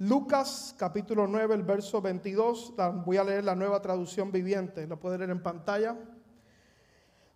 Lucas 0.00 0.76
capítulo 0.78 1.26
9, 1.26 1.56
el 1.56 1.62
verso 1.62 2.00
22. 2.00 2.74
Voy 3.04 3.16
a 3.16 3.24
leer 3.24 3.44
la 3.44 3.56
nueva 3.56 3.82
traducción 3.82 4.30
viviente, 4.30 4.86
lo 4.86 4.98
puede 5.00 5.18
leer 5.18 5.30
en 5.30 5.42
pantalla. 5.42 5.96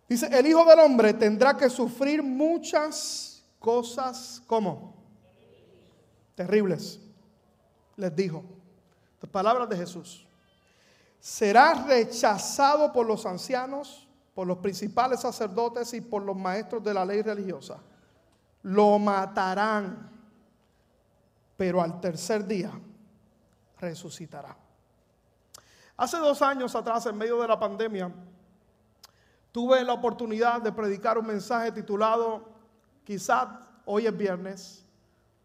Dice, 0.07 0.27
el 0.31 0.47
Hijo 0.47 0.63
del 0.65 0.79
Hombre 0.79 1.13
tendrá 1.13 1.57
que 1.57 1.69
sufrir 1.69 2.23
muchas 2.23 3.43
cosas 3.59 4.41
como 4.47 4.95
terribles, 6.35 7.01
les 7.97 8.15
dijo. 8.15 8.43
Palabras 9.31 9.69
de 9.69 9.77
Jesús. 9.77 10.27
Será 11.19 11.73
rechazado 11.85 12.91
por 12.91 13.05
los 13.05 13.25
ancianos, 13.25 14.07
por 14.35 14.45
los 14.45 14.57
principales 14.57 15.21
sacerdotes 15.21 15.93
y 15.93 16.01
por 16.01 16.23
los 16.23 16.35
maestros 16.35 16.83
de 16.83 16.93
la 16.93 17.05
ley 17.05 17.21
religiosa. 17.21 17.77
Lo 18.61 18.99
matarán 18.99 20.12
pero 21.57 21.81
al 21.81 21.99
tercer 21.99 22.45
día 22.45 22.71
resucitará. 23.79 24.55
Hace 25.97 26.17
dos 26.17 26.41
años 26.41 26.75
atrás, 26.75 27.05
en 27.05 27.17
medio 27.17 27.39
de 27.41 27.47
la 27.47 27.59
pandemia, 27.59 28.11
tuve 29.51 29.83
la 29.83 29.93
oportunidad 29.93 30.61
de 30.61 30.71
predicar 30.71 31.17
un 31.17 31.27
mensaje 31.27 31.71
titulado, 31.71 32.49
quizás 33.03 33.47
hoy 33.85 34.07
es 34.07 34.17
viernes, 34.17 34.85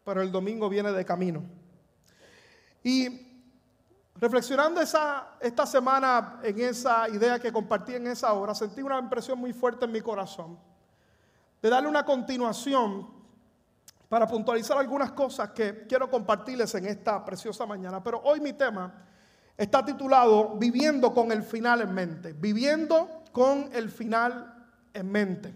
pero 0.05 0.23
el 0.23 0.33
domingo 0.33 0.69
viene 0.69 0.91
de 0.93 1.05
camino. 1.05 1.43
Y 2.83 3.27
reflexionando 4.17 4.81
esa, 4.81 5.37
esta 5.41 5.67
semana 5.67 6.41
en 6.43 6.59
esa 6.61 7.09
idea 7.09 7.39
que 7.39 7.53
compartí 7.53 7.95
en 7.95 8.07
esa 8.07 8.33
hora, 8.33 8.55
sentí 8.55 8.81
una 8.81 8.99
impresión 8.99 9.39
muy 9.39 9.53
fuerte 9.53 9.85
en 9.85 9.93
mi 9.93 10.01
corazón 10.01 10.59
de 11.61 11.69
darle 11.69 11.89
una 11.89 12.05
continuación 12.05 13.18
para 14.09 14.27
puntualizar 14.27 14.79
algunas 14.79 15.13
cosas 15.13 15.51
que 15.51 15.87
quiero 15.87 16.09
compartirles 16.11 16.75
en 16.75 16.87
esta 16.87 17.25
preciosa 17.25 17.67
mañana. 17.67 18.03
Pero 18.03 18.21
hoy 18.25 18.41
mi 18.41 18.55
tema 18.55 18.93
está 19.57 19.85
titulado 19.85 20.57
Viviendo 20.57 21.13
con 21.13 21.31
el 21.31 21.43
final 21.43 21.83
en 21.83 21.93
mente. 21.93 22.33
Viviendo 22.33 23.23
con 23.33 23.69
el 23.73 23.91
final 23.91 24.67
en 24.95 25.13
mente. 25.13 25.55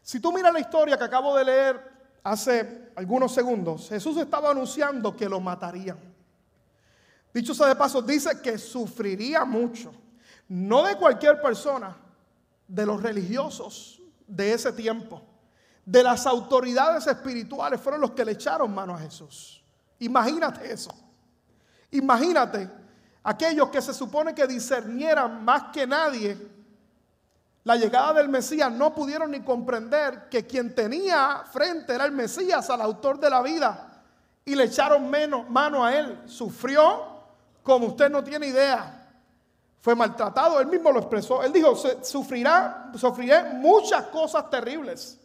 Si 0.00 0.20
tú 0.20 0.32
miras 0.32 0.52
la 0.52 0.60
historia 0.60 0.96
que 0.96 1.04
acabo 1.04 1.36
de 1.36 1.44
leer 1.44 1.96
hace 2.22 2.90
algunos 2.94 3.32
segundos, 3.32 3.88
Jesús 3.88 4.16
estaba 4.18 4.50
anunciando 4.50 5.16
que 5.16 5.28
lo 5.28 5.40
matarían. 5.40 5.98
Dicho 7.34 7.52
sea 7.52 7.66
de 7.66 7.76
paso, 7.76 8.00
dice 8.00 8.40
que 8.40 8.56
sufriría 8.56 9.44
mucho. 9.44 9.92
No 10.48 10.84
de 10.84 10.96
cualquier 10.96 11.40
persona, 11.42 11.96
de 12.68 12.86
los 12.86 13.02
religiosos 13.02 14.00
de 14.26 14.52
ese 14.52 14.72
tiempo 14.72 15.22
de 15.86 16.02
las 16.02 16.26
autoridades 16.26 17.06
espirituales 17.06 17.80
fueron 17.80 18.02
los 18.02 18.10
que 18.10 18.24
le 18.24 18.32
echaron 18.32 18.74
mano 18.74 18.94
a 18.94 18.98
Jesús. 18.98 19.64
Imagínate 20.00 20.70
eso. 20.70 20.90
Imagínate 21.92 22.68
aquellos 23.22 23.70
que 23.70 23.80
se 23.80 23.94
supone 23.94 24.34
que 24.34 24.46
discernieran 24.46 25.42
más 25.42 25.70
que 25.72 25.86
nadie 25.86 26.56
la 27.66 27.74
llegada 27.74 28.12
del 28.12 28.28
Mesías, 28.28 28.70
no 28.70 28.94
pudieron 28.94 29.32
ni 29.32 29.40
comprender 29.40 30.28
que 30.28 30.46
quien 30.46 30.72
tenía 30.72 31.42
frente 31.50 31.94
era 31.94 32.04
el 32.04 32.12
Mesías, 32.12 32.70
al 32.70 32.80
autor 32.80 33.18
de 33.18 33.28
la 33.28 33.42
vida, 33.42 34.04
y 34.44 34.54
le 34.54 34.64
echaron 34.64 35.10
mano 35.48 35.84
a 35.84 35.92
él. 35.92 36.22
Sufrió 36.26 37.16
como 37.64 37.88
usted 37.88 38.08
no 38.08 38.22
tiene 38.22 38.46
idea. 38.46 39.08
Fue 39.80 39.96
maltratado, 39.96 40.60
él 40.60 40.68
mismo 40.68 40.92
lo 40.92 41.00
expresó. 41.00 41.42
Él 41.42 41.52
dijo, 41.52 41.74
sufrirá, 42.02 42.92
sufriré 42.94 43.42
muchas 43.54 44.04
cosas 44.04 44.48
terribles. 44.48 45.18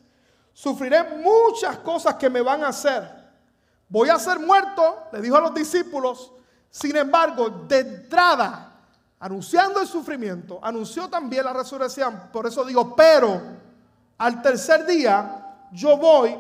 Sufriré 0.53 1.03
muchas 1.03 1.77
cosas 1.80 2.16
que 2.16 2.30
me 2.30 2.41
van 2.41 2.63
a 2.63 2.69
hacer. 2.69 3.21
Voy 3.88 4.09
a 4.09 4.17
ser 4.19 4.39
muerto, 4.39 5.08
le 5.11 5.21
dijo 5.21 5.35
a 5.35 5.41
los 5.41 5.53
discípulos. 5.53 6.31
Sin 6.69 6.95
embargo, 6.95 7.49
de 7.49 7.80
entrada, 7.80 8.71
anunciando 9.19 9.81
el 9.81 9.88
sufrimiento, 9.88 10.59
anunció 10.61 11.09
también 11.09 11.45
la 11.45 11.53
resurrección. 11.53 12.30
Por 12.31 12.47
eso 12.47 12.63
digo, 12.63 12.95
pero 12.95 13.42
al 14.17 14.42
tercer 14.42 14.86
día 14.86 15.58
yo 15.71 15.98
voy 15.98 16.37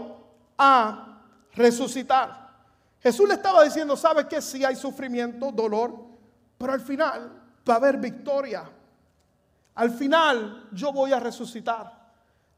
a 0.57 1.19
resucitar. 1.53 2.51
Jesús 3.01 3.27
le 3.27 3.33
estaba 3.33 3.63
diciendo, 3.63 3.97
¿sabe 3.97 4.27
que 4.27 4.41
Si 4.41 4.63
hay 4.63 4.75
sufrimiento, 4.75 5.51
dolor, 5.51 5.93
pero 6.57 6.73
al 6.73 6.81
final 6.81 7.31
va 7.67 7.73
a 7.73 7.77
haber 7.77 7.97
victoria. 7.97 8.63
Al 9.75 9.91
final 9.91 10.69
yo 10.71 10.91
voy 10.91 11.11
a 11.11 11.19
resucitar. 11.19 12.00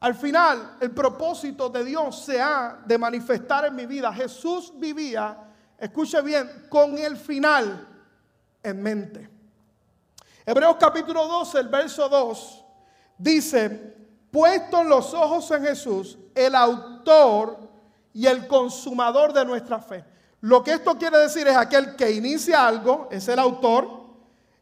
Al 0.00 0.14
final, 0.14 0.76
el 0.80 0.90
propósito 0.90 1.68
de 1.70 1.84
Dios 1.84 2.24
se 2.24 2.40
ha 2.40 2.82
de 2.84 2.98
manifestar 2.98 3.66
en 3.66 3.74
mi 3.74 3.86
vida. 3.86 4.12
Jesús 4.12 4.72
vivía, 4.76 5.36
escuche 5.78 6.20
bien, 6.20 6.66
con 6.68 6.98
el 6.98 7.16
final 7.16 7.88
en 8.62 8.82
mente. 8.82 9.30
Hebreos 10.44 10.76
capítulo 10.78 11.26
12, 11.26 11.58
el 11.58 11.68
verso 11.68 12.08
2, 12.08 12.64
dice, 13.16 13.96
puesto 14.30 14.84
los 14.84 15.14
ojos 15.14 15.50
en 15.52 15.62
Jesús, 15.62 16.18
el 16.34 16.54
autor 16.54 17.58
y 18.12 18.26
el 18.26 18.46
consumador 18.46 19.32
de 19.32 19.44
nuestra 19.44 19.78
fe. 19.78 20.04
Lo 20.40 20.62
que 20.62 20.72
esto 20.72 20.98
quiere 20.98 21.18
decir 21.18 21.48
es 21.48 21.56
aquel 21.56 21.96
que 21.96 22.10
inicia 22.10 22.66
algo, 22.66 23.08
es 23.10 23.26
el 23.28 23.38
autor, 23.38 24.04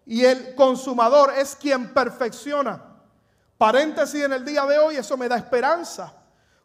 y 0.07 0.25
el 0.25 0.55
consumador 0.55 1.33
es 1.37 1.57
quien 1.57 1.93
perfecciona. 1.93 2.92
Paréntesis 3.63 4.25
en 4.25 4.33
el 4.33 4.45
día 4.45 4.67
de 4.67 4.77
hoy, 4.77 4.97
eso 4.97 5.17
me 5.17 5.29
da 5.29 5.37
esperanza. 5.37 6.13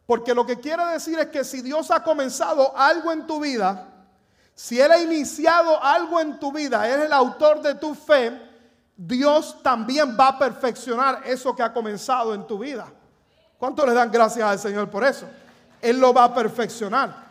Porque 0.04 0.34
lo 0.34 0.44
que 0.44 0.58
quiere 0.58 0.84
decir 0.86 1.16
es 1.20 1.28
que 1.28 1.44
si 1.44 1.62
Dios 1.62 1.92
ha 1.92 2.02
comenzado 2.02 2.76
algo 2.76 3.12
en 3.12 3.24
tu 3.24 3.38
vida, 3.38 3.86
si 4.52 4.80
Él 4.80 4.90
ha 4.90 4.98
iniciado 4.98 5.80
algo 5.80 6.18
en 6.18 6.40
tu 6.40 6.50
vida, 6.50 6.88
es 6.88 7.02
el 7.02 7.12
autor 7.12 7.62
de 7.62 7.76
tu 7.76 7.94
fe, 7.94 8.36
Dios 8.96 9.62
también 9.62 10.16
va 10.18 10.26
a 10.26 10.38
perfeccionar 10.40 11.22
eso 11.24 11.54
que 11.54 11.62
ha 11.62 11.72
comenzado 11.72 12.34
en 12.34 12.44
tu 12.48 12.58
vida. 12.58 12.88
¿Cuánto 13.58 13.86
le 13.86 13.94
dan 13.94 14.10
gracias 14.10 14.50
al 14.50 14.58
Señor 14.58 14.90
por 14.90 15.04
eso? 15.04 15.28
Él 15.80 16.00
lo 16.00 16.12
va 16.12 16.24
a 16.24 16.34
perfeccionar. 16.34 17.28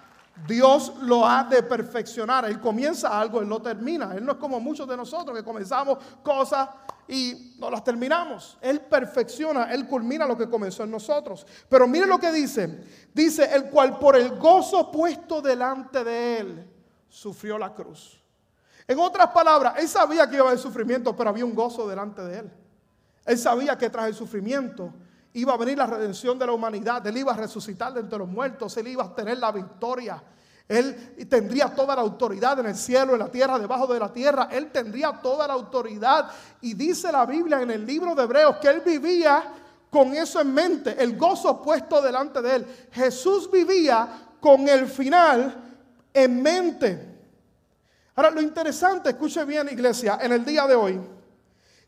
Dios 0.48 0.94
lo 1.02 1.28
ha 1.28 1.44
de 1.44 1.62
perfeccionar. 1.62 2.46
Él 2.46 2.62
comienza 2.62 3.20
algo, 3.20 3.42
Él 3.42 3.50
no 3.50 3.62
termina. 3.62 4.14
Él 4.16 4.24
no 4.24 4.32
es 4.32 4.38
como 4.38 4.62
muchos 4.62 4.88
de 4.88 4.96
nosotros 4.96 5.36
que 5.36 5.44
comenzamos 5.44 5.98
cosas 6.24 6.70
y 7.08 7.56
no 7.60 7.70
las 7.70 7.84
terminamos. 7.84 8.58
Él 8.62 8.82
perfecciona, 8.82 9.72
Él 9.74 9.88
culmina 9.88 10.26
lo 10.26 10.38
que 10.38 10.50
comenzó 10.50 10.84
en 10.84 10.92
nosotros. 10.92 11.46
Pero 11.70 11.88
mire 11.88 12.06
lo 12.06 12.20
que 12.20 12.32
dice. 12.32 12.84
Dice, 13.14 13.54
el 13.56 13.70
cual 13.70 13.98
por 13.98 14.16
el 14.16 14.38
gozo 14.38 14.92
puesto 14.92 15.42
delante 15.42 16.04
de 16.04 16.40
Él 16.40 16.72
sufrió 17.10 17.58
la 17.58 17.74
cruz. 17.74 18.22
En 18.88 19.00
otras 19.00 19.28
palabras, 19.28 19.76
Él 19.78 19.88
sabía 19.88 20.30
que 20.30 20.36
iba 20.36 20.46
a 20.46 20.48
haber 20.50 20.60
sufrimiento, 20.60 21.16
pero 21.16 21.30
había 21.30 21.46
un 21.46 21.56
gozo 21.56 21.88
delante 21.88 22.22
de 22.22 22.40
Él. 22.40 22.52
Él 23.26 23.38
sabía 23.38 23.78
que 23.78 23.90
tras 23.90 24.08
el 24.08 24.14
sufrimiento 24.14 24.94
iba 25.34 25.54
a 25.54 25.58
venir 25.58 25.78
la 25.78 25.86
redención 25.86 26.40
de 26.40 26.46
la 26.46 26.54
humanidad, 26.54 27.06
Él 27.06 27.18
iba 27.18 27.34
a 27.34 27.38
resucitar 27.38 27.94
de 27.94 28.00
entre 28.00 28.18
los 28.18 28.28
muertos, 28.28 28.76
Él 28.78 28.88
iba 28.88 29.04
a 29.04 29.14
tener 29.14 29.38
la 29.38 29.52
victoria. 29.52 30.24
Él 30.68 31.16
tendría 31.30 31.74
toda 31.74 31.96
la 31.96 32.02
autoridad 32.02 32.60
en 32.60 32.66
el 32.66 32.76
cielo, 32.76 33.14
en 33.14 33.20
la 33.20 33.30
tierra, 33.30 33.58
debajo 33.58 33.88
de 33.88 34.00
la 34.00 34.12
tierra. 34.12 34.50
Él 34.52 34.70
tendría 34.72 35.14
toda 35.14 35.48
la 35.48 35.54
autoridad. 35.54 36.30
Y 36.62 36.74
dice 36.74 37.12
la 37.12 37.26
Biblia 37.26 37.62
en 37.62 37.72
el 37.72 37.86
libro 37.86 38.14
de 38.14 38.24
Hebreos 38.24 38.58
que 38.58 38.68
Él 38.68 38.82
vivía 38.86 39.44
con 39.90 40.14
eso 40.14 40.42
en 40.42 40.54
mente, 40.54 41.02
el 41.02 41.18
gozo 41.18 41.62
puesto 41.62 42.02
delante 42.02 42.42
de 42.42 42.56
Él. 42.56 42.68
Jesús 42.92 43.50
vivía 43.50 44.08
con 44.42 44.68
el 44.68 44.88
final 44.88 45.56
en 46.14 46.42
mente. 46.42 47.18
Ahora, 48.16 48.32
lo 48.32 48.42
interesante, 48.42 49.10
escuche 49.10 49.46
bien 49.46 49.70
iglesia, 49.70 50.18
en 50.22 50.34
el 50.34 50.44
día 50.44 50.68
de 50.68 50.76
hoy, 50.76 51.00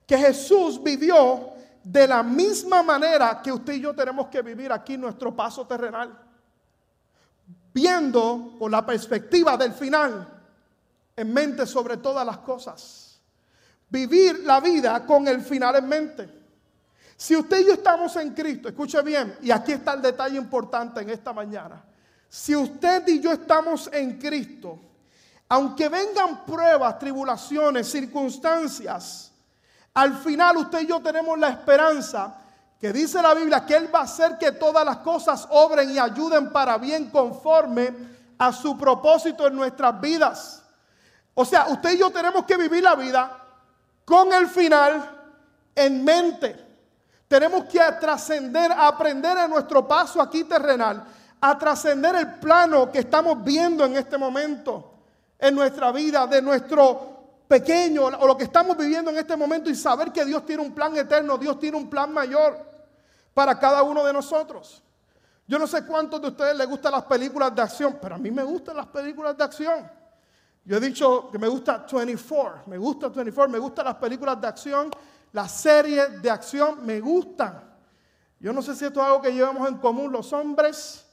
que 0.05 0.17
Jesús 0.17 0.81
vivió 0.81 1.49
de 1.83 2.07
la 2.07 2.23
misma 2.23 2.83
manera 2.83 3.41
que 3.41 3.51
usted 3.51 3.73
y 3.73 3.81
yo 3.81 3.93
tenemos 3.93 4.27
que 4.27 4.41
vivir 4.41 4.71
aquí 4.71 4.97
nuestro 4.97 5.35
paso 5.35 5.65
terrenal. 5.65 6.28
Viendo 7.73 8.55
con 8.57 8.71
la 8.71 8.85
perspectiva 8.85 9.55
del 9.57 9.73
final 9.73 10.27
en 11.15 11.33
mente 11.33 11.65
sobre 11.65 11.97
todas 11.97 12.25
las 12.25 12.39
cosas. 12.39 13.19
Vivir 13.89 14.39
la 14.45 14.59
vida 14.59 15.05
con 15.05 15.27
el 15.27 15.41
final 15.41 15.75
en 15.75 15.87
mente. 15.87 16.39
Si 17.17 17.35
usted 17.35 17.59
y 17.59 17.65
yo 17.65 17.73
estamos 17.73 18.15
en 18.15 18.33
Cristo, 18.33 18.69
escuche 18.69 19.01
bien, 19.01 19.37
y 19.41 19.51
aquí 19.51 19.73
está 19.73 19.93
el 19.93 20.01
detalle 20.01 20.37
importante 20.37 21.01
en 21.01 21.09
esta 21.09 21.33
mañana. 21.33 21.83
Si 22.29 22.55
usted 22.55 23.05
y 23.07 23.19
yo 23.19 23.33
estamos 23.33 23.89
en 23.91 24.17
Cristo, 24.17 24.79
aunque 25.49 25.89
vengan 25.89 26.45
pruebas, 26.45 26.97
tribulaciones, 26.97 27.91
circunstancias, 27.91 29.33
al 29.93 30.15
final 30.19 30.57
usted 30.57 30.81
y 30.81 30.87
yo 30.87 31.01
tenemos 31.01 31.37
la 31.37 31.49
esperanza 31.49 32.38
que 32.79 32.93
dice 32.93 33.21
la 33.21 33.33
Biblia 33.33 33.65
que 33.65 33.75
Él 33.75 33.93
va 33.93 33.99
a 33.99 34.03
hacer 34.03 34.37
que 34.37 34.53
todas 34.53 34.85
las 34.85 34.97
cosas 34.97 35.45
obren 35.49 35.91
y 35.91 35.99
ayuden 35.99 36.51
para 36.51 36.77
bien 36.77 37.09
conforme 37.09 37.93
a 38.37 38.53
su 38.53 38.77
propósito 38.77 39.47
en 39.47 39.55
nuestras 39.55 39.99
vidas. 39.99 40.63
O 41.33 41.43
sea, 41.43 41.67
usted 41.67 41.91
y 41.91 41.97
yo 41.97 42.09
tenemos 42.09 42.45
que 42.45 42.55
vivir 42.55 42.81
la 42.81 42.95
vida 42.95 43.37
con 44.05 44.31
el 44.31 44.47
final 44.47 45.17
en 45.75 46.03
mente. 46.05 46.67
Tenemos 47.27 47.65
que 47.65 47.79
trascender, 47.99 48.71
aprender 48.71 49.37
a 49.37 49.47
nuestro 49.47 49.85
paso 49.85 50.21
aquí 50.21 50.45
terrenal, 50.45 51.05
a 51.41 51.57
trascender 51.57 52.15
el 52.15 52.35
plano 52.35 52.89
que 52.91 52.99
estamos 52.99 53.43
viendo 53.43 53.83
en 53.83 53.97
este 53.97 54.17
momento. 54.17 54.85
en 55.41 55.55
nuestra 55.55 55.93
vida, 55.93 56.27
de 56.27 56.41
nuestro 56.41 57.45
pequeño 57.47 58.03
o 58.03 58.27
lo 58.27 58.37
que 58.37 58.43
estamos 58.43 58.75
viviendo 58.77 59.09
en 59.09 59.17
este 59.17 59.37
momento 59.37 59.69
y 59.69 59.75
saber 59.75 60.11
que 60.11 60.25
Dios 60.25 60.45
tiene 60.45 60.61
un 60.61 60.73
plan 60.73 60.95
eterno, 60.97 61.37
Dios 61.37 61.57
tiene 61.59 61.77
un 61.77 61.89
plan 61.89 62.13
mayor 62.13 62.68
para 63.39 63.57
cada 63.57 63.83
uno 63.83 64.03
de 64.03 64.11
nosotros. 64.11 64.83
Yo 65.47 65.57
no 65.57 65.65
sé 65.65 65.85
cuántos 65.85 66.21
de 66.21 66.27
ustedes 66.27 66.57
les 66.57 66.67
gustan 66.67 66.91
las 66.91 67.05
películas 67.05 67.55
de 67.55 67.61
acción, 67.61 67.97
pero 68.01 68.15
a 68.15 68.17
mí 68.17 68.29
me 68.29 68.43
gustan 68.43 68.75
las 68.75 68.87
películas 68.87 69.37
de 69.37 69.45
acción. 69.45 69.89
Yo 70.65 70.75
he 70.75 70.79
dicho 70.81 71.29
que 71.31 71.39
me 71.39 71.47
gusta 71.47 71.85
24, 71.89 72.63
me 72.65 72.77
gusta 72.77 73.07
24, 73.07 73.49
me 73.49 73.57
gustan 73.57 73.85
las 73.85 73.95
películas 73.95 74.41
de 74.41 74.47
acción, 74.47 74.91
las 75.31 75.53
series 75.53 76.21
de 76.21 76.29
acción 76.29 76.85
me 76.85 76.99
gustan. 76.99 77.63
Yo 78.41 78.51
no 78.51 78.61
sé 78.61 78.75
si 78.75 78.83
esto 78.83 78.99
es 78.99 79.05
algo 79.05 79.21
que 79.21 79.31
llevamos 79.31 79.69
en 79.69 79.77
común 79.77 80.11
los 80.11 80.33
hombres. 80.33 81.07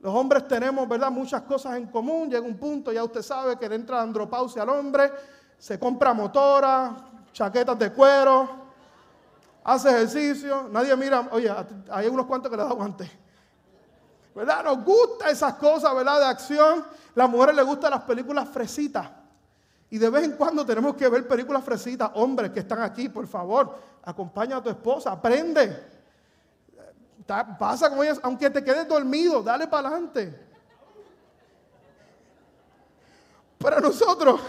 Los 0.00 0.14
hombres 0.14 0.48
tenemos, 0.48 0.88
¿verdad? 0.88 1.10
Muchas 1.10 1.42
cosas 1.42 1.76
en 1.76 1.86
común. 1.88 2.30
Llega 2.30 2.46
un 2.46 2.56
punto, 2.56 2.90
ya 2.90 3.04
usted 3.04 3.20
sabe, 3.20 3.58
que 3.58 3.68
le 3.68 3.74
entra 3.74 4.00
andropausia 4.00 4.62
al 4.62 4.70
hombre 4.70 5.12
se 5.62 5.78
compra 5.78 6.12
motora, 6.12 6.96
chaquetas 7.32 7.78
de 7.78 7.92
cuero, 7.92 8.61
hace 9.64 9.88
ejercicio, 9.88 10.68
nadie 10.70 10.96
mira, 10.96 11.28
oye, 11.30 11.52
hay 11.90 12.08
unos 12.08 12.26
cuantos 12.26 12.50
que 12.50 12.56
le 12.56 12.64
da 12.64 12.72
guante. 12.72 13.10
¿Verdad? 14.34 14.64
Nos 14.64 14.84
gustan 14.84 15.30
esas 15.30 15.54
cosas, 15.54 15.94
¿verdad? 15.94 16.20
De 16.20 16.26
acción. 16.26 16.84
Las 17.14 17.28
mujeres 17.28 17.54
les 17.54 17.66
gustan 17.66 17.90
las 17.90 18.02
películas 18.02 18.48
fresitas. 18.48 19.08
Y 19.90 19.98
de 19.98 20.08
vez 20.08 20.24
en 20.24 20.32
cuando 20.32 20.64
tenemos 20.64 20.96
que 20.96 21.06
ver 21.08 21.28
películas 21.28 21.62
fresitas. 21.62 22.10
Hombres 22.14 22.50
que 22.50 22.60
están 22.60 22.80
aquí, 22.80 23.10
por 23.10 23.26
favor, 23.26 23.76
acompaña 24.02 24.56
a 24.56 24.62
tu 24.62 24.70
esposa, 24.70 25.12
aprende. 25.12 25.90
Pasa 27.58 27.90
con 27.90 28.02
ellas, 28.02 28.18
aunque 28.22 28.50
te 28.50 28.64
quedes 28.64 28.88
dormido, 28.88 29.42
dale 29.42 29.66
para 29.66 29.88
adelante. 29.88 30.48
Para 33.58 33.80
nosotros, 33.80 34.40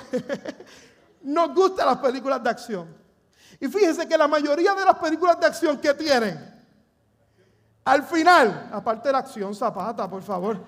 nos 1.22 1.54
gustan 1.54 1.88
las 1.88 1.98
películas 1.98 2.42
de 2.42 2.50
acción. 2.50 3.03
Y 3.60 3.68
fíjense 3.68 4.08
que 4.08 4.18
la 4.18 4.28
mayoría 4.28 4.74
de 4.74 4.86
las 4.86 4.98
películas 4.98 5.40
de 5.40 5.46
acción 5.46 5.78
que 5.80 5.94
tienen, 5.94 6.54
al 7.86 8.04
final, 8.04 8.70
aparte 8.72 9.10
de 9.10 9.14
la 9.14 9.20
acción 9.20 9.54
zapata, 9.54 10.10
por 10.10 10.22
favor. 10.22 10.58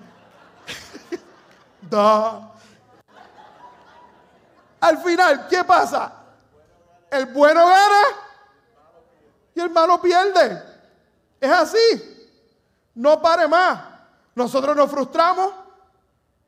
Al 4.80 4.98
final, 4.98 5.46
¿qué 5.48 5.64
pasa? 5.64 6.12
El 7.10 7.26
bueno 7.26 7.66
gana 7.66 8.02
y 9.54 9.60
el 9.60 9.70
malo 9.70 10.00
pierde. 10.00 10.62
Es 11.40 11.50
así. 11.50 12.32
No 12.94 13.20
pare 13.20 13.46
más. 13.48 13.80
Nosotros 14.34 14.76
nos 14.76 14.90
frustramos, 14.90 15.52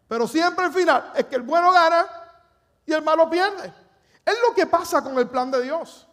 pero 0.07 0.27
siempre 0.27 0.67
al 0.67 0.73
final 0.73 1.13
es 1.15 1.25
que 1.27 1.37
el 1.37 1.43
bueno 1.43 1.73
gana 1.73 2.07
y 2.85 2.93
el 2.93 3.03
malo 3.03 3.31
pierde. 3.31 3.73
Es 4.25 4.35
lo 4.47 4.55
que 4.55 4.67
pasa 4.67 5.03
con 5.03 5.19
el 5.19 5.29
plan 5.29 5.51
de 5.51 5.63
Dios. 5.63 6.08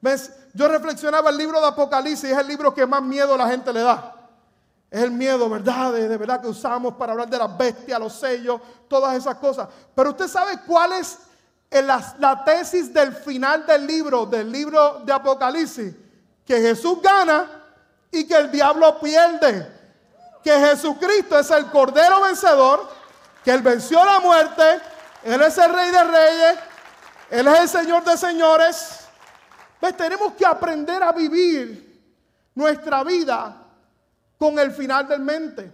¿Ves? 0.00 0.30
Yo 0.54 0.68
reflexionaba 0.68 1.30
el 1.30 1.36
libro 1.36 1.60
de 1.60 1.66
Apocalipsis, 1.66 2.30
es 2.30 2.38
el 2.38 2.46
libro 2.46 2.74
que 2.74 2.86
más 2.86 3.02
miedo 3.02 3.36
la 3.36 3.48
gente 3.48 3.72
le 3.72 3.80
da. 3.80 4.14
Es 4.90 5.02
el 5.02 5.10
miedo, 5.10 5.48
¿verdad? 5.48 5.92
De, 5.92 6.16
verdad 6.16 6.40
que 6.40 6.48
usamos 6.48 6.94
para 6.94 7.12
hablar 7.12 7.28
de 7.28 7.38
las 7.38 7.56
bestias, 7.56 7.98
los 7.98 8.12
sellos, 8.12 8.60
todas 8.88 9.16
esas 9.16 9.34
cosas. 9.36 9.68
Pero 9.94 10.10
usted 10.10 10.28
sabe 10.28 10.60
cuál 10.66 10.92
es 10.92 11.18
la, 11.70 12.14
la 12.18 12.44
tesis 12.44 12.92
del 12.92 13.12
final 13.12 13.66
del 13.66 13.86
libro, 13.86 14.26
del 14.26 14.50
libro 14.50 15.00
de 15.04 15.12
Apocalipsis. 15.12 15.94
Que 16.44 16.60
Jesús 16.60 17.02
gana 17.02 17.64
y 18.10 18.26
que 18.26 18.36
el 18.36 18.50
diablo 18.50 19.00
pierde. 19.00 19.74
Que 20.44 20.52
Jesucristo 20.52 21.38
es 21.38 21.50
el 21.50 21.66
Cordero 21.70 22.20
vencedor, 22.22 22.88
que 23.42 23.50
Él 23.50 23.62
venció 23.62 24.04
la 24.04 24.20
muerte, 24.20 24.80
Él 25.24 25.42
es 25.42 25.58
el 25.58 25.72
Rey 25.72 25.90
de 25.90 26.04
Reyes, 26.04 26.58
él 27.30 27.48
es 27.48 27.60
el 27.60 27.68
Señor 27.68 28.04
de 28.04 28.16
señores. 28.16 29.05
Pues 29.80 29.96
tenemos 29.96 30.32
que 30.34 30.46
aprender 30.46 31.02
a 31.02 31.12
vivir 31.12 31.86
nuestra 32.54 33.04
vida 33.04 33.62
con 34.38 34.58
el 34.58 34.72
final 34.72 35.06
del 35.08 35.20
mente. 35.20 35.72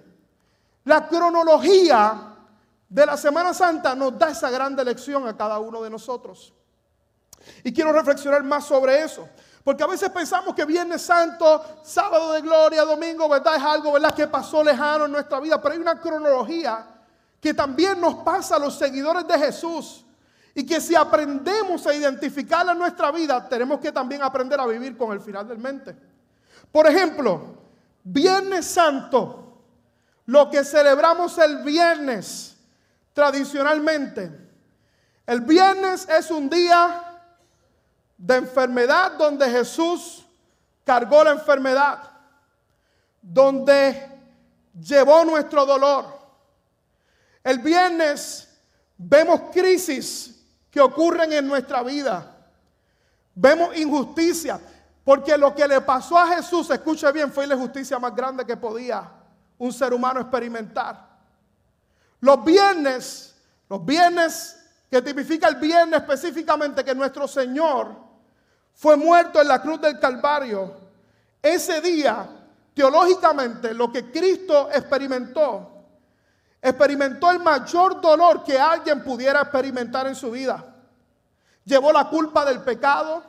La 0.84 1.06
cronología 1.06 2.34
de 2.88 3.06
la 3.06 3.16
Semana 3.16 3.54
Santa 3.54 3.94
nos 3.94 4.18
da 4.18 4.30
esa 4.30 4.50
gran 4.50 4.76
lección 4.76 5.26
a 5.26 5.36
cada 5.36 5.58
uno 5.58 5.82
de 5.82 5.90
nosotros. 5.90 6.52
Y 7.64 7.72
quiero 7.72 7.92
reflexionar 7.92 8.42
más 8.42 8.64
sobre 8.66 9.02
eso. 9.02 9.28
Porque 9.64 9.82
a 9.84 9.86
veces 9.86 10.10
pensamos 10.10 10.54
que 10.54 10.64
Viernes 10.64 11.02
Santo, 11.02 11.64
sábado 11.84 12.32
de 12.32 12.40
gloria, 12.40 12.82
domingo, 12.82 13.28
¿verdad? 13.28 13.56
Es 13.56 13.62
algo, 13.62 13.92
¿verdad? 13.92 14.14
Que 14.14 14.26
pasó 14.26 14.62
lejano 14.62 15.04
en 15.04 15.12
nuestra 15.12 15.38
vida. 15.38 15.60
Pero 15.62 15.74
hay 15.74 15.80
una 15.80 16.00
cronología 16.00 16.84
que 17.40 17.54
también 17.54 18.00
nos 18.00 18.16
pasa 18.16 18.56
a 18.56 18.58
los 18.58 18.76
seguidores 18.76 19.26
de 19.26 19.38
Jesús. 19.38 20.04
Y 20.54 20.66
que 20.66 20.80
si 20.80 20.94
aprendemos 20.94 21.86
a 21.86 21.94
identificarla 21.94 22.72
en 22.72 22.78
nuestra 22.78 23.10
vida, 23.10 23.48
tenemos 23.48 23.80
que 23.80 23.90
también 23.90 24.22
aprender 24.22 24.60
a 24.60 24.66
vivir 24.66 24.96
con 24.96 25.12
el 25.12 25.20
final 25.20 25.48
del 25.48 25.58
mente. 25.58 25.96
Por 26.70 26.86
ejemplo, 26.86 27.62
Viernes 28.04 28.66
Santo, 28.66 29.62
lo 30.26 30.50
que 30.50 30.64
celebramos 30.64 31.38
el 31.38 31.58
viernes 31.58 32.56
tradicionalmente. 33.12 34.30
El 35.26 35.42
viernes 35.42 36.08
es 36.08 36.30
un 36.30 36.48
día 36.50 37.20
de 38.16 38.36
enfermedad 38.36 39.12
donde 39.12 39.48
Jesús 39.48 40.26
cargó 40.84 41.22
la 41.22 41.32
enfermedad, 41.32 42.10
donde 43.20 44.08
llevó 44.80 45.24
nuestro 45.24 45.64
dolor. 45.64 46.06
El 47.44 47.58
viernes 47.58 48.48
vemos 48.96 49.42
crisis 49.52 50.31
que 50.72 50.80
ocurren 50.80 51.30
en 51.34 51.46
nuestra 51.46 51.82
vida. 51.82 52.34
Vemos 53.34 53.76
injusticia, 53.76 54.58
porque 55.04 55.36
lo 55.36 55.54
que 55.54 55.68
le 55.68 55.82
pasó 55.82 56.16
a 56.16 56.34
Jesús, 56.34 56.70
escuche 56.70 57.12
bien, 57.12 57.30
fue 57.30 57.46
la 57.46 57.54
injusticia 57.54 57.98
más 57.98 58.16
grande 58.16 58.46
que 58.46 58.56
podía 58.56 59.06
un 59.58 59.70
ser 59.70 59.92
humano 59.92 60.20
experimentar. 60.20 61.10
Los 62.20 62.42
viernes, 62.42 63.34
los 63.68 63.84
viernes 63.84 64.58
que 64.90 65.02
tipifica 65.02 65.46
el 65.48 65.56
viernes 65.56 66.00
específicamente 66.00 66.82
que 66.82 66.94
nuestro 66.94 67.28
Señor 67.28 67.94
fue 68.72 68.96
muerto 68.96 69.42
en 69.42 69.48
la 69.48 69.60
cruz 69.60 69.78
del 69.78 70.00
Calvario, 70.00 70.74
ese 71.42 71.82
día, 71.82 72.26
teológicamente, 72.72 73.74
lo 73.74 73.92
que 73.92 74.10
Cristo 74.10 74.70
experimentó 74.72 75.71
experimentó 76.62 77.30
el 77.32 77.40
mayor 77.40 78.00
dolor 78.00 78.44
que 78.44 78.58
alguien 78.58 79.02
pudiera 79.02 79.40
experimentar 79.42 80.06
en 80.06 80.14
su 80.14 80.30
vida. 80.30 80.64
Llevó 81.64 81.92
la 81.92 82.08
culpa 82.08 82.44
del 82.44 82.60
pecado, 82.60 83.22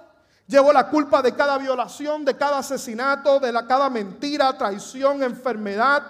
llevó 0.48 0.72
la 0.72 0.88
culpa 0.88 1.22
de 1.24 1.34
cada 1.34 1.58
violación, 1.58 2.24
de 2.24 2.38
cada 2.38 2.60
asesinato, 2.60 3.40
de 3.40 3.52
la, 3.52 3.66
cada 3.66 3.90
mentira, 3.90 4.56
traición, 4.56 5.24
enfermedad. 5.24 6.04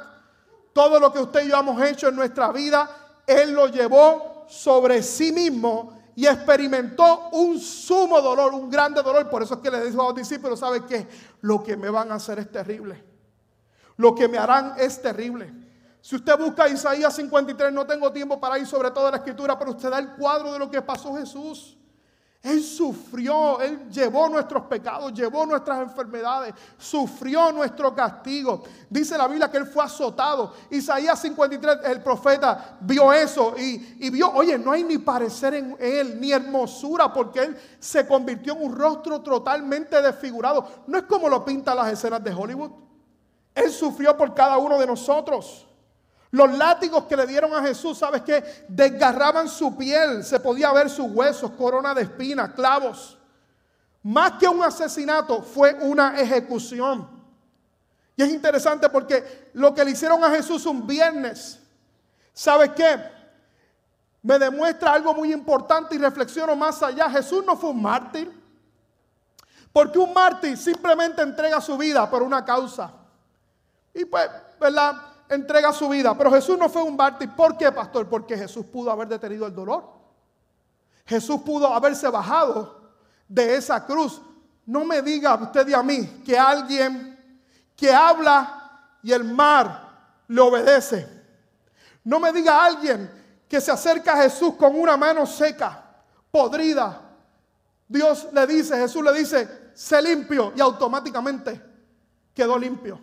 Todo 0.73 0.99
lo 0.99 1.13
que 1.13 1.19
usted 1.19 1.45
y 1.45 1.49
yo 1.49 1.59
hemos 1.59 1.81
hecho 1.81 2.09
en 2.09 2.15
nuestra 2.15 2.51
vida, 2.51 2.89
Él 3.25 3.53
lo 3.53 3.67
llevó 3.67 4.45
sobre 4.49 5.01
sí 5.01 5.31
mismo 5.31 5.97
y 6.15 6.27
experimentó 6.27 7.29
un 7.31 7.57
sumo 7.57 8.21
dolor, 8.21 8.53
un 8.53 8.69
grande 8.69 9.01
dolor. 9.01 9.29
Por 9.29 9.43
eso 9.43 9.55
es 9.55 9.59
que 9.61 9.71
le 9.71 9.85
dijo 9.85 10.01
a 10.01 10.05
los 10.07 10.15
discípulos, 10.15 10.59
¿sabe 10.59 10.85
qué? 10.85 11.07
Lo 11.41 11.63
que 11.63 11.77
me 11.77 11.89
van 11.89 12.11
a 12.11 12.15
hacer 12.15 12.39
es 12.39 12.51
terrible. 12.51 13.01
Lo 13.95 14.13
que 14.13 14.27
me 14.27 14.37
harán 14.37 14.73
es 14.77 15.01
terrible. 15.01 15.62
Si 16.03 16.17
usted 16.17 16.37
busca 16.37 16.67
Isaías 16.67 17.15
53, 17.15 17.71
no 17.71 17.87
tengo 17.87 18.11
tiempo 18.11 18.37
para 18.37 18.59
ir 18.59 18.67
sobre 18.67 18.91
toda 18.91 19.09
la 19.09 19.15
escritura, 19.15 19.57
pero 19.57 19.71
usted 19.71 19.89
da 19.89 19.99
el 19.99 20.09
cuadro 20.09 20.51
de 20.51 20.59
lo 20.59 20.69
que 20.69 20.81
pasó 20.81 21.15
Jesús. 21.15 21.77
Él 22.41 22.61
sufrió, 22.61 23.61
Él 23.61 23.89
llevó 23.89 24.27
nuestros 24.27 24.63
pecados, 24.63 25.13
llevó 25.13 25.45
nuestras 25.45 25.81
enfermedades, 25.81 26.55
sufrió 26.77 27.53
nuestro 27.53 27.95
castigo. 27.95 28.63
Dice 28.89 29.17
la 29.17 29.29
Biblia 29.29 29.49
que 29.49 29.55
Él 29.55 29.65
fue 29.65 29.85
azotado. 29.85 30.53
Isaías 30.71 31.21
53, 31.21 31.77
el 31.85 32.03
profeta 32.03 32.77
vio 32.81 33.13
eso 33.13 33.55
y, 33.57 34.09
vio, 34.09 34.29
oye, 34.33 34.57
no 34.57 34.73
hay 34.73 34.83
ni 34.83 34.97
parecer 34.97 35.53
en 35.53 35.77
Él, 35.79 36.19
ni 36.19 36.33
hermosura, 36.33 37.13
porque 37.13 37.39
Él 37.43 37.57
se 37.79 38.05
convirtió 38.05 38.55
en 38.57 38.63
un 38.65 38.75
rostro 38.75 39.21
totalmente 39.21 40.01
desfigurado. 40.01 40.67
No 40.85 40.97
es 40.97 41.05
como 41.05 41.29
lo 41.29 41.45
pintan 41.45 41.77
las 41.77 41.93
escenas 41.93 42.21
de 42.21 42.33
Hollywood. 42.33 42.71
Él 43.55 43.71
sufrió 43.71 44.17
por 44.17 44.33
cada 44.33 44.57
uno 44.57 44.77
de 44.77 44.85
nosotros. 44.85 45.65
Los 46.33 46.51
látigos 46.57 47.03
que 47.03 47.15
le 47.15 47.27
dieron 47.27 47.53
a 47.53 47.61
Jesús, 47.61 47.99
¿sabes 47.99 48.23
qué? 48.23 48.65
Desgarraban 48.67 49.47
su 49.47 49.77
piel, 49.77 50.23
se 50.23 50.39
podía 50.39 50.73
ver 50.73 50.89
sus 50.89 51.11
huesos, 51.11 51.51
corona 51.51 51.93
de 51.93 52.01
espinas, 52.01 52.53
clavos. 52.53 53.19
Más 54.01 54.31
que 54.39 54.47
un 54.47 54.63
asesinato, 54.63 55.43
fue 55.43 55.75
una 55.75 56.19
ejecución. 56.19 57.07
Y 58.15 58.23
es 58.23 58.29
interesante 58.29 58.89
porque 58.89 59.51
lo 59.53 59.75
que 59.75 59.85
le 59.85 59.91
hicieron 59.91 60.23
a 60.23 60.31
Jesús 60.31 60.65
un 60.65 60.87
viernes, 60.87 61.59
¿sabes 62.33 62.71
qué? 62.71 62.99
Me 64.23 64.39
demuestra 64.39 64.91
algo 64.91 65.13
muy 65.13 65.31
importante 65.31 65.93
y 65.93 65.99
reflexiono 65.99 66.55
más 66.55 66.81
allá. 66.81 67.11
Jesús 67.11 67.45
no 67.45 67.55
fue 67.55 67.69
un 67.69 67.83
mártir. 67.83 68.33
Porque 69.71 69.99
un 69.99 70.11
mártir 70.11 70.57
simplemente 70.57 71.21
entrega 71.21 71.61
su 71.61 71.77
vida 71.77 72.09
por 72.09 72.23
una 72.23 72.43
causa. 72.43 72.91
Y 73.93 74.05
pues, 74.05 74.27
¿verdad? 74.59 75.12
Entrega 75.35 75.71
su 75.73 75.89
vida. 75.89 76.17
Pero 76.17 76.31
Jesús 76.31 76.57
no 76.57 76.69
fue 76.69 76.83
un 76.83 76.95
mártir. 76.95 77.29
¿Por 77.35 77.57
qué, 77.57 77.71
pastor? 77.71 78.07
Porque 78.07 78.37
Jesús 78.37 78.65
pudo 78.65 78.91
haber 78.91 79.07
detenido 79.07 79.45
el 79.45 79.53
dolor. 79.53 79.83
Jesús 81.05 81.41
pudo 81.41 81.67
haberse 81.67 82.07
bajado 82.07 82.91
de 83.27 83.55
esa 83.55 83.85
cruz. 83.85 84.21
No 84.65 84.85
me 84.85 85.01
diga 85.01 85.35
usted 85.35 85.67
y 85.67 85.73
a 85.73 85.83
mí 85.83 86.21
que 86.25 86.37
alguien 86.37 87.13
que 87.75 87.91
habla 87.91 88.97
y 89.01 89.11
el 89.11 89.23
mar 89.23 89.89
le 90.27 90.41
obedece. 90.41 91.07
No 92.03 92.19
me 92.19 92.31
diga 92.31 92.63
alguien 92.63 93.09
que 93.47 93.59
se 93.61 93.71
acerca 93.71 94.13
a 94.13 94.23
Jesús 94.23 94.55
con 94.55 94.79
una 94.79 94.97
mano 94.97 95.25
seca, 95.25 95.83
podrida. 96.31 97.01
Dios 97.87 98.27
le 98.31 98.47
dice, 98.47 98.77
Jesús 98.77 99.03
le 99.03 99.13
dice, 99.13 99.71
sé 99.73 100.01
limpio 100.01 100.53
y 100.55 100.61
automáticamente 100.61 101.61
quedó 102.33 102.57
limpio. 102.57 102.99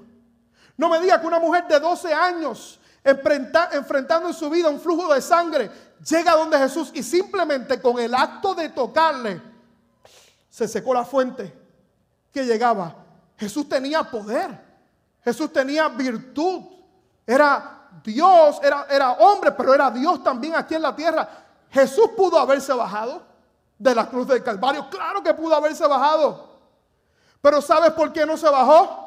No 0.81 0.89
me 0.89 0.99
diga 0.99 1.21
que 1.21 1.27
una 1.27 1.39
mujer 1.39 1.67
de 1.69 1.79
12 1.79 2.15
años 2.15 2.81
enfrentando 3.05 4.29
en 4.29 4.33
su 4.33 4.49
vida 4.49 4.71
un 4.71 4.81
flujo 4.81 5.13
de 5.13 5.21
sangre 5.21 5.71
llega 6.03 6.33
donde 6.33 6.57
Jesús 6.57 6.91
y 6.95 7.03
simplemente 7.03 7.83
con 7.83 7.99
el 7.99 8.15
acto 8.15 8.55
de 8.55 8.71
tocarle 8.71 9.43
se 10.49 10.67
secó 10.67 10.95
la 10.95 11.05
fuente 11.05 11.55
que 12.33 12.47
llegaba. 12.47 12.97
Jesús 13.37 13.69
tenía 13.69 14.05
poder, 14.05 14.59
Jesús 15.23 15.53
tenía 15.53 15.87
virtud, 15.89 16.63
era 17.27 17.91
Dios, 18.03 18.59
era, 18.63 18.87
era 18.89 19.13
hombre, 19.13 19.53
pero 19.53 19.75
era 19.75 19.91
Dios 19.91 20.25
también 20.25 20.55
aquí 20.57 20.77
en 20.77 20.83
la 20.83 20.97
tierra. 20.97 21.29
Jesús 21.71 22.09
pudo 22.17 22.39
haberse 22.39 22.73
bajado 22.73 23.23
de 23.79 23.95
la 23.95 24.09
cruz 24.09 24.27
del 24.29 24.43
Calvario, 24.43 24.89
claro 24.89 25.23
que 25.23 25.35
pudo 25.35 25.55
haberse 25.55 25.87
bajado, 25.87 26.59
pero 27.43 27.61
¿sabes 27.61 27.91
por 27.91 28.15
qué 28.15 28.25
no 28.25 28.39
se 28.39 28.49
bajó? 28.49 29.00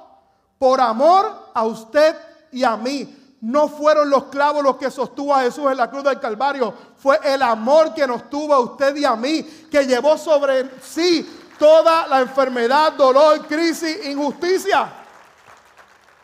Por 0.63 0.79
amor 0.79 1.49
a 1.53 1.65
usted 1.65 2.15
y 2.53 2.63
a 2.63 2.77
mí. 2.77 3.37
No 3.41 3.67
fueron 3.67 4.09
los 4.09 4.27
clavos 4.27 4.63
los 4.63 4.77
que 4.77 4.89
sostuvo 4.89 5.35
a 5.35 5.41
Jesús 5.41 5.69
en 5.69 5.75
la 5.75 5.89
cruz 5.89 6.05
del 6.05 6.21
Calvario. 6.21 6.73
Fue 6.95 7.19
el 7.21 7.41
amor 7.41 7.93
que 7.93 8.07
nos 8.07 8.29
tuvo 8.29 8.53
a 8.53 8.59
usted 8.61 8.95
y 8.95 9.03
a 9.03 9.13
mí, 9.13 9.43
que 9.69 9.85
llevó 9.85 10.17
sobre 10.17 10.79
sí 10.79 11.49
toda 11.59 12.07
la 12.07 12.21
enfermedad, 12.21 12.93
dolor, 12.93 13.45
crisis, 13.45 14.05
injusticia 14.05 14.89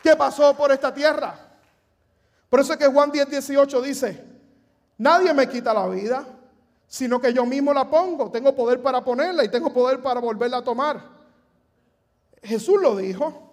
que 0.01 0.15
pasó 0.15 0.55
por 0.55 0.71
esta 0.71 0.93
tierra. 0.93 1.35
Por 2.49 2.61
eso 2.61 2.71
es 2.71 2.79
que 2.79 2.87
Juan 2.87 3.11
10, 3.11 3.29
18 3.29 3.81
dice, 3.81 4.25
nadie 4.97 5.33
me 5.33 5.49
quita 5.49 5.73
la 5.73 5.85
vida, 5.89 6.25
sino 6.87 7.19
que 7.19 7.33
yo 7.33 7.45
mismo 7.45 7.73
la 7.73 7.89
pongo. 7.89 8.31
Tengo 8.31 8.55
poder 8.55 8.81
para 8.81 9.03
ponerla 9.03 9.43
y 9.43 9.49
tengo 9.49 9.73
poder 9.73 10.01
para 10.01 10.21
volverla 10.21 10.59
a 10.59 10.63
tomar. 10.63 11.03
Jesús 12.41 12.81
lo 12.81 12.95
dijo. 12.95 13.48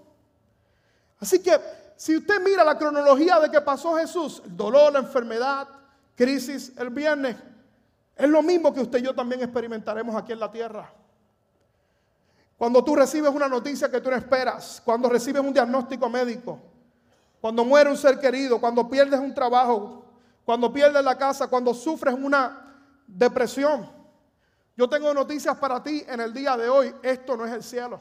Así 1.18 1.40
que 1.40 1.58
si 1.96 2.16
usted 2.16 2.40
mira 2.40 2.62
la 2.62 2.76
cronología 2.76 3.40
de 3.40 3.50
que 3.50 3.60
pasó 3.60 3.96
Jesús, 3.96 4.42
el 4.44 4.56
dolor, 4.56 4.92
la 4.92 4.98
enfermedad, 4.98 5.68
crisis 6.14 6.72
el 6.76 6.90
viernes, 6.90 7.36
es 8.16 8.28
lo 8.28 8.42
mismo 8.42 8.72
que 8.72 8.80
usted 8.80 8.98
y 8.98 9.02
yo 9.02 9.14
también 9.14 9.42
experimentaremos 9.42 10.14
aquí 10.14 10.32
en 10.32 10.40
la 10.40 10.50
tierra. 10.50 10.90
Cuando 12.56 12.82
tú 12.82 12.96
recibes 12.96 13.30
una 13.30 13.48
noticia 13.48 13.90
que 13.90 14.00
tú 14.00 14.10
no 14.10 14.16
esperas, 14.16 14.80
cuando 14.84 15.08
recibes 15.08 15.42
un 15.42 15.52
diagnóstico 15.52 16.08
médico, 16.08 16.58
cuando 17.40 17.64
muere 17.64 17.90
un 17.90 17.96
ser 17.96 18.18
querido, 18.18 18.58
cuando 18.58 18.88
pierdes 18.88 19.20
un 19.20 19.34
trabajo, 19.34 20.04
cuando 20.44 20.72
pierdes 20.72 21.04
la 21.04 21.18
casa, 21.18 21.48
cuando 21.48 21.74
sufres 21.74 22.14
una 22.14 22.62
depresión. 23.06 23.90
Yo 24.76 24.88
tengo 24.88 25.12
noticias 25.12 25.56
para 25.56 25.82
ti 25.82 26.04
en 26.08 26.20
el 26.20 26.32
día 26.32 26.56
de 26.56 26.68
hoy. 26.68 26.94
Esto 27.02 27.36
no 27.36 27.44
es 27.44 27.52
el 27.52 27.62
cielo. 27.62 28.00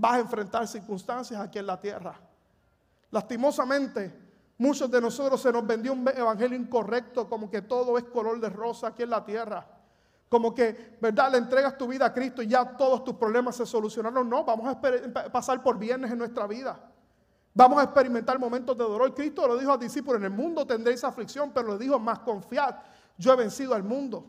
Vas 0.00 0.12
a 0.12 0.18
enfrentar 0.20 0.68
circunstancias 0.68 1.40
aquí 1.40 1.58
en 1.58 1.66
la 1.66 1.80
tierra. 1.80 2.14
Lastimosamente, 3.10 4.14
muchos 4.56 4.88
de 4.88 5.00
nosotros 5.00 5.42
se 5.42 5.50
nos 5.52 5.66
vendió 5.66 5.92
un 5.92 6.06
evangelio 6.06 6.56
incorrecto, 6.56 7.28
como 7.28 7.50
que 7.50 7.62
todo 7.62 7.98
es 7.98 8.04
color 8.04 8.38
de 8.38 8.48
rosa 8.48 8.88
aquí 8.88 9.02
en 9.02 9.10
la 9.10 9.24
tierra. 9.24 9.66
Como 10.28 10.54
que, 10.54 10.96
¿verdad? 11.00 11.32
Le 11.32 11.38
entregas 11.38 11.76
tu 11.76 11.88
vida 11.88 12.06
a 12.06 12.12
Cristo 12.12 12.42
y 12.42 12.46
ya 12.46 12.76
todos 12.76 13.02
tus 13.02 13.16
problemas 13.16 13.56
se 13.56 13.66
solucionaron. 13.66 14.28
No, 14.30 14.44
vamos 14.44 14.68
a 14.68 15.32
pasar 15.32 15.64
por 15.64 15.76
viernes 15.76 16.12
en 16.12 16.18
nuestra 16.18 16.46
vida. 16.46 16.78
Vamos 17.52 17.80
a 17.80 17.82
experimentar 17.82 18.38
momentos 18.38 18.78
de 18.78 18.84
dolor. 18.84 19.12
Cristo 19.12 19.48
lo 19.48 19.58
dijo 19.58 19.72
a 19.72 19.78
discípulos, 19.78 20.20
en 20.20 20.26
el 20.26 20.30
mundo 20.30 20.64
tendréis 20.64 21.02
aflicción, 21.02 21.50
pero 21.52 21.72
le 21.72 21.78
dijo, 21.78 21.98
más 21.98 22.20
confiad, 22.20 22.76
yo 23.16 23.32
he 23.32 23.36
vencido 23.36 23.74
al 23.74 23.82
mundo. 23.82 24.24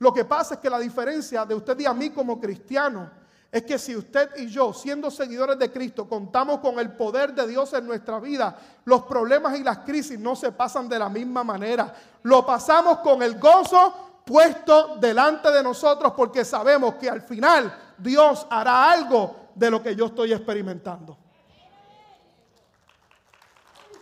Lo 0.00 0.12
que 0.12 0.26
pasa 0.26 0.54
es 0.54 0.60
que 0.60 0.68
la 0.68 0.78
diferencia 0.78 1.46
de 1.46 1.54
usted 1.54 1.78
y 1.80 1.86
a 1.86 1.94
mí 1.94 2.10
como 2.10 2.38
cristianos 2.38 3.08
es 3.50 3.62
que 3.62 3.78
si 3.78 3.96
usted 3.96 4.30
y 4.36 4.48
yo, 4.48 4.74
siendo 4.74 5.10
seguidores 5.10 5.58
de 5.58 5.72
Cristo, 5.72 6.06
contamos 6.06 6.60
con 6.60 6.78
el 6.78 6.92
poder 6.92 7.32
de 7.32 7.46
Dios 7.46 7.72
en 7.72 7.86
nuestra 7.86 8.20
vida, 8.20 8.56
los 8.84 9.04
problemas 9.04 9.58
y 9.58 9.62
las 9.62 9.78
crisis 9.78 10.18
no 10.18 10.36
se 10.36 10.52
pasan 10.52 10.88
de 10.88 10.98
la 10.98 11.08
misma 11.08 11.42
manera. 11.42 11.94
Lo 12.24 12.44
pasamos 12.44 12.98
con 12.98 13.22
el 13.22 13.38
gozo 13.38 14.22
puesto 14.26 14.96
delante 14.96 15.50
de 15.50 15.62
nosotros 15.62 16.12
porque 16.14 16.44
sabemos 16.44 16.96
que 16.96 17.08
al 17.08 17.22
final 17.22 17.94
Dios 17.96 18.46
hará 18.50 18.90
algo 18.90 19.48
de 19.54 19.70
lo 19.70 19.82
que 19.82 19.96
yo 19.96 20.06
estoy 20.06 20.34
experimentando. 20.34 21.16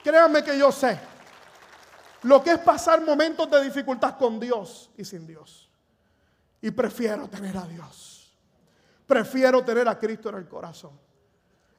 Créanme 0.03 0.43
que 0.43 0.59
yo 0.59 0.73
sé 0.73 0.99
lo 2.23 2.43
que 2.43 2.51
es 2.51 2.59
pasar 2.59 3.01
momentos 3.05 3.49
de 3.49 3.63
dificultad 3.63 4.19
con 4.19 4.41
Dios 4.41 4.91
y 4.97 5.05
sin 5.05 5.25
Dios. 5.25 5.71
Y 6.61 6.73
prefiero 6.73 7.29
tener 7.29 7.57
a 7.57 7.65
Dios. 7.67 8.16
Prefiero 9.07 9.65
tener 9.65 9.89
a 9.89 9.99
Cristo 9.99 10.29
en 10.31 10.37
el 10.37 10.49
corazón. 10.49 10.93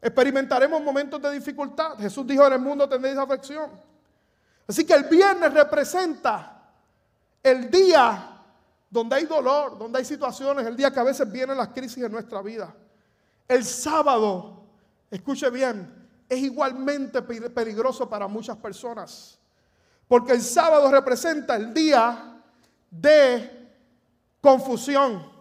Experimentaremos 0.02 0.82
momentos 0.82 1.22
de 1.22 1.32
dificultad. 1.32 1.98
Jesús 1.98 2.26
dijo, 2.26 2.46
en 2.48 2.54
el 2.54 2.60
mundo 2.60 2.88
tendréis 2.88 3.18
aflicción. 3.18 3.72
Así 4.68 4.86
que 4.86 4.94
el 4.94 5.06
viernes 5.06 5.54
representa 5.54 6.72
el 7.42 7.70
día 7.70 8.44
donde 8.90 9.16
hay 9.16 9.26
dolor, 9.26 9.78
donde 9.78 10.00
hay 10.00 10.06
situaciones, 10.06 10.66
el 10.66 10.76
día 10.76 10.92
que 10.92 11.00
a 11.00 11.04
veces 11.04 11.30
vienen 11.32 11.58
las 11.58 11.70
crisis 11.70 12.04
en 12.04 12.12
nuestra 12.12 12.42
vida. 12.42 12.74
El 13.48 13.64
sábado, 13.64 14.64
escuche 15.10 15.50
bien, 15.50 16.08
es 16.30 16.40
igualmente 16.40 17.22
peligroso 17.22 18.10
para 18.10 18.28
muchas 18.28 18.58
personas. 18.58 19.40
Porque 20.08 20.34
el 20.34 20.42
sábado 20.42 20.90
representa 20.92 21.56
el 21.56 21.74
día 21.74 22.42
de 22.90 23.74
confusión 24.42 25.37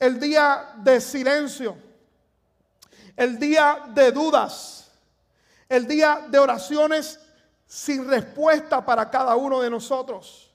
el 0.00 0.18
día 0.18 0.72
de 0.76 1.00
silencio, 1.00 1.76
el 3.16 3.38
día 3.38 3.84
de 3.94 4.10
dudas, 4.10 4.90
el 5.68 5.86
día 5.86 6.26
de 6.28 6.38
oraciones 6.38 7.20
sin 7.66 8.08
respuesta 8.08 8.84
para 8.84 9.10
cada 9.10 9.36
uno 9.36 9.60
de 9.60 9.68
nosotros. 9.68 10.50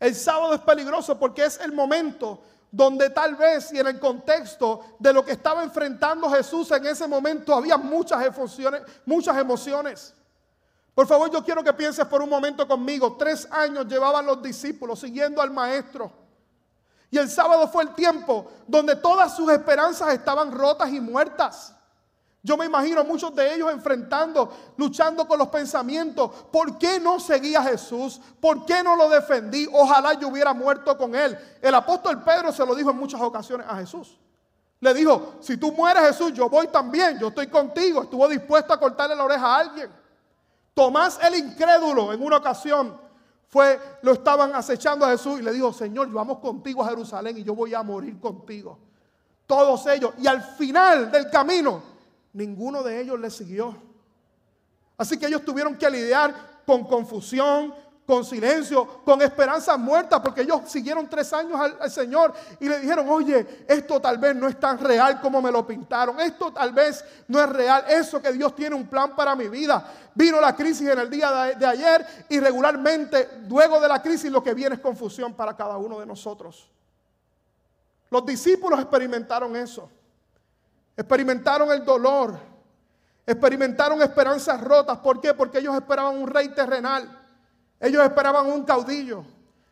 El 0.00 0.14
sábado 0.14 0.54
es 0.54 0.60
peligroso 0.60 1.18
porque 1.18 1.44
es 1.44 1.60
el 1.60 1.72
momento 1.72 2.42
donde 2.70 3.10
tal 3.10 3.36
vez 3.36 3.72
y 3.72 3.78
en 3.78 3.86
el 3.88 4.00
contexto 4.00 4.96
de 4.98 5.12
lo 5.12 5.24
que 5.24 5.32
estaba 5.32 5.62
enfrentando 5.62 6.30
Jesús 6.30 6.70
en 6.70 6.86
ese 6.86 7.06
momento 7.06 7.54
había 7.54 7.76
muchas 7.76 8.24
emociones, 8.24 8.82
muchas 9.04 9.36
emociones. 9.36 10.14
Por 10.94 11.06
favor, 11.06 11.30
yo 11.30 11.44
quiero 11.44 11.62
que 11.62 11.72
pienses 11.72 12.06
por 12.06 12.22
un 12.22 12.28
momento 12.28 12.66
conmigo. 12.66 13.16
Tres 13.16 13.46
años 13.50 13.86
llevaban 13.86 14.26
los 14.26 14.42
discípulos 14.42 14.98
siguiendo 14.98 15.40
al 15.40 15.50
maestro. 15.50 16.27
Y 17.10 17.18
el 17.18 17.28
sábado 17.30 17.68
fue 17.68 17.84
el 17.84 17.94
tiempo 17.94 18.50
donde 18.66 18.96
todas 18.96 19.34
sus 19.34 19.50
esperanzas 19.50 20.12
estaban 20.12 20.52
rotas 20.52 20.90
y 20.90 21.00
muertas. 21.00 21.74
Yo 22.42 22.56
me 22.56 22.66
imagino 22.66 23.02
muchos 23.04 23.34
de 23.34 23.54
ellos 23.54 23.70
enfrentando, 23.70 24.52
luchando 24.76 25.26
con 25.26 25.38
los 25.38 25.48
pensamientos. 25.48 26.30
¿Por 26.52 26.78
qué 26.78 27.00
no 27.00 27.18
seguía 27.18 27.60
a 27.60 27.64
Jesús? 27.64 28.20
¿Por 28.40 28.64
qué 28.64 28.82
no 28.82 28.94
lo 28.94 29.08
defendí? 29.08 29.68
Ojalá 29.72 30.14
yo 30.14 30.28
hubiera 30.28 30.54
muerto 30.54 30.96
con 30.96 31.14
él. 31.14 31.36
El 31.60 31.74
apóstol 31.74 32.22
Pedro 32.22 32.52
se 32.52 32.64
lo 32.64 32.74
dijo 32.74 32.90
en 32.90 32.96
muchas 32.96 33.20
ocasiones 33.20 33.66
a 33.68 33.76
Jesús. 33.76 34.18
Le 34.80 34.94
dijo, 34.94 35.34
si 35.40 35.56
tú 35.56 35.72
mueres 35.72 36.04
Jesús, 36.04 36.32
yo 36.32 36.48
voy 36.48 36.68
también, 36.68 37.18
yo 37.18 37.28
estoy 37.28 37.48
contigo. 37.48 38.02
Estuvo 38.02 38.28
dispuesto 38.28 38.72
a 38.72 38.78
cortarle 38.78 39.16
la 39.16 39.24
oreja 39.24 39.46
a 39.46 39.58
alguien. 39.58 39.90
Tomás 40.72 41.18
el 41.20 41.34
incrédulo 41.34 42.12
en 42.12 42.22
una 42.22 42.36
ocasión 42.36 43.07
fue, 43.48 43.80
lo 44.02 44.12
estaban 44.12 44.54
acechando 44.54 45.06
a 45.06 45.10
Jesús 45.10 45.40
y 45.40 45.42
le 45.42 45.52
dijo, 45.52 45.72
Señor, 45.72 46.10
vamos 46.10 46.38
contigo 46.38 46.84
a 46.84 46.88
Jerusalén 46.90 47.38
y 47.38 47.44
yo 47.44 47.54
voy 47.54 47.72
a 47.72 47.82
morir 47.82 48.20
contigo. 48.20 48.78
Todos 49.46 49.86
ellos. 49.86 50.12
Y 50.18 50.26
al 50.26 50.42
final 50.42 51.10
del 51.10 51.30
camino, 51.30 51.82
ninguno 52.34 52.82
de 52.82 53.00
ellos 53.00 53.18
le 53.18 53.30
siguió. 53.30 53.74
Así 54.98 55.18
que 55.18 55.26
ellos 55.26 55.44
tuvieron 55.44 55.76
que 55.76 55.88
lidiar 55.88 56.34
con 56.66 56.84
confusión, 56.84 57.74
con 58.08 58.24
silencio, 58.24 59.02
con 59.04 59.20
esperanza 59.20 59.76
muerta, 59.76 60.22
porque 60.22 60.40
ellos 60.40 60.62
siguieron 60.64 61.06
tres 61.10 61.30
años 61.34 61.60
al, 61.60 61.90
Señor 61.90 62.32
y 62.58 62.66
le 62.66 62.80
dijeron, 62.80 63.06
oye, 63.06 63.66
esto 63.68 64.00
tal 64.00 64.16
vez 64.16 64.34
no 64.34 64.48
es 64.48 64.58
tan 64.58 64.78
real 64.78 65.20
como 65.20 65.42
me 65.42 65.52
lo 65.52 65.66
pintaron, 65.66 66.18
esto 66.18 66.50
tal 66.50 66.72
vez 66.72 67.04
no 67.26 67.38
es 67.38 67.46
real, 67.50 67.84
eso 67.86 68.22
que 68.22 68.32
Dios 68.32 68.54
tiene 68.56 68.74
un 68.74 68.86
plan 68.86 69.14
para 69.14 69.36
mi 69.36 69.48
vida. 69.48 69.92
Vino 70.14 70.40
la 70.40 70.56
crisis 70.56 70.88
en 70.88 70.98
el 70.98 71.10
día 71.10 71.30
de, 71.30 71.56
de 71.56 71.66
ayer 71.66 72.06
y 72.30 72.40
regularmente, 72.40 73.42
luego 73.46 73.78
de 73.78 73.88
la 73.88 74.00
crisis, 74.00 74.32
lo 74.32 74.42
que 74.42 74.54
viene 74.54 74.76
es 74.76 74.80
confusión 74.80 75.34
para 75.34 75.54
cada 75.54 75.76
uno 75.76 76.00
de 76.00 76.06
nosotros. 76.06 76.66
Los 78.08 78.24
discípulos 78.24 78.80
experimentaron 78.80 79.54
eso, 79.54 79.90
experimentaron 80.96 81.70
el 81.72 81.84
dolor, 81.84 82.38
experimentaron 83.26 84.00
esperanzas 84.00 84.58
rotas. 84.62 84.96
¿Por 84.96 85.20
qué? 85.20 85.34
Porque 85.34 85.58
ellos 85.58 85.74
esperaban 85.74 86.16
un 86.16 86.26
rey 86.26 86.48
terrenal. 86.48 87.17
Ellos 87.80 88.02
esperaban 88.02 88.46
un 88.46 88.64
caudillo. 88.64 89.24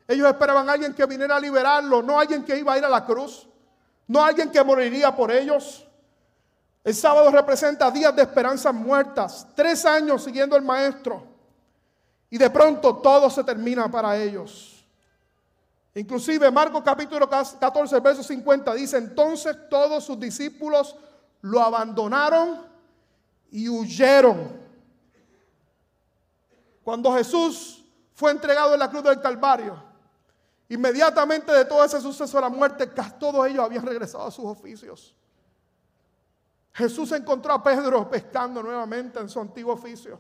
Ellos 0.09 0.29
esperaban 0.29 0.69
a 0.69 0.73
alguien 0.73 0.95
que 0.95 1.05
viniera 1.07 1.37
a 1.37 1.41
liberarlo, 1.41 2.03
no 2.03 2.19
alguien 2.19 2.45
que 2.45 2.57
iba 2.57 2.73
a 2.73 2.79
ir 2.79 2.85
a 2.85 2.89
la 2.89 3.05
cruz, 3.05 3.49
no 4.07 4.25
alguien 4.25 4.51
que 4.51 4.63
moriría 4.63 5.15
por 5.15 5.33
ellos. 5.33 5.85
El 6.85 6.95
sábado 6.95 7.31
representa 7.33 7.91
días 7.91 8.15
de 8.15 8.23
esperanzas 8.23 8.73
muertas, 8.73 9.49
tres 9.57 9.85
años 9.85 10.23
siguiendo 10.23 10.55
al 10.55 10.63
maestro. 10.63 11.25
Y 12.31 12.39
de 12.39 12.49
pronto 12.49 12.97
todo 12.97 13.29
se 13.29 13.43
termina 13.43 13.91
para 13.91 14.17
ellos. 14.17 14.85
Inclusive 15.97 16.51
Marcos 16.51 16.83
capítulo 16.85 17.29
14, 17.29 17.99
verso 18.01 18.23
50 18.23 18.75
dice, 18.75 18.99
entonces 18.99 19.57
todos 19.69 20.05
sus 20.05 20.21
discípulos 20.21 20.95
lo 21.41 21.61
abandonaron 21.61 22.67
y 23.51 23.69
huyeron. 23.69 24.61
Cuando 26.85 27.13
Jesús 27.15 27.76
fue 28.17 28.31
entregado 28.31 28.73
en 28.73 28.81
la 28.81 28.89
cruz 28.89 29.05
del 29.05 29.21
Calvario, 29.21 29.77
inmediatamente 30.71 31.53
de 31.53 31.67
todo 31.67 31.85
ese 31.85 32.01
suceso 32.01 32.39
de 32.39 32.41
la 32.41 32.49
muerte, 32.49 32.87
todos 33.21 33.47
ellos 33.47 33.63
habían 33.63 33.85
regresado 33.85 34.25
a 34.25 34.31
sus 34.31 34.47
oficios. 34.47 35.15
Jesús 36.73 37.13
encontró 37.13 37.53
a 37.53 37.63
Pedro 37.63 38.09
pescando 38.09 38.63
nuevamente 38.63 39.21
en 39.21 39.29
su 39.29 39.39
antiguo 39.39 39.75
oficio. 39.75 40.19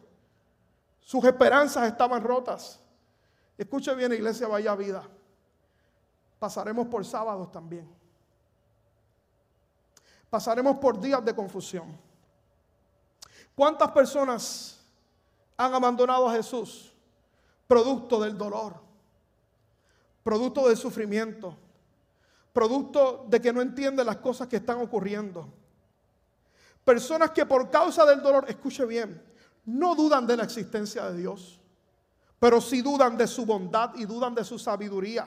Sus 1.00 1.24
esperanzas 1.24 1.86
estaban 1.86 2.22
rotas. 2.22 2.78
Escuche 3.56 3.94
bien, 3.94 4.12
iglesia, 4.12 4.46
vaya 4.46 4.74
vida. 4.74 5.02
Pasaremos 6.38 6.88
por 6.88 7.02
sábados 7.02 7.50
también. 7.50 7.88
Pasaremos 10.28 10.76
por 10.76 11.00
días 11.00 11.24
de 11.24 11.34
confusión. 11.34 11.98
¿Cuántas 13.54 13.90
personas 13.92 14.84
han 15.56 15.72
abandonado 15.72 16.28
a 16.28 16.32
Jesús? 16.34 16.92
Producto 17.66 18.20
del 18.20 18.38
dolor, 18.38 18.74
producto 20.22 20.68
del 20.68 20.76
sufrimiento, 20.76 21.56
producto 22.52 23.26
de 23.28 23.40
que 23.40 23.52
no 23.52 23.60
entienden 23.60 24.06
las 24.06 24.18
cosas 24.18 24.46
que 24.48 24.56
están 24.56 24.80
ocurriendo 24.80 25.52
Personas 26.86 27.32
que 27.32 27.44
por 27.44 27.68
causa 27.68 28.06
del 28.06 28.22
dolor, 28.22 28.44
escuche 28.46 28.86
bien, 28.86 29.20
no 29.64 29.96
dudan 29.96 30.24
de 30.24 30.36
la 30.36 30.44
existencia 30.44 31.10
de 31.10 31.18
Dios, 31.18 31.58
pero 32.38 32.60
sí 32.60 32.80
dudan 32.80 33.16
de 33.16 33.26
su 33.26 33.44
bondad 33.44 33.90
y 33.96 34.04
dudan 34.04 34.36
de 34.36 34.44
su 34.44 34.56
sabiduría. 34.56 35.26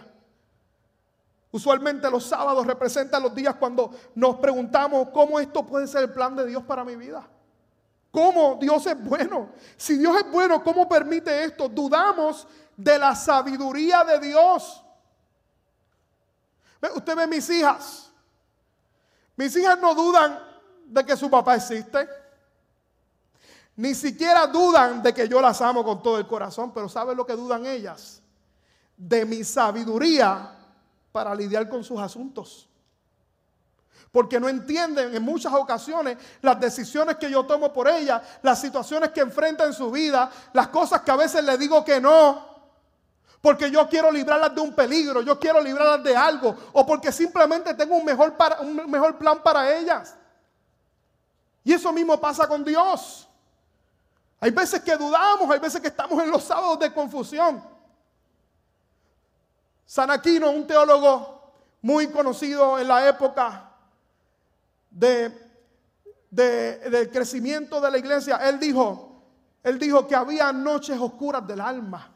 Usualmente 1.51 2.09
los 2.09 2.23
sábados 2.23 2.65
representan 2.65 3.21
los 3.21 3.35
días 3.35 3.55
cuando 3.55 3.91
nos 4.15 4.37
preguntamos 4.37 5.09
cómo 5.09 5.37
esto 5.37 5.65
puede 5.65 5.85
ser 5.85 6.03
el 6.03 6.13
plan 6.13 6.33
de 6.33 6.47
Dios 6.47 6.63
para 6.63 6.85
mi 6.85 6.95
vida. 6.95 7.29
¿Cómo 8.11 8.57
Dios 8.59 8.85
es 8.87 9.03
bueno? 9.03 9.49
Si 9.77 9.97
Dios 9.97 10.17
es 10.17 10.31
bueno, 10.31 10.63
¿cómo 10.63 10.87
permite 10.87 11.43
esto? 11.43 11.69
Dudamos 11.69 12.47
de 12.75 12.97
la 12.97 13.15
sabiduría 13.15 14.03
de 14.03 14.19
Dios. 14.19 14.83
Usted 16.95 17.15
ve 17.15 17.27
mis 17.27 17.49
hijas. 17.49 18.11
Mis 19.35 19.55
hijas 19.55 19.79
no 19.79 19.93
dudan 19.93 20.39
de 20.85 21.05
que 21.05 21.15
su 21.15 21.29
papá 21.29 21.55
existe. 21.55 22.07
Ni 23.75 23.93
siquiera 23.93 24.47
dudan 24.47 25.01
de 25.01 25.13
que 25.13 25.27
yo 25.27 25.39
las 25.39 25.61
amo 25.61 25.83
con 25.83 26.01
todo 26.01 26.17
el 26.17 26.27
corazón, 26.27 26.73
pero 26.73 26.89
¿saben 26.89 27.15
lo 27.15 27.25
que 27.25 27.33
dudan 27.33 27.65
ellas? 27.65 28.21
De 28.97 29.23
mi 29.25 29.43
sabiduría 29.43 30.55
para 31.11 31.33
lidiar 31.35 31.69
con 31.69 31.83
sus 31.83 31.99
asuntos. 31.99 32.68
Porque 34.11 34.39
no 34.39 34.49
entienden 34.49 35.15
en 35.15 35.21
muchas 35.21 35.53
ocasiones 35.53 36.17
las 36.41 36.59
decisiones 36.59 37.17
que 37.17 37.29
yo 37.29 37.45
tomo 37.45 37.71
por 37.71 37.87
ellas, 37.87 38.21
las 38.41 38.59
situaciones 38.59 39.11
que 39.11 39.21
enfrentan 39.21 39.67
en 39.67 39.73
su 39.73 39.91
vida, 39.91 40.31
las 40.53 40.69
cosas 40.69 41.01
que 41.01 41.11
a 41.11 41.15
veces 41.15 41.43
le 41.43 41.57
digo 41.57 41.85
que 41.85 42.01
no. 42.01 42.49
Porque 43.41 43.69
yo 43.69 43.87
quiero 43.87 44.11
librarlas 44.11 44.53
de 44.53 44.61
un 44.61 44.73
peligro, 44.73 45.21
yo 45.21 45.39
quiero 45.39 45.61
librarlas 45.61 46.03
de 46.03 46.15
algo, 46.15 46.55
o 46.73 46.85
porque 46.85 47.11
simplemente 47.11 47.73
tengo 47.73 47.95
un 47.95 48.03
mejor, 48.03 48.35
para, 48.35 48.59
un 48.61 48.89
mejor 48.89 49.17
plan 49.17 49.41
para 49.41 49.77
ellas. 49.77 50.15
Y 51.63 51.73
eso 51.73 51.93
mismo 51.93 52.19
pasa 52.19 52.47
con 52.47 52.65
Dios. 52.65 53.27
Hay 54.39 54.51
veces 54.51 54.81
que 54.81 54.97
dudamos, 54.97 55.49
hay 55.51 55.59
veces 55.59 55.79
que 55.79 55.89
estamos 55.89 56.21
en 56.23 56.31
los 56.31 56.43
sábados 56.43 56.79
de 56.79 56.91
confusión. 56.91 57.63
San 59.85 60.09
Aquino, 60.09 60.49
un 60.49 60.65
teólogo 60.65 61.53
muy 61.81 62.07
conocido 62.07 62.79
en 62.79 62.87
la 62.87 63.07
época 63.07 63.68
de, 64.89 65.31
del 66.29 67.09
crecimiento 67.09 67.79
de 67.81 67.91
la 67.91 67.97
iglesia, 67.97 68.37
él 68.37 68.59
dijo, 68.59 69.23
él 69.63 69.77
dijo 69.77 70.07
que 70.07 70.15
había 70.15 70.51
noches 70.51 70.99
oscuras 70.99 71.45
del 71.47 71.61
alma. 71.61 72.11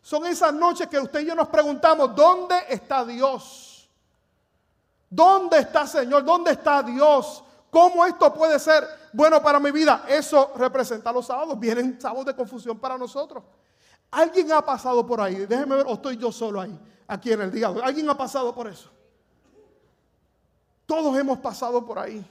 Son 0.00 0.26
esas 0.26 0.52
noches 0.52 0.88
que 0.88 0.98
usted 0.98 1.20
y 1.20 1.26
yo 1.26 1.34
nos 1.34 1.48
preguntamos, 1.48 2.14
¿dónde 2.14 2.56
está 2.68 3.04
Dios? 3.04 3.88
¿Dónde 5.08 5.58
está 5.58 5.86
Señor? 5.86 6.24
¿Dónde 6.24 6.52
está 6.52 6.82
Dios? 6.82 7.44
¿Cómo 7.70 8.04
esto 8.04 8.32
puede 8.34 8.58
ser 8.58 8.86
bueno 9.12 9.42
para 9.42 9.60
mi 9.60 9.70
vida? 9.70 10.04
Eso 10.08 10.52
representa 10.56 11.12
los 11.12 11.26
sábados. 11.26 11.58
Vienen 11.58 12.00
sábados 12.00 12.26
de 12.26 12.34
confusión 12.34 12.78
para 12.78 12.98
nosotros. 12.98 13.44
¿Alguien 14.10 14.52
ha 14.52 14.60
pasado 14.60 15.06
por 15.06 15.20
ahí? 15.20 15.46
Déjeme 15.46 15.76
ver, 15.76 15.86
o 15.86 15.94
estoy 15.94 16.18
yo 16.18 16.30
solo 16.30 16.60
ahí, 16.60 16.78
aquí 17.06 17.32
en 17.32 17.40
el 17.40 17.50
día. 17.50 17.72
¿Alguien 17.82 18.08
ha 18.10 18.16
pasado 18.16 18.54
por 18.54 18.66
eso? 18.66 18.90
Todos 20.92 21.16
hemos 21.16 21.38
pasado 21.38 21.86
por 21.86 21.98
ahí. 21.98 22.22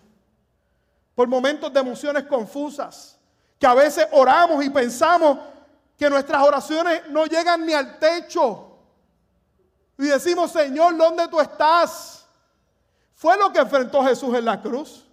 Por 1.16 1.28
momentos 1.28 1.74
de 1.74 1.80
emociones 1.80 2.26
confusas. 2.26 3.18
Que 3.58 3.66
a 3.66 3.74
veces 3.74 4.06
oramos 4.12 4.64
y 4.64 4.70
pensamos 4.70 5.40
que 5.98 6.08
nuestras 6.08 6.44
oraciones 6.44 7.10
no 7.10 7.26
llegan 7.26 7.66
ni 7.66 7.74
al 7.74 7.98
techo. 7.98 8.68
Y 9.98 10.04
decimos, 10.04 10.52
Señor, 10.52 10.96
¿dónde 10.96 11.28
tú 11.28 11.40
estás? 11.40 12.24
Fue 13.16 13.36
lo 13.36 13.52
que 13.52 13.58
enfrentó 13.58 14.04
Jesús 14.04 14.32
en 14.36 14.46
la 14.46 14.62
cruz. 14.62 15.08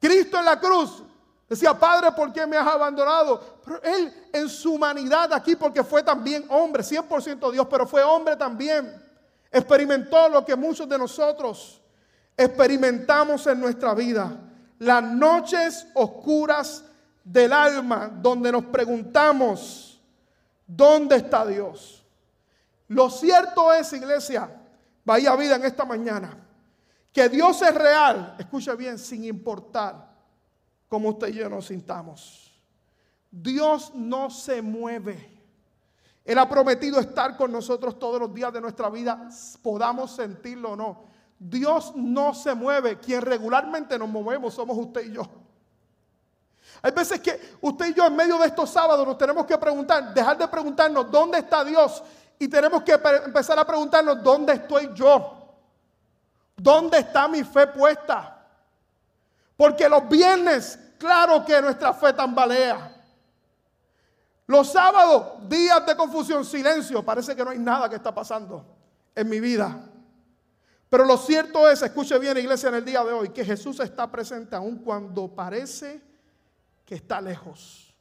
Cristo 0.00 0.38
en 0.38 0.46
la 0.46 0.58
cruz 0.58 1.02
decía, 1.46 1.78
Padre, 1.78 2.12
¿por 2.12 2.32
qué 2.32 2.46
me 2.46 2.56
has 2.56 2.66
abandonado? 2.66 3.58
Pero 3.62 3.82
Él 3.82 4.30
en 4.32 4.48
su 4.48 4.72
humanidad 4.72 5.34
aquí, 5.34 5.54
porque 5.54 5.84
fue 5.84 6.02
también 6.02 6.46
hombre, 6.48 6.82
100% 6.82 7.52
Dios, 7.52 7.66
pero 7.68 7.86
fue 7.86 8.02
hombre 8.02 8.36
también, 8.36 9.02
experimentó 9.50 10.30
lo 10.30 10.42
que 10.42 10.56
muchos 10.56 10.88
de 10.88 10.96
nosotros 10.96 11.82
experimentamos 12.36 13.46
en 13.46 13.60
nuestra 13.60 13.94
vida. 13.94 14.40
Las 14.78 15.02
noches 15.02 15.86
oscuras 15.94 16.84
del 17.22 17.52
alma, 17.52 18.10
donde 18.12 18.52
nos 18.52 18.64
preguntamos, 18.66 20.00
¿dónde 20.66 21.16
está 21.16 21.46
Dios? 21.46 22.04
Lo 22.88 23.08
cierto 23.08 23.72
es, 23.72 23.92
iglesia, 23.92 24.50
vaya 25.04 25.34
vida 25.36 25.56
en 25.56 25.64
esta 25.64 25.84
mañana 25.84 26.44
que 27.14 27.28
Dios 27.28 27.62
es 27.62 27.72
real, 27.72 28.34
escucha 28.40 28.74
bien, 28.74 28.98
sin 28.98 29.24
importar 29.24 30.12
cómo 30.88 31.10
usted 31.10 31.28
y 31.28 31.34
yo 31.34 31.48
nos 31.48 31.66
sintamos. 31.66 32.52
Dios 33.30 33.92
no 33.94 34.30
se 34.30 34.60
mueve. 34.60 35.30
Él 36.24 36.38
ha 36.38 36.48
prometido 36.48 36.98
estar 36.98 37.36
con 37.36 37.52
nosotros 37.52 38.00
todos 38.00 38.20
los 38.20 38.34
días 38.34 38.52
de 38.52 38.60
nuestra 38.60 38.90
vida, 38.90 39.28
podamos 39.62 40.16
sentirlo 40.16 40.72
o 40.72 40.76
no. 40.76 41.04
Dios 41.38 41.92
no 41.94 42.34
se 42.34 42.54
mueve. 42.54 42.98
Quien 42.98 43.22
regularmente 43.22 43.98
nos 43.98 44.08
movemos 44.08 44.54
somos 44.54 44.76
usted 44.76 45.04
y 45.06 45.12
yo. 45.12 45.22
Hay 46.82 46.92
veces 46.92 47.20
que 47.20 47.56
usted 47.60 47.86
y 47.86 47.94
yo 47.94 48.06
en 48.06 48.16
medio 48.16 48.38
de 48.38 48.46
estos 48.46 48.70
sábados 48.70 49.06
nos 49.06 49.16
tenemos 49.16 49.46
que 49.46 49.56
preguntar, 49.56 50.12
dejar 50.12 50.36
de 50.36 50.48
preguntarnos 50.48 51.10
dónde 51.10 51.38
está 51.38 51.64
Dios 51.64 52.02
y 52.38 52.48
tenemos 52.48 52.82
que 52.82 52.92
empezar 52.92 53.58
a 53.58 53.66
preguntarnos 53.66 54.22
dónde 54.22 54.54
estoy 54.54 54.90
yo. 54.94 55.40
¿Dónde 56.56 56.98
está 56.98 57.26
mi 57.26 57.42
fe 57.42 57.66
puesta? 57.66 58.46
Porque 59.56 59.88
los 59.88 60.08
viernes, 60.08 60.78
claro 60.98 61.44
que 61.44 61.60
nuestra 61.60 61.92
fe 61.92 62.12
tambalea. 62.12 62.90
Los 64.46 64.70
sábados, 64.70 65.48
días 65.48 65.84
de 65.86 65.96
confusión, 65.96 66.44
silencio, 66.44 67.02
parece 67.02 67.34
que 67.34 67.44
no 67.44 67.50
hay 67.50 67.58
nada 67.58 67.88
que 67.88 67.96
está 67.96 68.14
pasando 68.14 68.64
en 69.14 69.28
mi 69.28 69.40
vida. 69.40 69.90
Pero 70.94 71.06
lo 71.06 71.18
cierto 71.18 71.68
es, 71.68 71.82
escuche 71.82 72.16
bien 72.20 72.38
iglesia 72.38 72.68
en 72.68 72.76
el 72.76 72.84
día 72.84 73.02
de 73.02 73.12
hoy, 73.12 73.30
que 73.30 73.44
Jesús 73.44 73.80
está 73.80 74.08
presente 74.08 74.54
aun 74.54 74.76
cuando 74.78 75.26
parece 75.26 76.00
que 76.84 76.94
está 76.94 77.20
lejos 77.20 77.92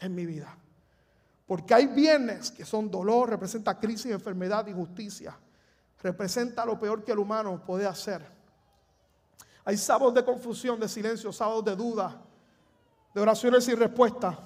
en 0.00 0.12
mi 0.12 0.26
vida. 0.26 0.58
Porque 1.46 1.72
hay 1.72 1.86
viernes 1.86 2.50
que 2.50 2.64
son 2.64 2.90
dolor, 2.90 3.30
representa 3.30 3.78
crisis, 3.78 4.10
enfermedad, 4.10 4.66
injusticia 4.66 5.38
representa 6.02 6.66
lo 6.66 6.76
peor 6.80 7.04
que 7.04 7.12
el 7.12 7.20
humano 7.20 7.62
puede 7.64 7.86
hacer. 7.86 8.26
Hay 9.64 9.76
sábados 9.76 10.12
de 10.12 10.24
confusión, 10.24 10.80
de 10.80 10.88
silencio, 10.88 11.32
sábados 11.32 11.64
de 11.64 11.76
duda, 11.76 12.20
de 13.14 13.20
oraciones 13.20 13.62
sin 13.62 13.76
respuesta. 13.76 14.36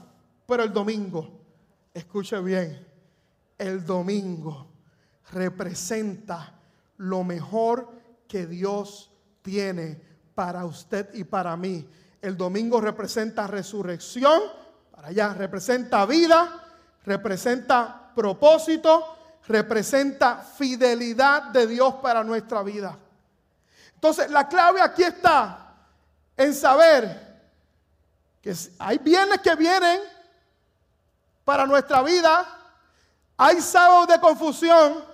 Pero 0.47 0.65
el 0.65 0.71
domingo, 0.71 1.41
escuche 1.95 2.39
bien, 2.43 2.87
el 3.57 3.87
domingo 3.87 4.67
representa 5.33 6.56
lo 6.99 7.25
mejor 7.25 7.91
que 8.29 8.47
Dios 8.47 9.11
tiene 9.43 10.01
para 10.35 10.65
usted 10.65 11.15
y 11.15 11.25
para 11.25 11.57
mí. 11.57 11.89
El 12.21 12.37
domingo 12.37 12.81
representa 12.81 13.47
resurrección, 13.47 14.43
para 14.91 15.09
allá 15.09 15.35
representa 15.35 16.05
vida, 16.07 16.65
representa 17.05 18.13
propósito, 18.15 19.17
representa 19.47 20.39
fidelidad 20.39 21.45
de 21.45 21.67
Dios 21.67 21.95
para 21.97 22.25
nuestra 22.25 22.63
vida. 22.63 22.99
Entonces, 23.95 24.31
la 24.31 24.49
clave 24.49 24.81
aquí 24.81 25.03
está 25.03 25.75
en 26.37 26.53
saber 26.55 27.27
que 28.43 28.55
hay 28.79 28.99
bienes 28.99 29.41
que 29.41 29.55
vienen 29.55 30.01
para 31.45 31.67
nuestra 31.67 32.03
vida, 32.03 32.45
hay 33.37 33.61
sábados 33.61 34.09
de 34.09 34.21
confusión, 34.21 35.05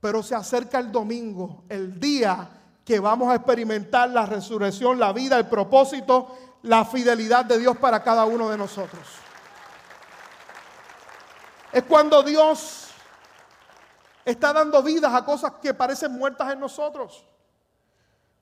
pero 0.00 0.22
se 0.22 0.34
acerca 0.34 0.78
el 0.78 0.92
domingo, 0.92 1.64
el 1.68 1.98
día 1.98 2.48
que 2.84 3.00
vamos 3.00 3.30
a 3.30 3.36
experimentar 3.36 4.10
la 4.10 4.26
resurrección, 4.26 4.98
la 4.98 5.12
vida, 5.12 5.36
el 5.36 5.46
propósito, 5.46 6.36
la 6.62 6.84
fidelidad 6.84 7.44
de 7.44 7.58
Dios 7.58 7.76
para 7.76 8.02
cada 8.02 8.24
uno 8.24 8.48
de 8.48 8.56
nosotros. 8.56 9.06
Es 11.72 11.82
cuando 11.84 12.22
Dios 12.22 12.88
está 14.24 14.52
dando 14.52 14.82
vidas 14.82 15.12
a 15.14 15.24
cosas 15.24 15.52
que 15.60 15.74
parecen 15.74 16.12
muertas 16.12 16.52
en 16.52 16.60
nosotros. 16.60 17.24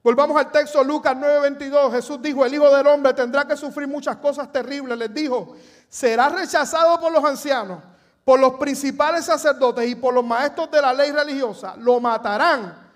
Volvamos 0.03 0.37
al 0.37 0.53
texto 0.53 0.85
Lucas 0.85 1.17
9:22. 1.17 1.91
Jesús 1.91 2.23
dijo, 2.23 2.45
el 2.45 2.55
Hijo 2.55 2.73
del 2.73 2.87
Hombre 2.87 3.13
tendrá 3.15 3.45
que 3.45 3.57
sufrir 3.57 3.89
muchas 3.89 4.17
cosas 4.19 4.53
terribles. 4.53 4.97
Les 4.97 5.13
dijo, 5.13 5.57
será 5.89 6.29
rechazado 6.29 7.01
por 7.01 7.11
los 7.11 7.25
ancianos, 7.25 7.83
por 8.27 8.39
los 8.39 8.57
principales 8.57 9.25
sacerdotes 9.25 9.89
y 9.89 9.95
por 9.95 10.13
los 10.13 10.25
maestros 10.25 10.71
de 10.71 10.83
la 10.83 10.93
ley 10.93 11.13
religiosa. 11.13 11.77
Lo 11.79 11.99
matarán. 11.99 12.93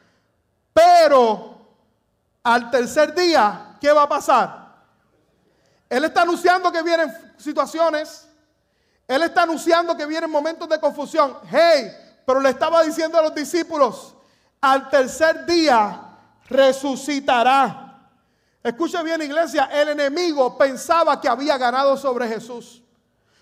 Pero 0.74 1.58
al 2.42 2.70
tercer 2.70 3.14
día, 3.14 3.78
¿qué 3.80 3.90
va 3.90 4.02
a 4.02 4.08
pasar? 4.10 4.74
Él 5.88 6.04
está 6.04 6.20
anunciando 6.20 6.70
que 6.70 6.82
vienen 6.82 7.10
situaciones 7.38 8.26
él 9.10 9.24
está 9.24 9.42
anunciando 9.42 9.96
que 9.96 10.06
vienen 10.06 10.30
momentos 10.30 10.68
de 10.68 10.78
confusión. 10.78 11.36
Hey, 11.50 11.90
pero 12.24 12.38
le 12.38 12.50
estaba 12.50 12.80
diciendo 12.84 13.18
a 13.18 13.22
los 13.22 13.34
discípulos, 13.34 14.14
al 14.60 14.88
tercer 14.88 15.44
día 15.46 16.00
resucitará. 16.48 18.08
Escuche 18.62 19.02
bien 19.02 19.20
iglesia, 19.20 19.68
el 19.72 19.88
enemigo 19.88 20.56
pensaba 20.56 21.20
que 21.20 21.28
había 21.28 21.58
ganado 21.58 21.96
sobre 21.96 22.28
Jesús. 22.28 22.79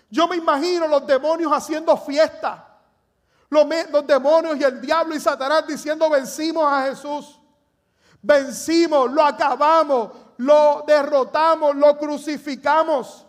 Yo 0.09 0.27
me 0.27 0.37
imagino 0.37 0.87
los 0.87 1.05
demonios 1.05 1.51
haciendo 1.51 1.95
fiesta. 1.97 2.65
Los, 3.49 3.67
demonios 4.05 4.57
y 4.57 4.63
el 4.63 4.79
diablo 4.81 5.15
y 5.15 5.19
Satanás 5.19 5.65
diciendo 5.67 6.09
vencimos 6.09 6.71
a 6.71 6.83
Jesús. 6.83 7.39
Vencimos, 8.21 9.11
lo 9.11 9.23
acabamos, 9.23 10.11
lo 10.37 10.83
derrotamos, 10.85 11.75
lo 11.75 11.97
crucificamos. 11.97 13.25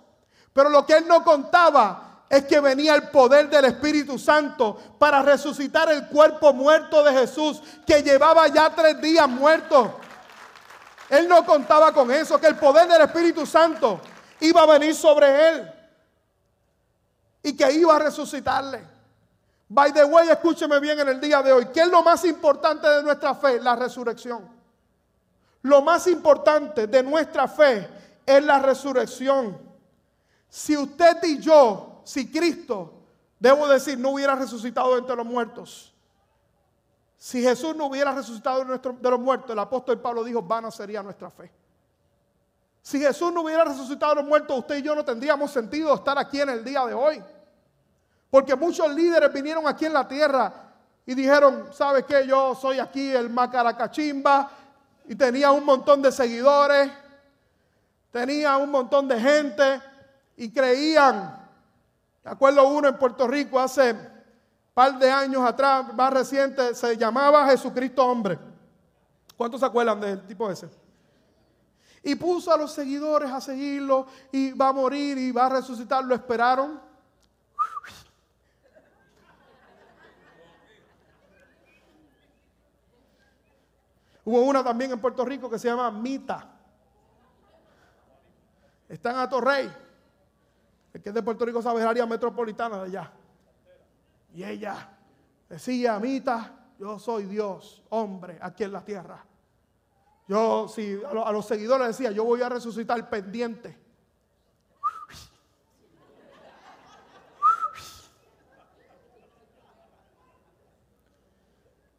Pero 0.52 0.68
lo 0.68 0.84
que 0.84 0.94
él 0.94 1.06
no 1.06 1.22
contaba 1.22 2.24
es 2.28 2.44
que 2.44 2.60
venía 2.60 2.94
el 2.94 3.08
poder 3.08 3.48
del 3.50 3.66
Espíritu 3.66 4.18
Santo 4.18 4.78
para 4.98 5.22
resucitar 5.22 5.90
el 5.90 6.06
cuerpo 6.08 6.52
muerto 6.52 7.02
de 7.02 7.12
Jesús, 7.12 7.62
que 7.86 8.02
llevaba 8.02 8.46
ya 8.48 8.70
tres 8.70 9.00
días 9.00 9.28
muerto. 9.28 9.96
Él 11.08 11.28
no 11.28 11.44
contaba 11.44 11.92
con 11.92 12.10
eso, 12.10 12.40
que 12.40 12.46
el 12.46 12.56
poder 12.56 12.88
del 12.88 13.02
Espíritu 13.02 13.44
Santo 13.46 14.00
iba 14.40 14.62
a 14.62 14.66
venir 14.66 14.94
sobre 14.94 15.48
él 15.48 15.79
y 17.50 17.56
que 17.56 17.72
iba 17.72 17.96
a 17.96 17.98
resucitarle. 17.98 18.86
By 19.68 19.92
the 19.92 20.04
way, 20.04 20.28
escúcheme 20.28 20.80
bien 20.80 20.98
en 21.00 21.08
el 21.08 21.20
día 21.20 21.42
de 21.42 21.52
hoy, 21.52 21.66
¿qué 21.72 21.80
es 21.82 21.88
lo 21.88 22.02
más 22.02 22.24
importante 22.24 22.88
de 22.88 23.02
nuestra 23.02 23.34
fe? 23.34 23.60
La 23.60 23.76
resurrección. 23.76 24.48
Lo 25.62 25.82
más 25.82 26.06
importante 26.06 26.86
de 26.86 27.02
nuestra 27.02 27.46
fe 27.46 27.88
es 28.24 28.44
la 28.44 28.58
resurrección. 28.58 29.58
Si 30.48 30.76
usted 30.76 31.22
y 31.24 31.38
yo 31.38 32.02
si 32.04 32.30
Cristo, 32.30 32.94
debo 33.38 33.68
decir, 33.68 33.98
no 33.98 34.10
hubiera 34.10 34.34
resucitado 34.34 34.96
entre 34.96 35.14
los 35.14 35.26
muertos, 35.26 35.94
si 37.16 37.42
Jesús 37.42 37.76
no 37.76 37.86
hubiera 37.86 38.12
resucitado 38.12 38.64
de 38.64 39.10
los 39.10 39.20
muertos, 39.20 39.50
el 39.50 39.58
apóstol 39.58 40.00
Pablo 40.00 40.24
dijo, 40.24 40.40
vana 40.42 40.70
sería 40.70 41.02
nuestra 41.02 41.30
fe. 41.30 41.52
Si 42.82 42.98
Jesús 42.98 43.32
no 43.32 43.42
hubiera 43.42 43.64
resucitado 43.64 44.14
de 44.14 44.22
los 44.22 44.28
muertos, 44.28 44.58
usted 44.58 44.78
y 44.78 44.82
yo 44.82 44.94
no 44.94 45.04
tendríamos 45.04 45.50
sentido 45.50 45.94
estar 45.94 46.18
aquí 46.18 46.40
en 46.40 46.48
el 46.48 46.64
día 46.64 46.86
de 46.86 46.94
hoy. 46.94 47.22
Porque 48.30 48.54
muchos 48.54 48.94
líderes 48.94 49.32
vinieron 49.32 49.66
aquí 49.66 49.86
en 49.86 49.92
la 49.92 50.06
tierra 50.06 50.52
y 51.04 51.14
dijeron, 51.14 51.68
¿sabe 51.72 52.04
qué? 52.04 52.26
Yo 52.26 52.54
soy 52.54 52.78
aquí 52.78 53.10
el 53.10 53.28
Macaracachimba 53.30 54.50
y 55.06 55.16
tenía 55.16 55.50
un 55.50 55.64
montón 55.64 56.00
de 56.00 56.12
seguidores, 56.12 56.90
tenía 58.12 58.56
un 58.56 58.70
montón 58.70 59.08
de 59.08 59.20
gente 59.20 59.82
y 60.36 60.50
creían 60.52 61.40
me 62.24 62.30
acuerdo 62.30 62.68
uno 62.68 62.88
en 62.88 62.98
Puerto 62.98 63.26
Rico 63.26 63.58
hace 63.58 63.96
par 64.74 64.98
de 64.98 65.10
años 65.10 65.42
atrás, 65.42 65.92
más 65.94 66.12
reciente, 66.12 66.74
se 66.74 66.96
llamaba 66.96 67.46
Jesucristo 67.46 68.04
Hombre. 68.04 68.38
¿Cuántos 69.36 69.60
se 69.60 69.66
acuerdan 69.66 70.00
del 70.00 70.26
tipo 70.26 70.50
ese? 70.50 70.68
Y 72.02 72.14
puso 72.14 72.52
a 72.52 72.56
los 72.56 72.72
seguidores 72.72 73.30
a 73.30 73.40
seguirlo 73.40 74.06
y 74.32 74.52
va 74.52 74.68
a 74.68 74.72
morir 74.72 75.16
y 75.18 75.32
va 75.32 75.46
a 75.46 75.48
resucitar. 75.50 76.04
Lo 76.04 76.14
esperaron. 76.14 76.80
Hubo 84.30 84.42
una 84.42 84.62
también 84.62 84.92
en 84.92 85.00
Puerto 85.00 85.24
Rico 85.24 85.50
que 85.50 85.58
se 85.58 85.66
llama 85.66 85.90
Mita. 85.90 86.48
Está 88.88 89.10
en 89.10 89.16
Atorrey. 89.16 89.68
El 90.92 91.02
que 91.02 91.08
es 91.08 91.14
de 91.16 91.20
Puerto 91.20 91.44
Rico 91.44 91.60
sabe 91.60 91.82
el 91.82 92.06
metropolitana 92.06 92.76
de 92.76 92.84
allá. 92.84 93.12
Y 94.32 94.44
ella 94.44 94.88
decía, 95.48 95.96
Amita, 95.96 96.54
yo 96.78 96.96
soy 97.00 97.24
Dios, 97.24 97.82
hombre, 97.88 98.38
aquí 98.40 98.62
en 98.62 98.70
la 98.70 98.84
tierra. 98.84 99.24
Yo, 100.28 100.68
si 100.68 101.00
a 101.04 101.32
los 101.32 101.44
seguidores 101.44 101.88
decía, 101.88 102.12
yo 102.12 102.22
voy 102.22 102.40
a 102.40 102.48
resucitar 102.48 103.10
pendiente. 103.10 103.76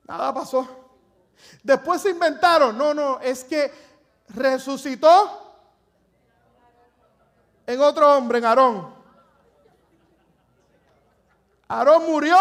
Nada 0.08 0.34
pasó. 0.34 0.81
Después 1.64 2.02
se 2.02 2.10
inventaron, 2.10 2.78
no, 2.78 2.94
no, 2.94 3.20
es 3.20 3.44
que 3.44 3.72
resucitó 4.30 5.56
en 7.68 7.82
otro 7.82 8.18
hombre, 8.18 8.40
en 8.40 8.46
Aarón. 8.46 8.94
Aarón 11.68 12.06
murió 12.06 12.38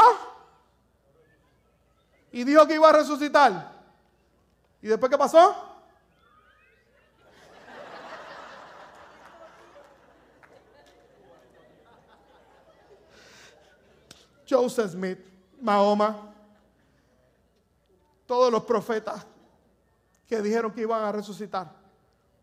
y 2.33 2.44
dijo 2.44 2.66
que 2.66 2.75
iba 2.75 2.88
a 2.88 2.92
resucitar. 2.92 3.73
¿Y 4.83 4.88
después 4.88 5.11
qué 5.11 5.18
pasó? 5.18 5.66
Joseph 14.49 14.90
Smith, 14.90 15.18
Mahoma, 15.61 16.30
todos 18.31 18.53
los 18.53 18.62
profetas 18.62 19.27
que 20.29 20.40
dijeron 20.40 20.71
que 20.71 20.83
iban 20.83 21.03
a 21.03 21.11
resucitar. 21.11 21.66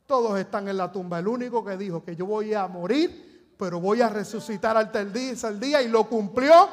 Todos 0.05 0.37
están 0.37 0.67
en 0.67 0.75
la 0.75 0.91
tumba. 0.91 1.19
El 1.19 1.29
único 1.29 1.63
que 1.63 1.77
dijo 1.77 2.03
que 2.03 2.13
yo 2.13 2.25
voy 2.25 2.53
a 2.53 2.67
morir, 2.67 3.53
pero 3.57 3.79
voy 3.79 4.01
a 4.01 4.09
resucitar 4.09 4.75
al 4.75 4.91
tercer 4.91 5.57
día 5.57 5.81
y 5.81 5.87
lo 5.87 6.03
cumplió 6.03 6.67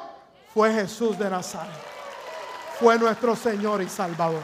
fue 0.52 0.72
Jesús 0.72 1.16
de 1.16 1.30
Nazaret. 1.30 1.70
Fue 2.80 2.98
nuestro 2.98 3.36
Señor 3.36 3.82
y 3.82 3.88
Salvador. 3.88 4.42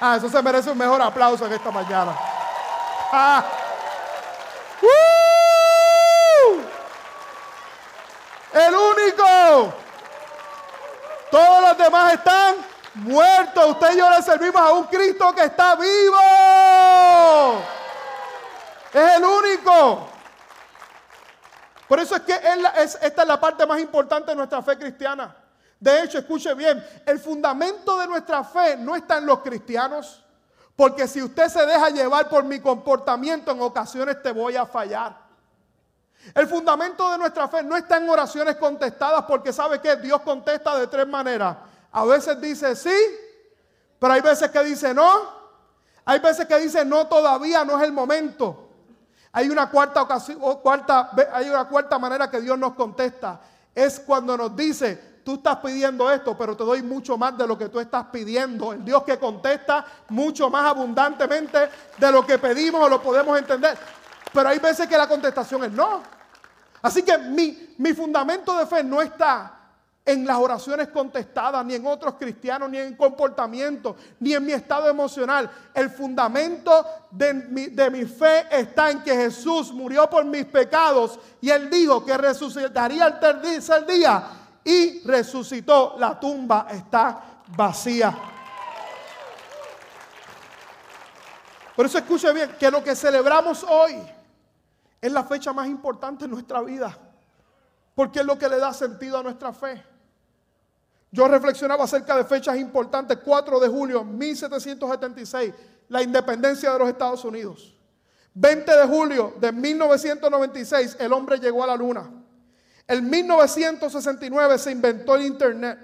Ah, 0.00 0.16
eso 0.16 0.28
se 0.28 0.42
merece 0.42 0.68
un 0.68 0.78
mejor 0.78 1.00
aplauso 1.00 1.48
que 1.48 1.54
esta 1.54 1.70
mañana. 1.70 2.12
Ah. 3.12 3.65
Todos 11.30 11.60
los 11.62 11.78
demás 11.78 12.14
están 12.14 12.56
muerto. 12.94 13.68
Usted 13.68 13.94
y 13.94 13.98
yo 13.98 14.10
le 14.10 14.22
servimos 14.22 14.60
a 14.60 14.72
un 14.72 14.84
Cristo 14.84 15.34
que 15.34 15.44
está 15.44 15.74
vivo. 15.76 16.16
Es 18.92 19.16
el 19.16 19.24
único. 19.24 20.08
Por 21.88 22.00
eso 22.00 22.16
es 22.16 22.22
que 22.22 22.34
esta 23.00 23.22
es 23.22 23.28
la 23.28 23.38
parte 23.38 23.66
más 23.66 23.78
importante 23.78 24.30
de 24.30 24.36
nuestra 24.36 24.62
fe 24.62 24.76
cristiana. 24.76 25.36
De 25.78 26.02
hecho, 26.02 26.18
escuche 26.18 26.54
bien, 26.54 26.84
el 27.04 27.20
fundamento 27.20 27.98
de 27.98 28.06
nuestra 28.06 28.42
fe 28.42 28.76
no 28.76 28.96
está 28.96 29.18
en 29.18 29.26
los 29.26 29.40
cristianos. 29.40 30.22
Porque 30.74 31.08
si 31.08 31.22
usted 31.22 31.48
se 31.48 31.64
deja 31.64 31.88
llevar 31.90 32.28
por 32.28 32.44
mi 32.44 32.60
comportamiento, 32.60 33.50
en 33.50 33.62
ocasiones 33.62 34.22
te 34.22 34.30
voy 34.32 34.56
a 34.56 34.66
fallar. 34.66 35.25
El 36.34 36.46
fundamento 36.46 37.10
de 37.12 37.18
nuestra 37.18 37.48
fe 37.48 37.62
no 37.62 37.76
está 37.76 37.98
en 37.98 38.08
oraciones 38.08 38.56
contestadas 38.56 39.24
porque 39.26 39.52
sabe 39.52 39.80
que 39.80 39.96
Dios 39.96 40.20
contesta 40.22 40.76
de 40.78 40.86
tres 40.86 41.06
maneras. 41.06 41.56
A 41.92 42.04
veces 42.04 42.40
dice 42.40 42.74
sí, 42.74 42.96
pero 43.98 44.12
hay 44.12 44.20
veces 44.20 44.50
que 44.50 44.62
dice 44.64 44.92
no. 44.92 45.36
Hay 46.04 46.20
veces 46.20 46.46
que 46.46 46.58
dice 46.58 46.84
no 46.84 47.06
todavía, 47.06 47.64
no 47.64 47.78
es 47.78 47.84
el 47.84 47.92
momento. 47.92 48.68
Hay 49.32 49.50
una 49.50 49.68
cuarta 49.68 50.02
ocasión, 50.02 50.38
cuarta, 50.62 51.10
hay 51.32 51.48
una 51.48 51.66
cuarta 51.66 51.98
manera 51.98 52.30
que 52.30 52.40
Dios 52.40 52.58
nos 52.58 52.74
contesta. 52.74 53.40
es 53.74 54.00
cuando 54.00 54.36
nos 54.36 54.56
dice, 54.56 55.20
tú 55.22 55.34
estás 55.34 55.56
pidiendo 55.56 56.10
esto, 56.10 56.38
pero 56.38 56.56
te 56.56 56.64
doy 56.64 56.82
mucho 56.82 57.18
más 57.18 57.36
de 57.36 57.46
lo 57.46 57.58
que 57.58 57.68
tú 57.68 57.80
estás 57.80 58.06
pidiendo. 58.06 58.72
El 58.72 58.84
Dios 58.84 59.02
que 59.02 59.18
contesta 59.18 59.84
mucho 60.08 60.48
más 60.48 60.70
abundantemente 60.70 61.68
de 61.98 62.12
lo 62.12 62.24
que 62.24 62.38
pedimos 62.38 62.82
o 62.82 62.88
lo 62.88 63.02
podemos 63.02 63.36
entender. 63.38 63.76
Pero 64.36 64.50
hay 64.50 64.58
veces 64.58 64.86
que 64.86 64.98
la 64.98 65.08
contestación 65.08 65.64
es 65.64 65.72
no. 65.72 66.02
Así 66.82 67.02
que 67.02 67.16
mi, 67.16 67.74
mi 67.78 67.94
fundamento 67.94 68.54
de 68.58 68.66
fe 68.66 68.84
no 68.84 69.00
está 69.00 69.50
en 70.04 70.26
las 70.26 70.36
oraciones 70.36 70.88
contestadas, 70.88 71.64
ni 71.64 71.74
en 71.74 71.86
otros 71.86 72.16
cristianos, 72.16 72.68
ni 72.68 72.76
en 72.76 72.94
comportamiento, 72.96 73.96
ni 74.20 74.34
en 74.34 74.44
mi 74.44 74.52
estado 74.52 74.90
emocional. 74.90 75.50
El 75.72 75.88
fundamento 75.88 76.84
de 77.10 77.32
mi, 77.32 77.68
de 77.68 77.90
mi, 77.90 78.04
fe 78.04 78.44
está 78.50 78.90
en 78.90 79.02
que 79.02 79.16
Jesús 79.16 79.72
murió 79.72 80.06
por 80.10 80.26
mis 80.26 80.44
pecados 80.44 81.18
y 81.40 81.48
Él 81.48 81.70
dijo 81.70 82.04
que 82.04 82.18
resucitaría 82.18 83.06
el 83.06 83.18
tercer 83.18 83.86
día 83.86 84.22
y 84.62 85.02
resucitó. 85.06 85.96
La 85.98 86.20
tumba 86.20 86.66
está 86.70 87.22
vacía. 87.56 88.14
Por 91.74 91.86
eso 91.86 91.96
escuche 91.96 92.30
bien 92.34 92.54
que 92.60 92.70
lo 92.70 92.84
que 92.84 92.94
celebramos 92.94 93.64
hoy 93.66 94.15
es 95.06 95.12
la 95.12 95.24
fecha 95.24 95.52
más 95.52 95.68
importante 95.68 96.24
en 96.24 96.30
nuestra 96.32 96.60
vida, 96.62 96.96
porque 97.94 98.20
es 98.20 98.26
lo 98.26 98.38
que 98.38 98.48
le 98.48 98.58
da 98.58 98.72
sentido 98.72 99.18
a 99.18 99.22
nuestra 99.22 99.52
fe. 99.52 99.82
Yo 101.10 101.28
reflexionaba 101.28 101.84
acerca 101.84 102.16
de 102.16 102.24
fechas 102.24 102.56
importantes. 102.56 103.18
4 103.24 103.60
de 103.60 103.68
julio 103.68 104.04
1776, 104.04 105.54
la 105.88 106.02
independencia 106.02 106.72
de 106.72 106.78
los 106.78 106.88
Estados 106.88 107.24
Unidos. 107.24 107.74
20 108.34 108.70
de 108.70 108.86
julio 108.86 109.34
de 109.40 109.50
1996, 109.50 110.96
el 111.00 111.12
hombre 111.12 111.38
llegó 111.38 111.64
a 111.64 111.68
la 111.68 111.76
luna. 111.76 112.10
En 112.86 113.08
1969 113.08 114.58
se 114.58 114.72
inventó 114.72 115.14
el 115.14 115.22
Internet. 115.22 115.78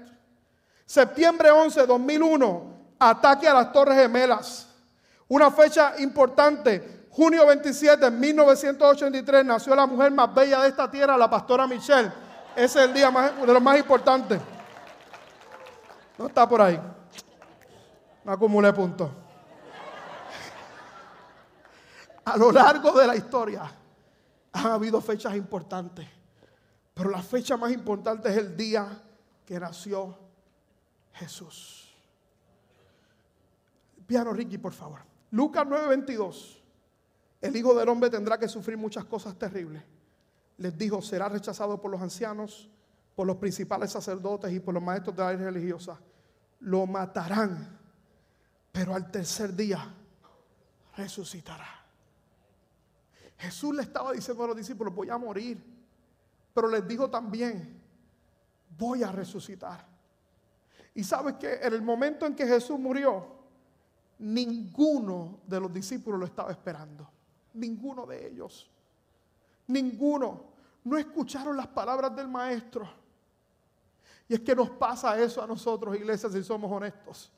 Septiembre 0.85 1.51
11, 1.51 1.87
2001, 1.87 2.75
ataque 2.99 3.49
a 3.49 3.55
las 3.55 3.73
Torres 3.73 3.97
Gemelas. 3.97 4.69
Una 5.29 5.51
fecha 5.51 5.95
importante, 5.99 7.02
junio 7.13 7.47
27 7.47 8.05
de 8.05 8.11
1983, 8.11 9.45
nació 9.45 9.77
la 9.77 9.87
mujer 9.87 10.11
más 10.11 10.35
bella 10.35 10.63
de 10.63 10.69
esta 10.69 10.91
tierra, 10.91 11.17
la 11.17 11.29
pastora 11.29 11.67
Michelle. 11.67 12.11
Ese 12.57 12.81
es 12.81 12.89
el 12.89 12.95
día 12.95 13.11
más, 13.11 13.39
de 13.41 13.53
los 13.53 13.63
más 13.63 13.79
importantes. 13.79 14.41
No 16.19 16.27
está 16.27 16.49
por 16.49 16.61
ahí. 16.61 16.81
No 18.25 18.33
acumulé 18.33 18.73
puntos. 18.73 19.11
A 22.25 22.37
lo 22.37 22.53
largo 22.53 22.93
de 22.93 23.07
la 23.07 23.17
historia 23.17 23.71
han 24.53 24.67
habido 24.67 25.01
fechas 25.01 25.35
importantes. 25.35 26.07
Pero 26.95 27.11
la 27.11 27.23
fecha 27.23 27.57
más 27.57 27.73
importante 27.73 28.29
es 28.29 28.37
el 28.37 28.57
día 28.57 28.87
que 29.45 29.59
nació 29.59 30.17
Jesús. 31.15 31.95
Piano 34.07 34.33
Ricky, 34.33 34.59
por 34.59 34.73
favor. 34.73 35.01
Lucas 35.31 35.67
9:22. 35.67 36.62
El 37.43 37.57
Hijo 37.57 37.75
del 37.75 37.89
Hombre 37.89 38.09
tendrá 38.09 38.39
que 38.39 38.47
sufrir 38.47 38.79
muchas 38.79 39.05
cosas 39.05 39.37
terribles. 39.37 39.83
Les 40.59 40.79
dijo, 40.79 41.03
será 41.03 41.29
rechazado 41.29 41.81
por 41.81 41.91
los 41.91 42.01
ancianos, 42.01 42.71
por 43.17 43.27
los 43.27 43.37
principales 43.37 43.91
sacerdotes 43.91 44.53
y 44.53 44.61
por 44.61 44.73
los 44.73 44.83
maestros 44.83 45.17
de 45.17 45.23
la 45.23 45.33
ley 45.33 45.45
religiosa. 45.45 45.99
Lo 46.61 46.87
matarán, 46.87 47.81
pero 48.71 48.95
al 48.95 49.11
tercer 49.11 49.55
día 49.57 49.93
resucitará. 50.97 51.67
Jesús 53.39 53.75
le 53.75 53.83
estaba 53.83 54.13
diciendo 54.13 54.45
a 54.45 54.47
los 54.47 54.57
discípulos, 54.57 54.95
voy 54.95 55.11
a 55.11 55.19
morir, 55.19 55.61
pero 56.55 56.69
les 56.69 56.87
dijo 56.87 57.11
también, 57.11 57.83
voy 58.79 59.03
a 59.03 59.11
resucitar. 59.11 59.85
Y 60.95 61.03
sabes 61.03 61.35
que 61.35 61.55
en 61.55 61.73
el 61.73 61.83
momento 61.83 62.25
en 62.25 62.37
que 62.37 62.47
Jesús 62.47 62.79
murió, 62.79 63.27
ninguno 64.21 65.41
de 65.45 65.59
los 65.59 65.73
discípulos 65.73 66.21
lo 66.21 66.27
estaba 66.27 66.53
esperando. 66.53 67.11
Ninguno 67.55 68.07
de 68.07 68.29
ellos. 68.29 68.71
Ninguno. 69.67 70.45
No 70.85 70.99
escucharon 70.99 71.57
las 71.57 71.69
palabras 71.69 72.15
del 72.15 72.29
maestro. 72.29 72.89
Y 74.29 74.35
es 74.35 74.41
que 74.41 74.55
nos 74.55 74.71
pasa 74.71 75.21
eso 75.21 75.43
a 75.43 75.47
nosotros, 75.47 75.95
iglesias, 75.95 76.33
si 76.33 76.43
somos 76.43 76.71
honestos. 76.71 77.31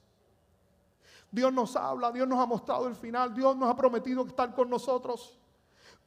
Dios 1.30 1.52
nos 1.52 1.74
habla, 1.74 2.12
Dios 2.12 2.28
nos 2.28 2.38
ha 2.38 2.46
mostrado 2.46 2.86
el 2.86 2.94
final, 2.94 3.34
Dios 3.34 3.56
nos 3.56 3.68
ha 3.68 3.74
prometido 3.74 4.24
estar 4.24 4.54
con 4.54 4.70
nosotros. 4.70 5.36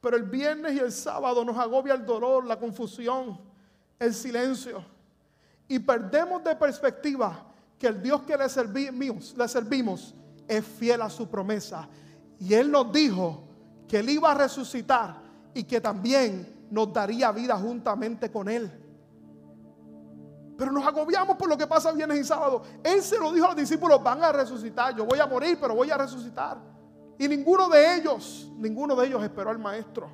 Pero 0.00 0.16
el 0.16 0.22
viernes 0.22 0.74
y 0.74 0.78
el 0.78 0.92
sábado 0.92 1.44
nos 1.44 1.58
agobia 1.58 1.94
el 1.94 2.06
dolor, 2.06 2.46
la 2.46 2.58
confusión, 2.58 3.38
el 3.98 4.14
silencio. 4.14 4.82
Y 5.68 5.78
perdemos 5.78 6.42
de 6.44 6.56
perspectiva 6.56 7.44
que 7.78 7.88
el 7.88 8.02
Dios 8.02 8.22
que 8.22 8.36
le 8.36 8.48
servimos, 8.48 9.34
le 9.36 9.48
servimos 9.48 10.14
es 10.46 10.64
fiel 10.64 11.02
a 11.02 11.10
su 11.10 11.28
promesa. 11.28 11.88
Y 12.40 12.54
Él 12.54 12.70
nos 12.70 12.90
dijo 12.90 13.47
que 13.88 13.98
Él 13.98 14.10
iba 14.10 14.30
a 14.30 14.34
resucitar 14.34 15.16
y 15.54 15.64
que 15.64 15.80
también 15.80 16.66
nos 16.70 16.92
daría 16.92 17.32
vida 17.32 17.56
juntamente 17.56 18.30
con 18.30 18.48
Él. 18.48 18.70
Pero 20.58 20.72
nos 20.72 20.84
agobiamos 20.86 21.36
por 21.36 21.48
lo 21.48 21.56
que 21.56 21.66
pasa 21.66 21.92
viernes 21.92 22.18
y 22.18 22.24
sábado. 22.24 22.62
Él 22.82 23.00
se 23.00 23.18
lo 23.18 23.32
dijo 23.32 23.46
a 23.46 23.48
los 23.50 23.56
discípulos, 23.56 24.02
van 24.02 24.22
a 24.22 24.32
resucitar. 24.32 24.94
Yo 24.94 25.06
voy 25.06 25.20
a 25.20 25.26
morir, 25.26 25.56
pero 25.60 25.74
voy 25.74 25.90
a 25.90 25.96
resucitar. 25.96 26.58
Y 27.16 27.28
ninguno 27.28 27.68
de 27.68 27.96
ellos, 27.96 28.50
ninguno 28.56 28.96
de 28.96 29.06
ellos 29.06 29.22
esperó 29.22 29.50
al 29.50 29.58
maestro. 29.58 30.10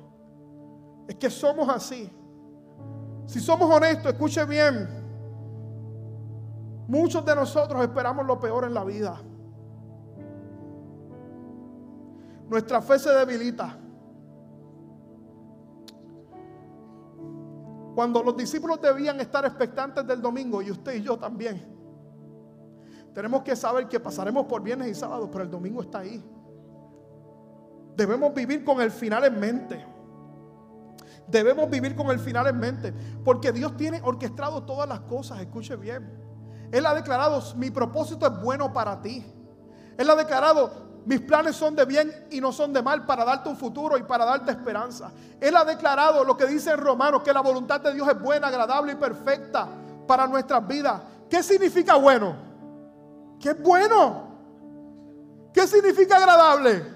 Es 1.07 1.15
que 1.15 1.29
somos 1.29 1.67
así. 1.67 2.11
Si 3.25 3.39
somos 3.39 3.69
honestos, 3.69 4.13
escuche 4.13 4.45
bien. 4.45 4.87
Muchos 6.87 7.25
de 7.25 7.35
nosotros 7.35 7.81
esperamos 7.81 8.25
lo 8.25 8.39
peor 8.39 8.65
en 8.65 8.73
la 8.75 8.83
vida. 8.83 9.19
Nuestra 12.47 12.81
fe 12.81 12.99
se 12.99 13.09
debilita. 13.11 13.77
Cuando 17.95 18.21
los 18.21 18.35
discípulos 18.35 18.81
debían 18.81 19.19
estar 19.21 19.45
expectantes 19.45 20.05
del 20.05 20.21
domingo, 20.21 20.61
y 20.61 20.69
usted 20.69 20.95
y 20.95 21.01
yo 21.01 21.17
también, 21.17 21.75
tenemos 23.13 23.43
que 23.43 23.55
saber 23.55 23.87
que 23.87 23.99
pasaremos 23.99 24.45
por 24.45 24.61
viernes 24.61 24.89
y 24.89 24.93
sábados, 24.93 25.29
pero 25.31 25.45
el 25.45 25.49
domingo 25.49 25.81
está 25.81 25.99
ahí. 25.99 26.21
Debemos 27.95 28.33
vivir 28.33 28.65
con 28.65 28.81
el 28.81 28.91
final 28.91 29.23
en 29.23 29.39
mente. 29.39 29.85
Debemos 31.27 31.69
vivir 31.69 31.95
con 31.95 32.07
el 32.07 32.19
final 32.19 32.47
en 32.47 32.59
mente, 32.59 32.93
porque 33.23 33.53
Dios 33.53 33.77
tiene 33.77 34.01
orquestado 34.03 34.63
todas 34.63 34.87
las 34.87 34.99
cosas, 35.01 35.39
escuche 35.39 35.77
bien. 35.77 36.21
Él 36.71 36.85
ha 36.85 36.93
declarado, 36.93 37.41
mi 37.55 37.71
propósito 37.71 38.27
es 38.27 38.41
bueno 38.41 38.73
para 38.73 39.01
ti. 39.01 39.25
Él 39.97 40.09
ha 40.09 40.15
declarado, 40.15 40.84
mis 41.05 41.21
planes 41.21 41.55
son 41.55 41.75
de 41.75 41.85
bien 41.85 42.11
y 42.31 42.41
no 42.41 42.51
son 42.51 42.73
de 42.73 42.81
mal 42.81 43.05
para 43.05 43.23
darte 43.23 43.47
un 43.47 43.55
futuro 43.55 43.95
y 43.97 44.03
para 44.03 44.25
darte 44.25 44.51
esperanza. 44.51 45.11
Él 45.39 45.55
ha 45.55 45.63
declarado 45.63 46.23
lo 46.23 46.35
que 46.35 46.47
dice 46.47 46.71
en 46.71 46.77
Romanos, 46.77 47.21
que 47.23 47.31
la 47.31 47.41
voluntad 47.41 47.79
de 47.79 47.93
Dios 47.93 48.07
es 48.07 48.19
buena, 48.19 48.47
agradable 48.47 48.93
y 48.93 48.95
perfecta 48.95 49.67
para 50.07 50.25
nuestras 50.25 50.67
vidas. 50.67 50.99
¿Qué 51.29 51.43
significa 51.43 51.95
bueno? 51.95 52.35
¿Qué 53.39 53.49
es 53.49 53.61
bueno? 53.61 54.29
¿Qué 55.53 55.67
significa 55.67 56.17
agradable? 56.17 56.95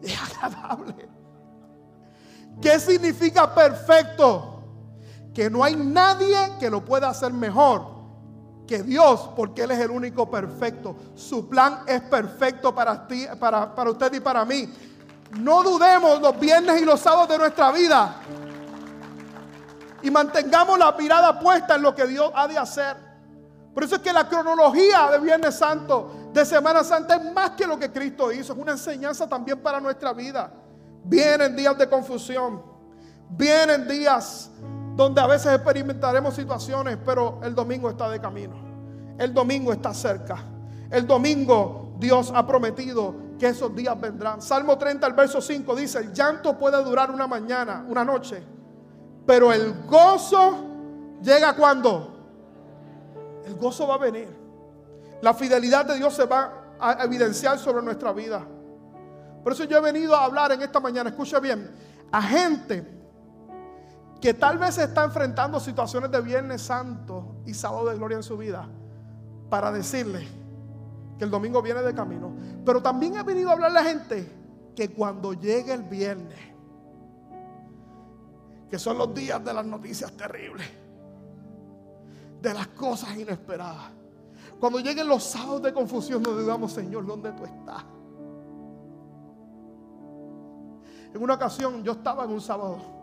Es 0.00 0.16
agradable. 0.16 1.08
¿Qué 2.60 2.78
significa 2.78 3.52
perfecto? 3.52 4.62
Que 5.34 5.50
no 5.50 5.64
hay 5.64 5.74
nadie 5.74 6.36
que 6.60 6.70
lo 6.70 6.84
pueda 6.84 7.08
hacer 7.08 7.32
mejor 7.32 7.97
que 8.68 8.82
Dios, 8.82 9.30
porque 9.34 9.62
Él 9.62 9.70
es 9.72 9.80
el 9.80 9.90
único 9.90 10.30
perfecto. 10.30 10.94
Su 11.16 11.48
plan 11.48 11.80
es 11.86 12.02
perfecto 12.02 12.72
para 12.74 13.08
ti, 13.08 13.26
para, 13.40 13.74
para 13.74 13.90
usted 13.90 14.12
y 14.12 14.20
para 14.20 14.44
mí. 14.44 14.72
No 15.40 15.62
dudemos 15.62 16.20
los 16.20 16.38
viernes 16.38 16.80
y 16.80 16.84
los 16.84 17.00
sábados 17.00 17.30
de 17.30 17.38
nuestra 17.38 17.72
vida. 17.72 18.16
Y 20.02 20.10
mantengamos 20.10 20.78
la 20.78 20.92
mirada 20.92 21.40
puesta 21.40 21.76
en 21.76 21.82
lo 21.82 21.94
que 21.94 22.06
Dios 22.06 22.30
ha 22.34 22.46
de 22.46 22.58
hacer. 22.58 22.96
Por 23.74 23.84
eso 23.84 23.96
es 23.96 24.02
que 24.02 24.12
la 24.12 24.28
cronología 24.28 25.10
de 25.10 25.18
Viernes 25.18 25.54
Santo, 25.54 26.30
de 26.32 26.44
Semana 26.44 26.84
Santa, 26.84 27.16
es 27.16 27.32
más 27.32 27.50
que 27.52 27.66
lo 27.66 27.78
que 27.78 27.90
Cristo 27.90 28.30
hizo. 28.30 28.52
Es 28.52 28.58
una 28.58 28.72
enseñanza 28.72 29.26
también 29.26 29.60
para 29.60 29.80
nuestra 29.80 30.12
vida. 30.12 30.52
Vienen 31.04 31.56
días 31.56 31.76
de 31.78 31.88
confusión. 31.88 32.62
Vienen 33.30 33.88
días 33.88 34.50
donde 34.98 35.20
a 35.20 35.28
veces 35.28 35.54
experimentaremos 35.54 36.34
situaciones, 36.34 36.98
pero 37.06 37.38
el 37.44 37.54
domingo 37.54 37.88
está 37.88 38.10
de 38.10 38.20
camino. 38.20 38.56
El 39.16 39.32
domingo 39.32 39.72
está 39.72 39.94
cerca. 39.94 40.44
El 40.90 41.06
domingo 41.06 41.94
Dios 42.00 42.32
ha 42.34 42.44
prometido 42.44 43.14
que 43.38 43.46
esos 43.46 43.72
días 43.76 43.98
vendrán. 44.00 44.42
Salmo 44.42 44.76
30, 44.76 45.06
el 45.06 45.12
verso 45.12 45.40
5 45.40 45.76
dice, 45.76 46.00
el 46.00 46.12
llanto 46.12 46.58
puede 46.58 46.82
durar 46.82 47.12
una 47.12 47.28
mañana, 47.28 47.86
una 47.88 48.04
noche, 48.04 48.42
pero 49.24 49.52
el 49.52 49.86
gozo 49.86 50.64
llega 51.22 51.54
cuando. 51.54 52.16
El 53.46 53.54
gozo 53.54 53.86
va 53.86 53.94
a 53.94 53.98
venir. 53.98 54.28
La 55.22 55.32
fidelidad 55.32 55.86
de 55.86 55.94
Dios 55.94 56.12
se 56.12 56.26
va 56.26 56.74
a 56.80 57.04
evidenciar 57.04 57.56
sobre 57.60 57.84
nuestra 57.84 58.12
vida. 58.12 58.44
Por 59.44 59.52
eso 59.52 59.62
yo 59.62 59.78
he 59.78 59.80
venido 59.80 60.16
a 60.16 60.24
hablar 60.24 60.50
en 60.50 60.62
esta 60.62 60.80
mañana, 60.80 61.10
escucha 61.10 61.38
bien, 61.38 61.70
a 62.10 62.20
gente 62.20 62.97
que 64.20 64.34
tal 64.34 64.58
vez 64.58 64.78
está 64.78 65.04
enfrentando 65.04 65.60
situaciones 65.60 66.10
de 66.10 66.20
Viernes 66.20 66.62
Santo 66.62 67.36
y 67.46 67.54
Sábado 67.54 67.88
de 67.88 67.96
Gloria 67.96 68.16
en 68.16 68.22
su 68.22 68.36
vida, 68.36 68.68
para 69.48 69.70
decirle 69.70 70.26
que 71.18 71.24
el 71.24 71.30
domingo 71.30 71.62
viene 71.62 71.82
de 71.82 71.94
camino. 71.94 72.32
Pero 72.64 72.82
también 72.82 73.16
he 73.16 73.22
venido 73.22 73.50
a 73.50 73.52
hablar 73.52 73.70
a 73.70 73.74
la 73.74 73.84
gente 73.84 74.30
que 74.74 74.90
cuando 74.90 75.32
llegue 75.32 75.72
el 75.72 75.82
viernes, 75.82 76.38
que 78.70 78.78
son 78.78 78.98
los 78.98 79.14
días 79.14 79.42
de 79.44 79.54
las 79.54 79.64
noticias 79.64 80.12
terribles, 80.12 80.66
de 82.42 82.54
las 82.54 82.68
cosas 82.68 83.16
inesperadas, 83.16 83.92
cuando 84.58 84.80
lleguen 84.80 85.06
los 85.06 85.22
sábados 85.22 85.62
de 85.62 85.72
confusión, 85.72 86.22
nos 86.22 86.38
digamos, 86.38 86.72
Señor, 86.72 87.06
¿dónde 87.06 87.32
tú 87.32 87.44
estás? 87.44 87.84
En 91.14 91.22
una 91.22 91.34
ocasión 91.34 91.82
yo 91.84 91.92
estaba 91.92 92.24
en 92.24 92.30
un 92.30 92.40
sábado 92.40 92.97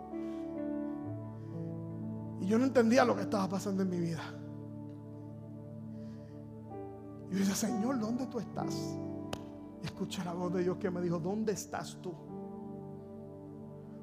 y 2.39 2.48
yo 2.48 2.58
no 2.58 2.65
entendía 2.65 3.06
lo 3.06 3.15
que 3.15 3.24
estaba 3.24 3.48
pasando 3.48 3.84
en 3.84 3.89
mi 3.89 4.00
vida. 4.00 4.24
Y 7.30 7.34
yo 7.34 7.39
decía, 7.39 7.56
Señor, 7.56 8.00
¿dónde 8.00 8.26
tú 8.28 8.39
estás? 8.39 8.76
Escuché 9.84 10.24
la 10.24 10.34
voz 10.34 10.54
de 10.54 10.63
Dios 10.63 10.78
que 10.78 10.89
me 10.89 11.02
dijo, 11.02 11.19
¿dónde 11.19 11.54
estás 11.54 11.98
tú? 12.02 12.13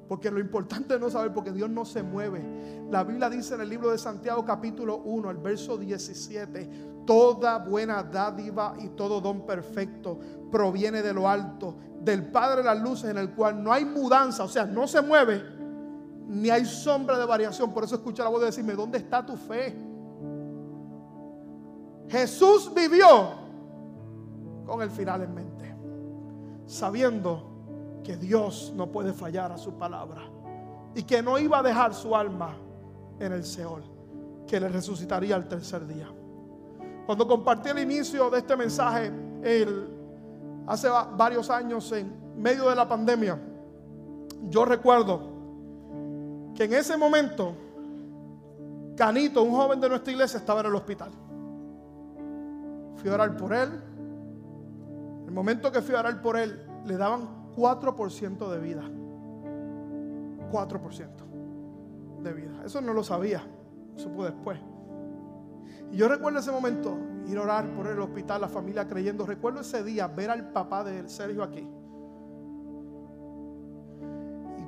Porque 0.07 0.29
lo 0.29 0.39
importante 0.39 0.95
es 0.95 0.99
no 0.99 1.09
saber, 1.09 1.33
porque 1.33 1.51
Dios 1.51 1.69
no 1.69 1.85
se 1.85 2.03
mueve. 2.03 2.43
La 2.91 3.03
Biblia 3.03 3.29
dice 3.29 3.55
en 3.55 3.61
el 3.61 3.69
libro 3.69 3.91
de 3.91 3.97
Santiago 3.97 4.43
capítulo 4.45 4.97
1, 4.97 5.31
el 5.31 5.37
verso 5.37 5.77
17, 5.77 6.69
toda 7.05 7.59
buena 7.59 8.03
dádiva 8.03 8.75
y 8.79 8.89
todo 8.89 9.21
don 9.21 9.45
perfecto 9.45 10.19
proviene 10.51 11.01
de 11.01 11.13
lo 11.13 11.27
alto, 11.27 11.77
del 12.01 12.29
Padre 12.31 12.57
de 12.57 12.65
las 12.65 12.81
luces, 12.81 13.09
en 13.09 13.17
el 13.17 13.31
cual 13.31 13.63
no 13.63 13.71
hay 13.71 13.85
mudanza, 13.85 14.43
o 14.43 14.47
sea, 14.47 14.65
no 14.65 14.87
se 14.87 15.01
mueve, 15.01 15.41
ni 16.33 16.49
hay 16.49 16.65
sombra 16.65 17.17
de 17.17 17.25
variación. 17.25 17.71
Por 17.71 17.83
eso 17.83 17.95
escucha 17.95 18.23
la 18.23 18.29
voz 18.29 18.39
de 18.41 18.47
decirme, 18.47 18.73
¿dónde 18.73 18.97
está 18.97 19.23
tu 19.23 19.37
fe? 19.37 19.77
Jesús 22.09 22.71
vivió 22.73 23.29
con 24.65 24.81
el 24.81 24.89
final 24.89 25.21
en 25.21 25.33
mente, 25.33 25.75
sabiendo 26.65 28.01
que 28.03 28.17
Dios 28.17 28.73
no 28.75 28.91
puede 28.91 29.13
fallar 29.13 29.51
a 29.51 29.57
su 29.57 29.73
palabra 29.73 30.21
y 30.95 31.03
que 31.03 31.21
no 31.21 31.37
iba 31.37 31.59
a 31.59 31.63
dejar 31.63 31.93
su 31.93 32.15
alma 32.15 32.55
en 33.19 33.31
el 33.31 33.43
Seol, 33.43 33.83
que 34.47 34.59
le 34.59 34.69
resucitaría 34.69 35.35
el 35.35 35.47
tercer 35.47 35.85
día. 35.85 36.07
Cuando 37.05 37.27
compartí 37.27 37.69
el 37.69 37.79
inicio 37.79 38.29
de 38.29 38.39
este 38.39 38.55
mensaje 38.55 39.11
hace 40.65 40.89
varios 41.15 41.49
años 41.49 41.91
en 41.91 42.41
medio 42.41 42.69
de 42.69 42.75
la 42.75 42.87
pandemia, 42.87 43.39
yo 44.49 44.65
recuerdo 44.65 45.32
que 46.55 46.65
en 46.65 46.73
ese 46.73 46.97
momento 46.97 47.55
Canito, 48.95 49.41
un 49.41 49.51
joven 49.51 49.79
de 49.79 49.89
nuestra 49.89 50.13
iglesia, 50.13 50.37
estaba 50.37 50.59
en 50.59 50.67
el 50.67 50.75
hospital. 50.75 51.11
Fui 52.97 53.09
a 53.09 53.13
orar 53.15 53.35
por 53.35 53.53
él. 53.53 53.69
El 55.25 55.31
momento 55.31 55.71
que 55.71 55.81
fui 55.81 55.95
a 55.95 55.99
orar 55.99 56.21
por 56.21 56.37
él, 56.37 56.61
le 56.85 56.95
daban 56.95 57.27
4% 57.55 58.49
de 58.51 58.59
vida. 58.59 58.83
4% 60.51 61.07
de 62.21 62.33
vida. 62.33 62.61
Eso 62.63 62.81
no 62.81 62.93
lo 62.93 63.03
sabía, 63.03 63.43
fue 64.15 64.25
después. 64.25 64.59
Y 65.91 65.97
yo 65.97 66.07
recuerdo 66.07 66.39
ese 66.39 66.51
momento, 66.51 66.95
ir 67.27 67.37
a 67.37 67.41
orar 67.41 67.73
por 67.73 67.87
el 67.87 67.99
hospital, 67.99 68.41
la 68.41 68.47
familia 68.47 68.87
creyendo. 68.87 69.25
Recuerdo 69.25 69.61
ese 69.61 69.83
día 69.83 70.07
ver 70.07 70.29
al 70.29 70.51
papá 70.51 70.83
de 70.83 71.09
Sergio 71.09 71.43
aquí. 71.43 71.67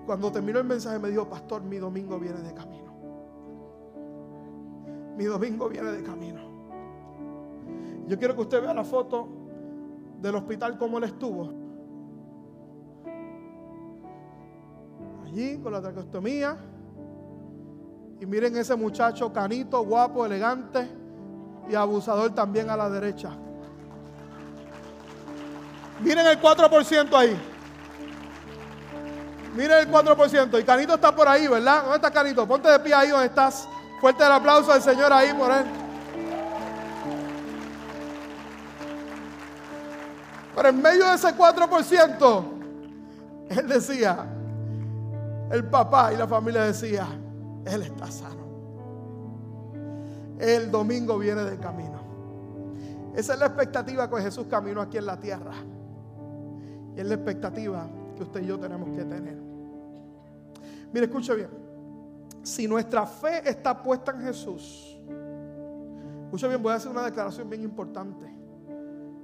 Cuando 0.05 0.31
terminó 0.31 0.59
el 0.59 0.65
mensaje 0.65 0.99
me 0.99 1.09
dijo, 1.09 1.27
pastor, 1.27 1.63
mi 1.63 1.77
domingo 1.77 2.19
viene 2.19 2.39
de 2.41 2.53
camino. 2.53 2.93
Mi 5.17 5.25
domingo 5.25 5.69
viene 5.69 5.91
de 5.91 6.03
camino. 6.03 6.41
Yo 8.07 8.17
quiero 8.17 8.35
que 8.35 8.41
usted 8.41 8.61
vea 8.61 8.73
la 8.73 8.83
foto 8.83 9.27
del 10.21 10.35
hospital 10.35 10.77
como 10.77 10.97
él 10.97 11.05
estuvo. 11.05 11.65
allí 15.35 15.57
con 15.57 15.73
la 15.73 15.81
traqueostomía. 15.81 16.57
Y 18.19 18.25
miren 18.25 18.55
ese 18.55 18.75
muchacho 18.75 19.31
canito, 19.33 19.83
guapo, 19.83 20.25
elegante 20.25 20.87
y 21.69 21.75
abusador 21.75 22.33
también 22.33 22.69
a 22.69 22.77
la 22.77 22.89
derecha. 22.89 23.31
Miren 26.01 26.25
el 26.27 26.39
4% 26.39 27.13
ahí. 27.13 27.37
Miren 29.55 29.87
el 29.87 29.91
4%. 29.91 30.59
Y 30.59 30.63
Canito 30.63 30.95
está 30.95 31.15
por 31.15 31.27
ahí, 31.27 31.47
¿verdad? 31.47 31.81
¿Dónde 31.83 31.95
está 31.95 32.11
Canito? 32.11 32.45
Ponte 32.47 32.69
de 32.69 32.79
pie 32.79 32.93
ahí 32.93 33.09
donde 33.09 33.27
estás. 33.27 33.67
Fuerte 34.01 34.23
el 34.23 34.31
aplauso 34.31 34.71
al 34.71 34.81
Señor 34.81 35.11
ahí 35.13 35.33
por 35.33 35.49
él. 35.51 35.65
Pero 40.55 40.69
en 40.69 40.81
medio 40.81 41.07
de 41.07 41.15
ese 41.15 41.35
4%, 41.35 42.45
él 43.49 43.67
decía, 43.67 44.25
el 45.51 45.63
papá 45.65 46.13
y 46.13 46.17
la 46.17 46.27
familia 46.27 46.63
decía, 46.63 47.07
Él 47.65 47.81
está 47.83 48.09
sano. 48.09 48.45
El 50.39 50.71
domingo 50.71 51.17
viene 51.17 51.43
de 51.43 51.57
camino. 51.57 52.03
Esa 53.15 53.33
es 53.33 53.39
la 53.39 53.45
expectativa 53.45 54.09
que 54.09 54.21
Jesús 54.21 54.47
caminó 54.49 54.81
aquí 54.81 54.97
en 54.97 55.05
la 55.05 55.19
tierra. 55.19 55.53
Y 56.95 56.99
es 56.99 57.05
la 57.05 57.15
expectativa 57.15 57.87
que 58.17 58.23
usted 58.23 58.41
y 58.41 58.47
yo 58.47 58.59
tenemos 58.59 58.89
que 58.95 59.03
tener. 59.03 59.44
Mire, 60.95 61.07
escuche 61.07 61.35
bien. 61.35 61.49
Si 62.41 62.69
nuestra 62.69 63.05
fe 63.05 63.49
está 63.49 63.83
puesta 63.83 64.13
en 64.13 64.21
Jesús, 64.21 64.97
escuche 66.23 66.47
bien, 66.47 66.63
voy 66.63 66.71
a 66.71 66.75
hacer 66.75 66.89
una 66.89 67.03
declaración 67.03 67.49
bien 67.49 67.63
importante. 67.63 68.25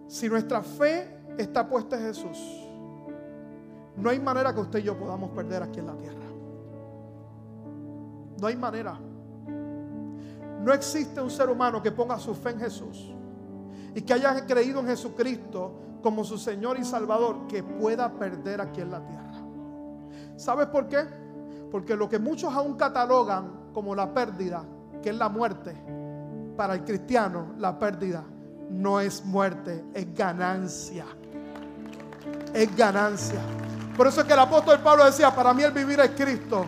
Si 0.05 0.27
nuestra 0.27 0.62
fe 0.62 1.17
está 1.38 1.65
puesta 1.65 1.97
en 1.97 2.07
Jesús, 2.07 2.38
no 3.95 4.10
hay 4.10 4.19
manera 4.19 4.53
que 4.53 4.60
usted 4.60 4.79
y 4.79 4.84
yo 4.84 4.99
podamos 4.99 5.29
perder 5.29 5.63
aquí 5.63 5.79
en 5.79 5.88
la 5.88 5.95
tierra. 5.95 6.25
No 8.41 8.47
hay 8.47 8.57
manera. 8.57 8.99
No 10.65 10.73
existe 10.73 11.21
un 11.21 11.31
ser 11.31 11.49
humano 11.49 11.81
que 11.81 11.93
ponga 11.93 12.19
su 12.19 12.36
fe 12.36 12.49
en 12.49 12.60
Jesús 12.60 13.13
y 13.95 14.01
que 14.01 14.12
haya 14.12 14.45
creído 14.45 14.81
en 14.81 14.88
Jesucristo 14.88 15.71
como 16.03 16.25
su 16.25 16.38
Señor 16.38 16.77
y 16.77 16.84
Salvador 16.84 17.47
que 17.47 17.63
pueda 17.63 18.12
perder 18.12 18.60
aquí 18.60 18.81
en 18.81 18.91
la 18.91 19.05
tierra. 19.05 19.41
¿Sabes 20.36 20.67
por 20.67 20.89
qué? 20.89 21.20
Porque 21.71 21.95
lo 21.95 22.10
que 22.10 22.19
muchos 22.19 22.53
aún 22.53 22.75
catalogan 22.75 23.71
como 23.73 23.95
la 23.95 24.13
pérdida, 24.13 24.63
que 25.01 25.10
es 25.10 25.15
la 25.15 25.29
muerte, 25.29 25.75
para 26.57 26.75
el 26.75 26.84
cristiano 26.84 27.53
la 27.57 27.79
pérdida 27.79 28.23
no 28.69 28.99
es 28.99 29.23
muerte, 29.25 29.84
es 29.93 30.13
ganancia. 30.13 31.05
Es 32.53 32.75
ganancia. 32.75 33.39
Por 33.95 34.07
eso 34.07 34.21
es 34.21 34.27
que 34.27 34.34
el 34.34 34.39
apóstol 34.39 34.79
Pablo 34.79 35.05
decía, 35.05 35.34
para 35.34 35.53
mí 35.53 35.63
el 35.63 35.71
vivir 35.71 35.99
es 35.99 36.12
Cristo 36.12 36.65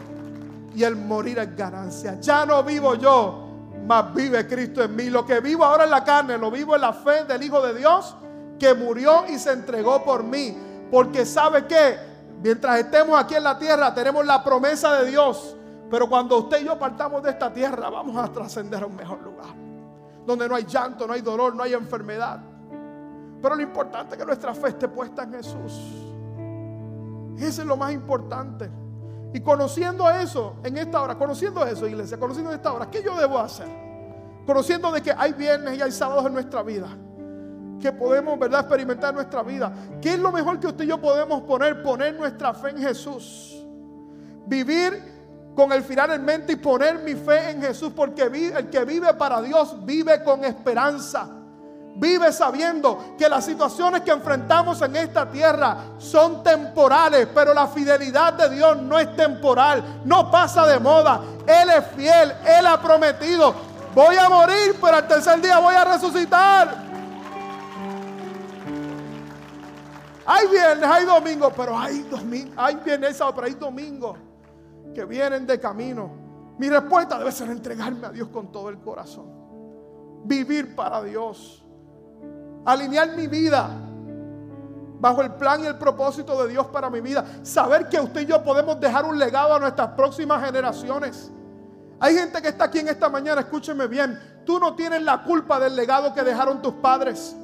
y 0.76 0.84
el 0.84 0.96
morir 0.96 1.40
es 1.40 1.56
ganancia. 1.56 2.20
Ya 2.20 2.46
no 2.46 2.64
vivo 2.64 2.96
yo, 2.96 3.48
mas 3.86 4.14
vive 4.14 4.48
Cristo 4.48 4.84
en 4.84 4.96
mí. 4.96 5.10
Lo 5.10 5.26
que 5.26 5.40
vivo 5.40 5.64
ahora 5.64 5.84
en 5.84 5.92
la 5.92 6.04
carne, 6.04 6.38
lo 6.38 6.52
vivo 6.52 6.76
en 6.76 6.82
la 6.82 6.94
fe 6.94 7.26
del 7.26 7.44
Hijo 7.44 7.62
de 7.66 7.78
Dios 7.78 8.16
que 8.60 8.74
murió 8.74 9.26
y 9.30 9.38
se 9.38 9.52
entregó 9.52 10.04
por 10.04 10.24
mí. 10.24 10.58
Porque 10.92 11.26
sabe 11.26 11.66
que 11.66 12.13
mientras 12.44 12.80
estemos 12.80 13.20
aquí 13.20 13.36
en 13.36 13.44
la 13.44 13.58
tierra 13.58 13.94
tenemos 13.94 14.26
la 14.26 14.44
promesa 14.44 14.94
de 15.00 15.10
Dios. 15.10 15.56
Pero 15.90 16.10
cuando 16.10 16.38
usted 16.40 16.62
y 16.62 16.66
yo 16.66 16.78
partamos 16.78 17.24
de 17.24 17.30
esta 17.30 17.52
tierra 17.54 17.90
vamos 17.90 18.18
a 18.18 18.32
trascender 18.32 18.84
a 18.84 18.86
un 18.86 18.96
mejor 18.96 19.22
lugar. 19.22 19.56
Donde 20.26 20.48
no 20.48 20.56
hay 20.56 20.66
llanto, 20.66 21.08
no 21.08 21.14
hay 21.14 21.22
dolor, 21.22 21.56
no 21.56 21.64
hay 21.64 21.74
enfermedad. 21.74 22.40
Pero 23.42 23.56
lo 23.56 23.62
importante 23.62 24.16
es 24.16 24.20
que 24.20 24.26
nuestra 24.26 24.54
fe 24.54 24.70
esté 24.70 24.88
puesta 24.88 25.24
en 25.24 25.34
Jesús. 25.34 25.82
Eso 27.38 27.62
es 27.62 27.68
lo 27.68 27.78
más 27.78 27.92
importante. 27.94 28.70
Y 29.34 29.42
conociendo 29.42 30.10
eso 30.10 30.56
en 30.64 30.78
esta 30.78 31.02
hora, 31.02 31.18
conociendo 31.18 31.66
eso, 31.66 31.88
iglesia, 31.88 32.20
conociendo 32.20 32.52
esta 32.54 32.72
hora, 32.72 32.90
¿qué 32.90 33.04
yo 33.04 33.16
debo 33.16 33.40
hacer? 33.40 33.68
Conociendo 34.46 34.92
de 34.92 35.02
que 35.02 35.12
hay 35.12 35.34
viernes 35.34 35.78
y 35.78 35.82
hay 35.82 35.92
sábados 35.92 36.26
en 36.26 36.34
nuestra 36.34 36.62
vida, 36.62 36.88
que 37.82 37.92
podemos, 37.92 38.40
¿verdad?, 38.40 38.62
experimentar 38.62 39.10
en 39.10 39.16
nuestra 39.16 39.44
vida. 39.44 39.74
¿Qué 40.02 40.14
es 40.14 40.20
lo 40.20 40.32
mejor 40.32 40.60
que 40.60 40.68
usted 40.68 40.86
y 40.86 40.88
yo 40.88 41.00
podemos 41.00 41.42
poner? 41.44 41.84
Poner 41.84 42.16
nuestra 42.16 42.54
fe 42.54 42.70
en 42.70 42.78
Jesús. 42.78 43.56
Vivir 44.46 45.14
con 45.56 45.72
el 45.72 45.84
final 45.84 46.12
en 46.12 46.26
mente 46.26 46.54
y 46.54 46.56
poner 46.56 47.00
mi 47.00 47.14
fe 47.14 47.52
en 47.52 47.62
Jesús, 47.62 47.92
porque 47.96 48.24
el 48.24 48.70
que 48.70 48.86
vive 48.86 49.14
para 49.14 49.42
Dios 49.42 49.86
vive 49.86 50.24
con 50.24 50.44
esperanza. 50.44 51.28
Vive 51.96 52.32
sabiendo 52.32 53.14
que 53.20 53.30
las 53.30 53.46
situaciones 53.46 54.02
que 54.02 54.10
enfrentamos 54.10 54.82
en 54.82 54.96
esta 54.96 55.30
tierra 55.30 55.78
son 56.00 56.44
temporales, 56.44 57.28
pero 57.36 57.54
la 57.54 57.68
fidelidad 57.68 58.34
de 58.34 58.50
Dios 58.50 58.82
no 58.82 58.98
es 58.98 59.16
temporal, 59.16 60.02
no 60.04 60.32
pasa 60.32 60.66
de 60.66 60.80
moda. 60.80 61.22
Él 61.46 61.70
es 61.70 61.86
fiel, 61.96 62.34
Él 62.46 62.66
ha 62.66 62.82
prometido, 62.82 63.54
voy 63.94 64.16
a 64.16 64.28
morir, 64.28 64.76
pero 64.82 64.98
al 64.98 65.08
tercer 65.08 65.40
día 65.40 65.60
voy 65.60 65.76
a 65.76 65.86
resucitar. 65.86 66.93
Hay 70.26 70.48
viernes, 70.48 70.90
hay 70.90 71.06
domingo, 71.06 71.52
pero 71.56 71.78
hay 71.78 72.00
domingo, 72.04 72.54
hay 72.56 72.76
viernes, 72.76 73.22
pero 73.36 73.46
hay 73.46 73.54
domingos 73.54 74.18
que 74.94 75.06
vienen 75.06 75.46
de 75.46 75.60
camino. 75.60 76.12
Mi 76.58 76.70
respuesta 76.70 77.18
debe 77.18 77.32
ser 77.32 77.50
entregarme 77.50 78.08
a 78.08 78.12
Dios 78.12 78.30
con 78.30 78.52
todo 78.52 78.70
el 78.70 78.80
corazón. 78.80 79.26
Vivir 80.24 80.76
para 80.76 81.02
Dios. 81.04 81.64
Alinear 82.66 83.16
mi 83.18 83.28
vida 83.28 83.70
bajo 85.04 85.22
el 85.22 85.34
plan 85.34 85.62
y 85.62 85.66
el 85.66 85.78
propósito 85.78 86.42
de 86.42 86.50
Dios 86.50 86.68
para 86.68 86.90
mi 86.90 87.02
vida. 87.02 87.26
Saber 87.44 87.90
que 87.90 88.00
usted 88.00 88.22
y 88.22 88.26
yo 88.26 88.42
podemos 88.42 88.80
dejar 88.80 89.04
un 89.04 89.20
legado 89.20 89.54
a 89.54 89.60
nuestras 89.60 89.90
próximas 89.90 90.42
generaciones. 90.46 91.30
Hay 92.00 92.16
gente 92.16 92.42
que 92.42 92.48
está 92.48 92.66
aquí 92.66 92.80
en 92.80 92.88
esta 92.88 93.10
mañana, 93.10 93.42
escúcheme 93.42 93.88
bien, 93.88 94.18
tú 94.46 94.60
no 94.60 94.76
tienes 94.76 95.02
la 95.02 95.24
culpa 95.24 95.60
del 95.60 95.76
legado 95.76 96.14
que 96.14 96.24
dejaron 96.24 96.62
tus 96.62 96.76
padres. 96.76 97.36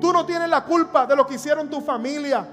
Tú 0.00 0.12
no 0.12 0.24
tienes 0.24 0.48
la 0.48 0.64
culpa 0.64 1.06
de 1.06 1.16
lo 1.16 1.26
que 1.26 1.34
hicieron 1.34 1.68
tu 1.68 1.80
familia. 1.80 2.46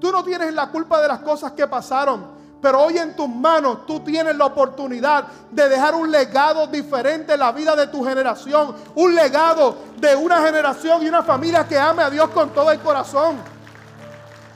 Tú 0.00 0.12
no 0.12 0.22
tienes 0.22 0.52
la 0.52 0.70
culpa 0.70 1.00
de 1.00 1.08
las 1.08 1.20
cosas 1.20 1.52
que 1.52 1.66
pasaron. 1.66 2.34
Pero 2.60 2.80
hoy 2.80 2.96
en 2.98 3.14
tus 3.14 3.28
manos 3.28 3.86
tú 3.86 4.00
tienes 4.00 4.36
la 4.36 4.46
oportunidad 4.46 5.26
de 5.50 5.68
dejar 5.68 5.94
un 5.94 6.10
legado 6.10 6.66
diferente 6.66 7.34
en 7.34 7.40
la 7.40 7.52
vida 7.52 7.76
de 7.76 7.86
tu 7.86 8.04
generación. 8.04 8.74
Un 8.94 9.14
legado 9.14 9.76
de 9.98 10.16
una 10.16 10.42
generación 10.42 11.02
y 11.02 11.08
una 11.08 11.22
familia 11.22 11.66
que 11.66 11.78
ame 11.78 12.02
a 12.02 12.10
Dios 12.10 12.28
con 12.30 12.50
todo 12.50 12.70
el 12.70 12.80
corazón. 12.80 13.36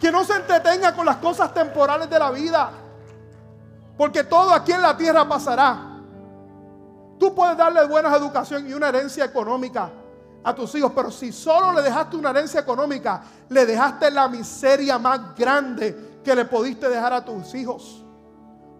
Que 0.00 0.10
no 0.10 0.24
se 0.24 0.34
entretenga 0.34 0.94
con 0.94 1.06
las 1.06 1.16
cosas 1.16 1.52
temporales 1.52 2.08
de 2.08 2.18
la 2.18 2.30
vida. 2.30 2.70
Porque 3.96 4.24
todo 4.24 4.52
aquí 4.52 4.72
en 4.72 4.82
la 4.82 4.96
tierra 4.96 5.28
pasará. 5.28 5.78
Tú 7.18 7.34
puedes 7.34 7.56
darle 7.56 7.84
buena 7.86 8.14
educación 8.14 8.68
y 8.68 8.72
una 8.72 8.88
herencia 8.88 9.24
económica 9.24 9.90
a 10.44 10.54
tus 10.54 10.74
hijos, 10.74 10.92
pero 10.94 11.10
si 11.10 11.32
solo 11.32 11.72
le 11.72 11.82
dejaste 11.82 12.16
una 12.16 12.30
herencia 12.30 12.60
económica, 12.60 13.22
le 13.48 13.66
dejaste 13.66 14.10
la 14.10 14.28
miseria 14.28 14.98
más 14.98 15.34
grande 15.36 16.20
que 16.24 16.34
le 16.34 16.44
pudiste 16.44 16.88
dejar 16.88 17.12
a 17.12 17.24
tus 17.24 17.54
hijos. 17.54 18.04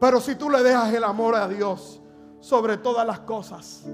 Pero 0.00 0.20
si 0.20 0.36
tú 0.36 0.48
le 0.48 0.62
dejas 0.62 0.92
el 0.92 1.04
amor 1.04 1.34
a 1.34 1.48
Dios 1.48 2.00
sobre 2.40 2.76
todas 2.76 3.06
las 3.06 3.20
cosas, 3.20 3.84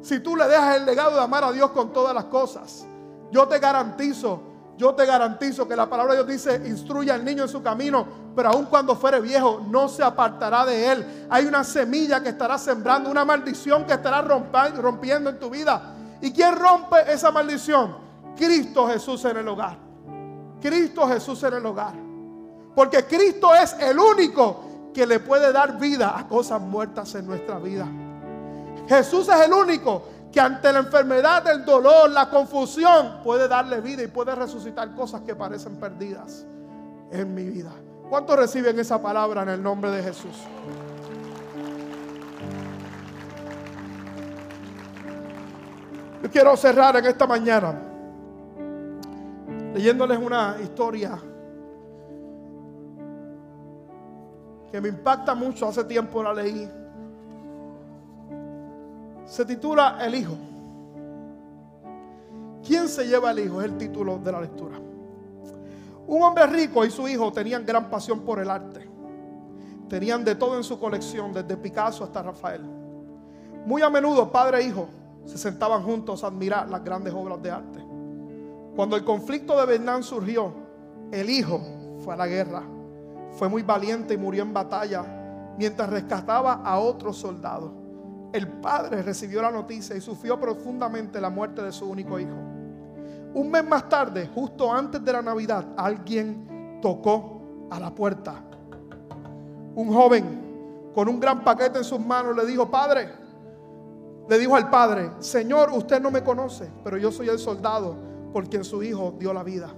si 0.00 0.20
tú 0.20 0.36
le 0.36 0.46
dejas 0.46 0.76
el 0.76 0.86
legado 0.86 1.16
de 1.16 1.20
amar 1.22 1.44
a 1.44 1.52
Dios 1.52 1.70
con 1.70 1.92
todas 1.92 2.14
las 2.14 2.24
cosas, 2.26 2.86
yo 3.30 3.46
te 3.48 3.58
garantizo 3.58 4.52
yo 4.82 4.94
te 4.94 5.04
garantizo 5.04 5.68
que 5.68 5.76
la 5.76 5.88
palabra 5.88 6.14
de 6.14 6.24
Dios 6.24 6.42
dice, 6.42 6.68
instruye 6.68 7.12
al 7.12 7.24
niño 7.24 7.44
en 7.44 7.48
su 7.48 7.62
camino, 7.62 8.04
pero 8.34 8.48
aun 8.48 8.64
cuando 8.66 8.96
fuere 8.96 9.20
viejo, 9.20 9.64
no 9.68 9.88
se 9.88 10.02
apartará 10.02 10.64
de 10.64 10.90
él. 10.90 11.26
Hay 11.30 11.44
una 11.46 11.62
semilla 11.62 12.22
que 12.22 12.30
estará 12.30 12.58
sembrando, 12.58 13.10
una 13.10 13.24
maldición 13.24 13.84
que 13.84 13.92
estará 13.92 14.22
rompiendo 14.22 15.30
en 15.30 15.38
tu 15.38 15.50
vida. 15.50 15.94
¿Y 16.22 16.32
quién 16.32 16.56
rompe 16.56 17.12
esa 17.12 17.30
maldición? 17.30 17.96
Cristo 18.36 18.86
Jesús 18.86 19.24
en 19.24 19.36
el 19.36 19.48
hogar. 19.48 19.76
Cristo 20.60 21.06
Jesús 21.08 21.42
en 21.42 21.54
el 21.54 21.66
hogar. 21.66 21.94
Porque 22.74 23.04
Cristo 23.04 23.54
es 23.54 23.74
el 23.80 23.98
único 23.98 24.90
que 24.94 25.06
le 25.06 25.20
puede 25.20 25.52
dar 25.52 25.78
vida 25.78 26.16
a 26.16 26.26
cosas 26.28 26.60
muertas 26.60 27.14
en 27.16 27.26
nuestra 27.26 27.58
vida. 27.58 27.86
Jesús 28.88 29.28
es 29.28 29.40
el 29.44 29.52
único 29.52 30.04
que 30.30 30.40
ante 30.40 30.72
la 30.72 30.78
enfermedad, 30.78 31.46
el 31.48 31.64
dolor, 31.64 32.10
la 32.10 32.30
confusión, 32.30 33.20
puede 33.22 33.48
darle 33.48 33.80
vida 33.80 34.02
y 34.02 34.06
puede 34.06 34.34
resucitar 34.34 34.94
cosas 34.94 35.22
que 35.22 35.34
parecen 35.34 35.76
perdidas 35.76 36.46
en 37.10 37.34
mi 37.34 37.44
vida. 37.44 37.72
¿Cuántos 38.08 38.36
reciben 38.36 38.78
esa 38.78 39.00
palabra 39.02 39.42
en 39.42 39.50
el 39.50 39.62
nombre 39.62 39.90
de 39.90 40.02
Jesús? 40.02 40.36
Yo 46.22 46.30
quiero 46.30 46.56
cerrar 46.56 46.96
en 46.96 47.06
esta 47.06 47.26
mañana 47.26 47.74
leyéndoles 49.74 50.18
una 50.18 50.56
historia 50.62 51.18
que 54.70 54.80
me 54.80 54.88
impacta 54.88 55.34
mucho. 55.34 55.66
Hace 55.66 55.82
tiempo 55.84 56.22
la 56.22 56.32
leí 56.32 56.70
se 59.26 59.44
titula 59.44 59.98
El 60.00 60.14
Hijo. 60.14 60.36
¿Quién 62.64 62.88
se 62.88 63.04
lleva 63.06 63.32
el 63.32 63.40
Hijo? 63.40 63.60
Es 63.60 63.66
el 63.66 63.78
título 63.78 64.18
de 64.18 64.30
la 64.30 64.42
lectura. 64.42 64.78
Un 66.06 66.22
hombre 66.22 66.46
rico 66.46 66.84
y 66.84 66.90
su 66.90 67.08
hijo 67.08 67.32
tenían 67.32 67.64
gran 67.64 67.88
pasión 67.88 68.20
por 68.20 68.38
el 68.38 68.50
arte. 68.50 68.88
Tenían 69.88 70.24
de 70.24 70.34
todo 70.34 70.56
en 70.56 70.62
su 70.62 70.78
colección, 70.78 71.32
desde 71.32 71.56
Picasso 71.56 72.04
hasta 72.04 72.22
Rafael. 72.22 72.62
Muy 73.66 73.82
a 73.82 73.90
menudo 73.90 74.30
padre 74.30 74.58
e 74.58 74.66
hijo 74.66 74.86
se 75.24 75.38
sentaban 75.38 75.82
juntos 75.82 76.24
a 76.24 76.28
admirar 76.28 76.68
las 76.68 76.84
grandes 76.84 77.12
obras 77.14 77.42
de 77.42 77.50
arte. 77.50 77.84
Cuando 78.74 78.96
el 78.96 79.04
conflicto 79.04 79.58
de 79.60 79.66
Vietnam 79.66 80.02
surgió, 80.02 80.52
el 81.10 81.28
hijo 81.30 81.60
fue 82.04 82.14
a 82.14 82.16
la 82.16 82.26
guerra. 82.26 82.62
Fue 83.32 83.48
muy 83.48 83.62
valiente 83.62 84.14
y 84.14 84.18
murió 84.18 84.42
en 84.42 84.52
batalla 84.52 85.54
mientras 85.58 85.88
rescataba 85.90 86.62
a 86.64 86.78
otros 86.78 87.16
soldados 87.16 87.82
el 88.32 88.48
padre 88.48 89.02
recibió 89.02 89.42
la 89.42 89.50
noticia 89.50 89.94
y 89.94 90.00
sufrió 90.00 90.40
profundamente 90.40 91.20
la 91.20 91.28
muerte 91.28 91.62
de 91.62 91.70
su 91.70 91.88
único 91.88 92.18
hijo. 92.18 92.34
Un 93.34 93.50
mes 93.50 93.64
más 93.64 93.88
tarde, 93.88 94.28
justo 94.34 94.72
antes 94.72 95.04
de 95.04 95.12
la 95.12 95.22
Navidad, 95.22 95.66
alguien 95.76 96.78
tocó 96.80 97.68
a 97.70 97.78
la 97.78 97.94
puerta. 97.94 98.42
Un 99.74 99.92
joven 99.92 100.90
con 100.94 101.08
un 101.08 101.20
gran 101.20 101.44
paquete 101.44 101.78
en 101.78 101.84
sus 101.84 102.00
manos 102.00 102.36
le 102.36 102.46
dijo, 102.46 102.70
padre, 102.70 103.08
le 104.28 104.38
dijo 104.38 104.56
al 104.56 104.70
padre, 104.70 105.10
Señor, 105.18 105.70
usted 105.72 106.00
no 106.00 106.10
me 106.10 106.22
conoce, 106.22 106.70
pero 106.84 106.96
yo 106.96 107.10
soy 107.10 107.28
el 107.28 107.38
soldado 107.38 107.96
por 108.32 108.48
quien 108.48 108.64
su 108.64 108.82
hijo 108.82 109.14
dio 109.18 109.32
la 109.32 109.42
vida. 109.42 109.70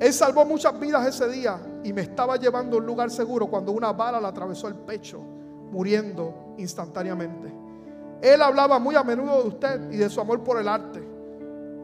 Él 0.00 0.12
salvó 0.12 0.44
muchas 0.44 0.78
vidas 0.78 1.06
ese 1.06 1.28
día 1.28 1.58
y 1.82 1.92
me 1.92 2.02
estaba 2.02 2.36
llevando 2.36 2.76
a 2.76 2.80
un 2.80 2.86
lugar 2.86 3.10
seguro 3.10 3.46
cuando 3.46 3.72
una 3.72 3.92
bala 3.92 4.20
le 4.20 4.26
atravesó 4.26 4.68
el 4.68 4.74
pecho 4.74 5.20
muriendo 5.70 6.54
instantáneamente. 6.58 7.52
Él 8.20 8.42
hablaba 8.42 8.78
muy 8.78 8.94
a 8.96 9.02
menudo 9.02 9.42
de 9.42 9.48
usted 9.48 9.90
y 9.90 9.96
de 9.96 10.08
su 10.08 10.20
amor 10.20 10.42
por 10.42 10.58
el 10.58 10.68
arte. 10.68 11.02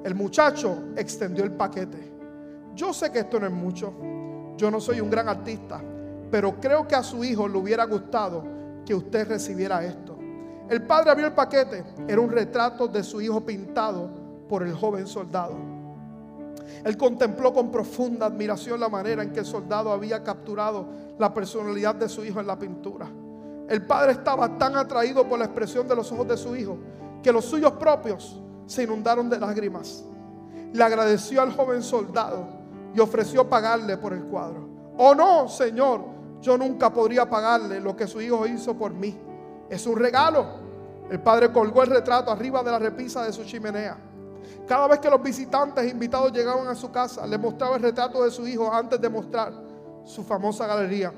El 0.05 0.15
muchacho 0.15 0.77
extendió 0.97 1.45
el 1.45 1.53
paquete. 1.53 2.13
Yo 2.75 2.93
sé 2.93 3.11
que 3.11 3.21
esto 3.21 3.39
no 3.39 3.47
es 3.47 3.53
mucho. 3.53 3.93
Yo 4.57 4.71
no 4.71 4.81
soy 4.81 5.01
un 5.01 5.11
gran 5.11 5.29
artista, 5.29 5.83
pero 6.31 6.61
creo 6.61 6.87
que 6.87 6.95
a 6.95 7.03
su 7.03 7.25
hijo 7.25 7.49
le 7.49 7.59
hubiera 7.59 7.85
gustado 7.85 8.45
que 8.85 8.95
usted 8.95 9.29
recibiera 9.29 9.85
esto. 9.85 10.10
El 10.71 10.83
padre 10.83 11.11
abrió 11.11 11.27
el 11.27 11.33
paquete. 11.33 11.85
Era 12.07 12.21
un 12.21 12.31
retrato 12.31 12.87
de 12.87 13.03
su 13.03 13.21
hijo 13.21 13.45
pintado 13.45 14.09
por 14.49 14.63
el 14.63 14.73
joven 14.73 15.07
soldado. 15.09 15.57
Él 16.85 16.97
contempló 16.97 17.53
con 17.53 17.73
profunda 17.73 18.27
admiración 18.27 18.79
la 18.79 18.89
manera 18.89 19.25
en 19.25 19.33
que 19.33 19.41
el 19.41 19.47
soldado 19.47 19.91
había 19.91 20.23
capturado 20.23 20.87
la 21.19 21.35
personalidad 21.35 21.97
de 21.97 22.09
su 22.09 22.25
hijo 22.25 22.39
en 22.39 22.47
la 22.47 22.57
pintura. 22.57 23.09
El 23.69 23.85
padre 23.85 24.13
estaba 24.13 24.57
tan 24.59 24.77
atraído 24.77 25.29
por 25.29 25.41
la 25.41 25.47
expresión 25.47 25.89
de 25.89 25.97
los 25.97 26.11
ojos 26.13 26.29
de 26.29 26.37
su 26.37 26.55
hijo 26.55 26.79
que 27.21 27.33
los 27.33 27.45
suyos 27.45 27.73
propios 27.73 28.41
se 28.67 28.85
inundaron 28.85 29.29
de 29.29 29.41
lágrimas. 29.41 30.05
Le 30.73 30.85
agradeció 30.85 31.43
al 31.43 31.53
joven 31.53 31.83
soldado 31.83 32.47
y 32.95 33.01
ofreció 33.01 33.49
pagarle 33.49 33.97
por 33.97 34.13
el 34.13 34.23
cuadro. 34.23 34.69
Oh 34.99 35.17
no, 35.17 35.49
Señor, 35.49 36.03
yo 36.41 36.57
nunca 36.57 36.93
podría 36.93 37.29
pagarle 37.29 37.81
lo 37.81 37.97
que 37.97 38.07
su 38.07 38.21
hijo 38.21 38.47
hizo 38.47 38.77
por 38.77 38.93
mí. 38.93 39.19
Es 39.69 39.87
un 39.87 39.97
regalo. 39.97 40.60
El 41.11 41.21
padre 41.21 41.51
colgó 41.51 41.83
el 41.83 41.91
retrato 41.91 42.31
arriba 42.31 42.63
de 42.63 42.71
la 42.71 42.79
repisa 42.79 43.25
de 43.25 43.33
su 43.33 43.45
chimenea. 43.45 43.97
Cada 44.67 44.87
vez 44.87 45.01
que 45.01 45.11
los 45.11 45.21
visitantes 45.21 45.91
invitados 45.91 46.33
llegaban 46.33 46.69
a 46.69 46.75
su 46.77 46.93
casa, 46.93 47.27
le 47.27 47.37
mostraba 47.37 47.77
el 47.77 47.83
retrato 47.83 48.23
de 48.23 48.31
su 48.31 48.47
hijo 48.47 48.73
antes 48.73 49.01
de 49.01 49.09
mostrar 49.09 49.53
su 50.05 50.23
famosa 50.23 50.67
galería. 50.69 51.13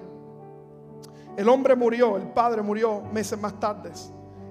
El 1.37 1.49
hombre 1.49 1.77
murió, 1.77 2.17
el 2.17 2.29
padre 2.29 2.63
murió 2.63 3.03
meses 3.13 3.39
más 3.39 3.61
tarde. 3.61 3.93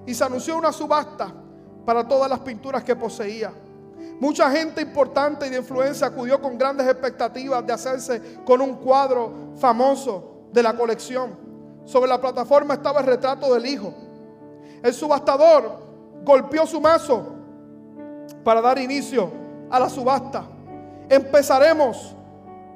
Y 0.06 0.14
se 0.14 0.22
anunció 0.22 0.56
una 0.56 0.70
subasta 0.70 1.32
para 1.84 2.06
todas 2.06 2.30
las 2.30 2.38
pinturas 2.40 2.84
que 2.84 2.94
poseía. 2.94 3.52
Mucha 4.20 4.48
gente 4.50 4.80
importante 4.80 5.48
y 5.48 5.50
de 5.50 5.58
influencia 5.58 6.06
acudió 6.06 6.40
con 6.40 6.56
grandes 6.56 6.86
expectativas 6.86 7.66
de 7.66 7.72
hacerse 7.72 8.22
con 8.44 8.60
un 8.60 8.76
cuadro 8.76 9.52
famoso 9.56 10.46
de 10.52 10.62
la 10.62 10.76
colección. 10.76 11.36
Sobre 11.84 12.08
la 12.08 12.20
plataforma 12.20 12.74
estaba 12.74 13.00
el 13.00 13.06
retrato 13.06 13.52
del 13.52 13.66
hijo. 13.66 13.92
El 14.82 14.92
subastador 14.92 15.78
golpeó 16.24 16.66
su 16.66 16.80
mazo 16.80 17.24
para 18.42 18.60
dar 18.60 18.78
inicio 18.78 19.30
a 19.70 19.78
la 19.78 19.88
subasta. 19.88 20.44
Empezaremos 21.08 22.14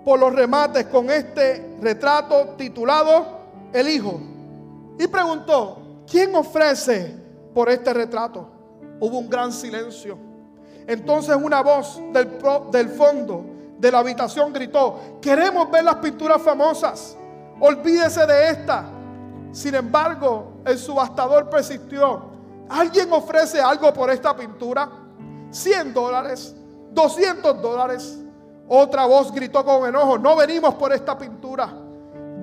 por 0.05 0.19
los 0.19 0.33
remates 0.35 0.87
con 0.87 1.11
este 1.11 1.77
retrato 1.81 2.55
titulado 2.57 3.27
el 3.73 3.89
hijo 3.89 4.21
y 4.99 5.07
preguntó, 5.09 6.03
¿quién 6.09 6.35
ofrece 6.35 7.15
por 7.53 7.69
este 7.69 7.93
retrato? 7.93 8.49
Hubo 9.01 9.19
un 9.19 9.29
gran 9.29 9.53
silencio. 9.53 10.17
Entonces 10.87 11.37
una 11.37 11.61
voz 11.63 12.01
del, 12.13 12.89
fondo 12.91 13.45
de 13.79 13.91
la 13.91 13.99
habitación 13.99 14.53
gritó, 14.53 15.01
queremos 15.21 15.71
ver 15.71 15.85
las 15.85 15.97
pinturas 15.97 16.41
famosas, 16.41 17.17
olvídese 17.59 18.25
de 18.27 18.51
esta. 18.51 18.85
Sin 19.53 19.75
embargo, 19.75 20.61
el 20.65 20.79
subastador 20.79 21.49
persistió. 21.49 22.37
¿Alguien 22.69 23.13
ofrece 23.13 23.61
algo 23.61 23.93
por 23.93 24.11
esta 24.11 24.35
pintura? 24.37 24.91
100 25.51 25.95
dólares, 25.95 26.55
200 26.93 27.63
dólares. 27.63 28.19
Otra 28.69 29.07
voz 29.07 29.33
gritó 29.33 29.65
con 29.65 29.89
enojo, 29.89 30.19
no 30.19 30.37
venimos 30.37 30.75
por 30.75 30.93
esta 30.93 31.17
pintura 31.17 31.87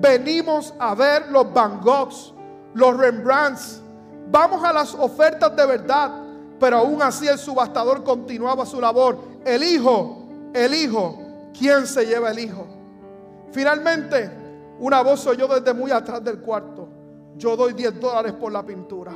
venimos 0.04 0.74
a 0.78 0.94
ver 0.94 1.28
los 1.30 1.52
Van 1.52 1.80
Goghs, 1.80 2.34
los 2.74 2.96
Rembrandts, 2.96 3.80
vamos 4.30 4.62
a 4.62 4.72
las 4.72 4.94
ofertas 4.94 5.56
de 5.56 5.66
verdad. 5.66 6.20
Pero 6.60 6.78
aún 6.78 7.02
así 7.02 7.26
el 7.26 7.38
subastador 7.38 8.04
continuaba 8.04 8.64
su 8.64 8.80
labor. 8.80 9.18
El 9.44 9.62
hijo, 9.62 10.28
el 10.54 10.74
hijo, 10.74 11.18
¿quién 11.58 11.86
se 11.86 12.06
lleva 12.06 12.30
el 12.30 12.38
hijo? 12.38 12.66
Finalmente, 13.50 14.30
una 14.78 15.02
voz 15.02 15.26
oyó 15.26 15.48
desde 15.48 15.74
muy 15.74 15.90
atrás 15.90 16.22
del 16.22 16.38
cuarto. 16.40 16.83
Yo 17.36 17.56
doy 17.56 17.72
10 17.72 18.00
dólares 18.00 18.32
por 18.32 18.52
la 18.52 18.64
pintura. 18.64 19.12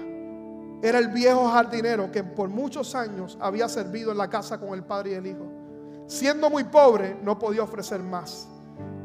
Era 0.82 0.98
el 0.98 1.08
viejo 1.08 1.48
jardinero 1.48 2.10
que 2.10 2.22
por 2.22 2.48
muchos 2.48 2.94
años 2.94 3.36
había 3.40 3.68
servido 3.68 4.12
en 4.12 4.18
la 4.18 4.28
casa 4.28 4.58
con 4.58 4.70
el 4.74 4.84
padre 4.84 5.12
y 5.12 5.14
el 5.14 5.26
hijo. 5.26 5.46
Siendo 6.06 6.48
muy 6.48 6.64
pobre, 6.64 7.18
no 7.22 7.38
podía 7.38 7.62
ofrecer 7.62 8.00
más. 8.00 8.48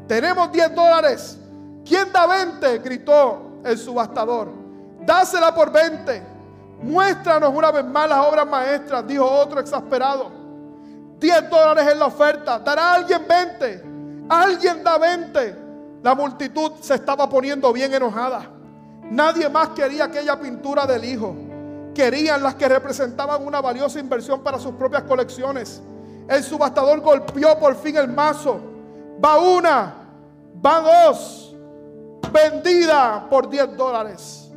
Tenemos 0.06 0.52
10 0.52 0.74
dólares. 0.74 1.38
¿Quién 1.84 2.12
da 2.12 2.26
20? 2.26 2.78
gritó 2.78 3.60
el 3.64 3.76
subastador. 3.76 4.52
Dásela 5.04 5.54
por 5.54 5.70
20. 5.72 6.22
Muéstranos 6.82 7.52
una 7.54 7.70
vez 7.70 7.84
más 7.84 8.08
las 8.08 8.18
obras 8.26 8.46
maestras, 8.46 9.06
dijo 9.06 9.24
otro 9.24 9.60
exasperado. 9.60 10.30
10 11.18 11.50
dólares 11.50 11.92
en 11.92 11.98
la 11.98 12.06
oferta. 12.06 12.58
¿Dará 12.58 12.94
alguien 12.94 13.22
20? 13.26 13.84
Alguien 14.28 14.84
da 14.84 14.98
20. 14.98 15.56
La 16.02 16.14
multitud 16.14 16.72
se 16.80 16.94
estaba 16.94 17.28
poniendo 17.28 17.72
bien 17.72 17.92
enojada. 17.94 18.50
Nadie 19.10 19.48
más 19.48 19.70
quería 19.70 20.04
aquella 20.04 20.38
pintura 20.38 20.86
del 20.86 21.04
hijo. 21.04 21.34
Querían 21.94 22.42
las 22.42 22.54
que 22.56 22.68
representaban 22.68 23.46
una 23.46 23.60
valiosa 23.60 24.00
inversión 24.00 24.42
para 24.42 24.58
sus 24.58 24.74
propias 24.74 25.04
colecciones. 25.04 25.80
El 26.28 26.42
subastador 26.42 27.00
golpeó 27.00 27.58
por 27.58 27.76
fin 27.76 27.96
el 27.96 28.08
mazo. 28.08 28.58
Va 29.24 29.38
una, 29.38 29.94
va 30.64 30.80
dos, 30.80 31.54
vendida 32.32 33.26
por 33.30 33.48
10 33.48 33.76
dólares. 33.76 34.50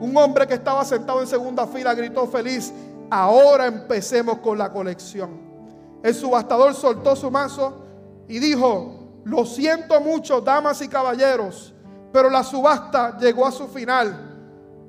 Un 0.00 0.16
hombre 0.16 0.46
que 0.46 0.54
estaba 0.54 0.84
sentado 0.84 1.20
en 1.20 1.26
segunda 1.26 1.66
fila 1.66 1.94
gritó 1.94 2.26
feliz, 2.26 2.72
ahora 3.10 3.66
empecemos 3.66 4.38
con 4.38 4.58
la 4.58 4.72
colección. 4.72 5.40
El 6.02 6.14
subastador 6.14 6.74
soltó 6.74 7.14
su 7.14 7.30
mazo 7.30 7.84
y 8.28 8.38
dijo, 8.38 9.20
lo 9.24 9.46
siento 9.46 10.00
mucho, 10.00 10.40
damas 10.40 10.82
y 10.82 10.88
caballeros, 10.88 11.71
pero 12.12 12.28
la 12.28 12.44
subasta 12.44 13.16
llegó 13.18 13.46
a 13.46 13.52
su 13.52 13.66
final. 13.68 14.30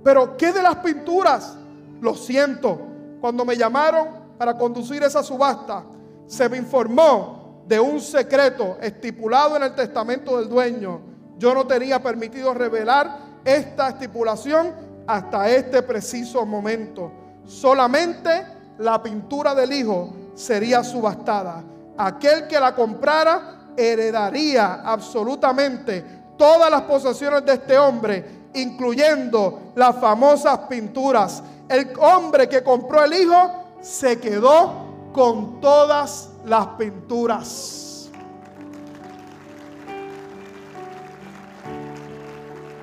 Pero 0.04 0.36
¿qué 0.36 0.52
de 0.52 0.62
las 0.62 0.78
pinturas? 0.78 1.56
Lo 2.02 2.14
siento, 2.16 2.80
cuando 3.22 3.46
me 3.46 3.56
llamaron 3.56 4.10
para 4.38 4.58
conducir 4.58 5.02
esa 5.04 5.24
subasta, 5.24 5.84
se 6.28 6.50
me 6.50 6.58
informó 6.58 7.64
de 7.66 7.80
un 7.80 8.02
secreto 8.02 8.78
estipulado 8.82 9.56
en 9.56 9.64
el 9.64 9.76
testamento 9.76 10.38
del 10.38 10.50
dueño. 10.50 11.00
Yo 11.38 11.54
no 11.54 11.66
tenía 11.66 12.04
permitido 12.04 12.54
revelar 12.54 13.20
esta 13.46 13.90
estipulación 13.90 14.74
hasta 15.08 15.50
este 15.50 15.82
preciso 15.82 16.46
momento. 16.46 17.12
Solamente 17.46 18.46
la 18.80 19.02
pintura 19.02 19.56
del 19.56 19.72
hijo 19.72 20.14
sería 20.34 20.84
subastada. 20.84 21.64
Aquel 21.98 22.48
que 22.48 22.60
la 22.60 22.76
comprara 22.76 23.72
heredaría 23.78 24.82
absolutamente 24.84 26.23
todas 26.38 26.70
las 26.70 26.82
posesiones 26.84 27.46
de 27.46 27.54
este 27.54 27.78
hombre, 27.78 28.50
incluyendo 28.54 29.72
las 29.76 29.96
famosas 29.98 30.60
pinturas. 30.70 31.44
El 31.70 31.94
hombre 32.00 32.48
que 32.48 32.64
compró 32.64 33.04
el 33.04 33.14
hijo 33.14 33.52
se 33.82 34.20
quedó 34.20 35.12
con 35.14 35.62
todas 35.62 36.30
las 36.46 36.68
pinturas. 36.78 38.10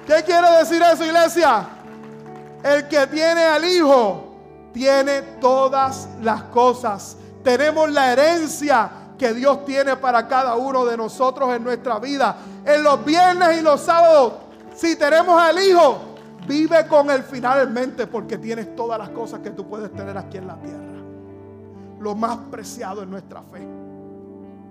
¿Qué 0.06 0.24
quiere 0.24 0.50
decir 0.58 0.82
eso, 0.82 1.04
iglesia? 1.04 1.68
El 2.64 2.88
que 2.88 3.06
tiene 3.06 3.44
al 3.44 3.64
Hijo 3.64 4.34
tiene 4.72 5.22
todas 5.40 6.08
las 6.20 6.42
cosas. 6.44 7.16
Tenemos 7.44 7.88
la 7.90 8.12
herencia 8.12 8.90
que 9.20 9.34
Dios 9.34 9.66
tiene 9.66 9.96
para 9.98 10.26
cada 10.26 10.56
uno 10.56 10.86
de 10.86 10.96
nosotros 10.96 11.54
en 11.54 11.62
nuestra 11.62 11.98
vida. 11.98 12.36
En 12.64 12.82
los 12.82 13.04
viernes 13.04 13.58
y 13.58 13.60
los 13.60 13.82
sábados, 13.82 14.32
si 14.74 14.96
tenemos 14.96 15.38
al 15.38 15.62
Hijo, 15.62 15.98
vive 16.48 16.86
con 16.86 17.10
Él 17.10 17.22
finalmente 17.22 18.06
porque 18.06 18.38
tienes 18.38 18.74
todas 18.74 18.98
las 18.98 19.10
cosas 19.10 19.40
que 19.40 19.50
tú 19.50 19.68
puedes 19.68 19.92
tener 19.92 20.16
aquí 20.16 20.38
en 20.38 20.46
la 20.46 20.56
tierra 20.56 20.90
lo 22.00 22.14
más 22.14 22.38
preciado 22.50 23.02
en 23.02 23.10
nuestra 23.10 23.42
fe. 23.42 23.60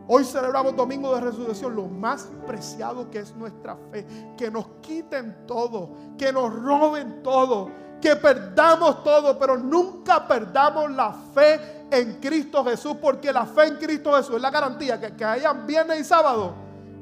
Hoy 0.07 0.25
celebramos 0.25 0.75
Domingo 0.75 1.13
de 1.13 1.21
Resurrección, 1.21 1.75
lo 1.75 1.85
más 1.85 2.27
preciado 2.47 3.11
que 3.11 3.19
es 3.19 3.35
nuestra 3.35 3.77
fe. 3.91 4.33
Que 4.35 4.49
nos 4.49 4.65
quiten 4.81 5.45
todo, 5.45 5.91
que 6.17 6.33
nos 6.33 6.51
roben 6.51 7.21
todo, 7.21 7.69
que 8.01 8.15
perdamos 8.15 9.03
todo, 9.03 9.37
pero 9.37 9.57
nunca 9.57 10.27
perdamos 10.27 10.89
la 10.89 11.13
fe 11.13 11.78
en 11.91 12.19
Cristo 12.19 12.63
Jesús, 12.63 12.97
porque 13.01 13.31
la 13.31 13.45
fe 13.45 13.67
en 13.67 13.75
Cristo 13.77 14.13
Jesús 14.15 14.35
es 14.35 14.41
la 14.41 14.51
garantía 14.51 14.99
que, 14.99 15.15
que 15.15 15.25
hayan 15.25 15.65
viernes 15.65 15.99
y 15.99 16.03
sábado, 16.03 16.53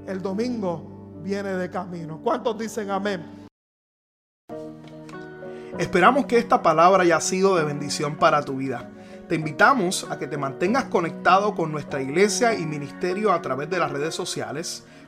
el 0.08 0.22
domingo 0.22 1.22
viene 1.22 1.54
de 1.54 1.70
camino. 1.70 2.20
¿Cuántos 2.24 2.58
dicen 2.58 2.90
amén? 2.92 3.48
Esperamos 5.78 6.26
que 6.26 6.38
esta 6.38 6.64
palabra 6.64 7.04
haya 7.04 7.22
sido 7.22 7.56
de 7.56 7.64
bendición 7.64 8.16
para 8.16 8.42
tu 8.42 8.58
vida. 8.58 8.90
Te 9.28 9.36
invitamos 9.36 10.08
a 10.10 10.18
que 10.18 10.26
te 10.26 10.38
mantengas 10.38 10.86
conectado 10.86 11.54
con 11.54 11.72
nuestra 11.72 12.02
iglesia 12.02 12.54
y 12.56 12.66
ministerio 12.66 13.32
a 13.32 13.42
través 13.42 13.70
de 13.70 13.78
las 13.78 13.92
redes 13.92 14.16
sociales. 14.16 14.86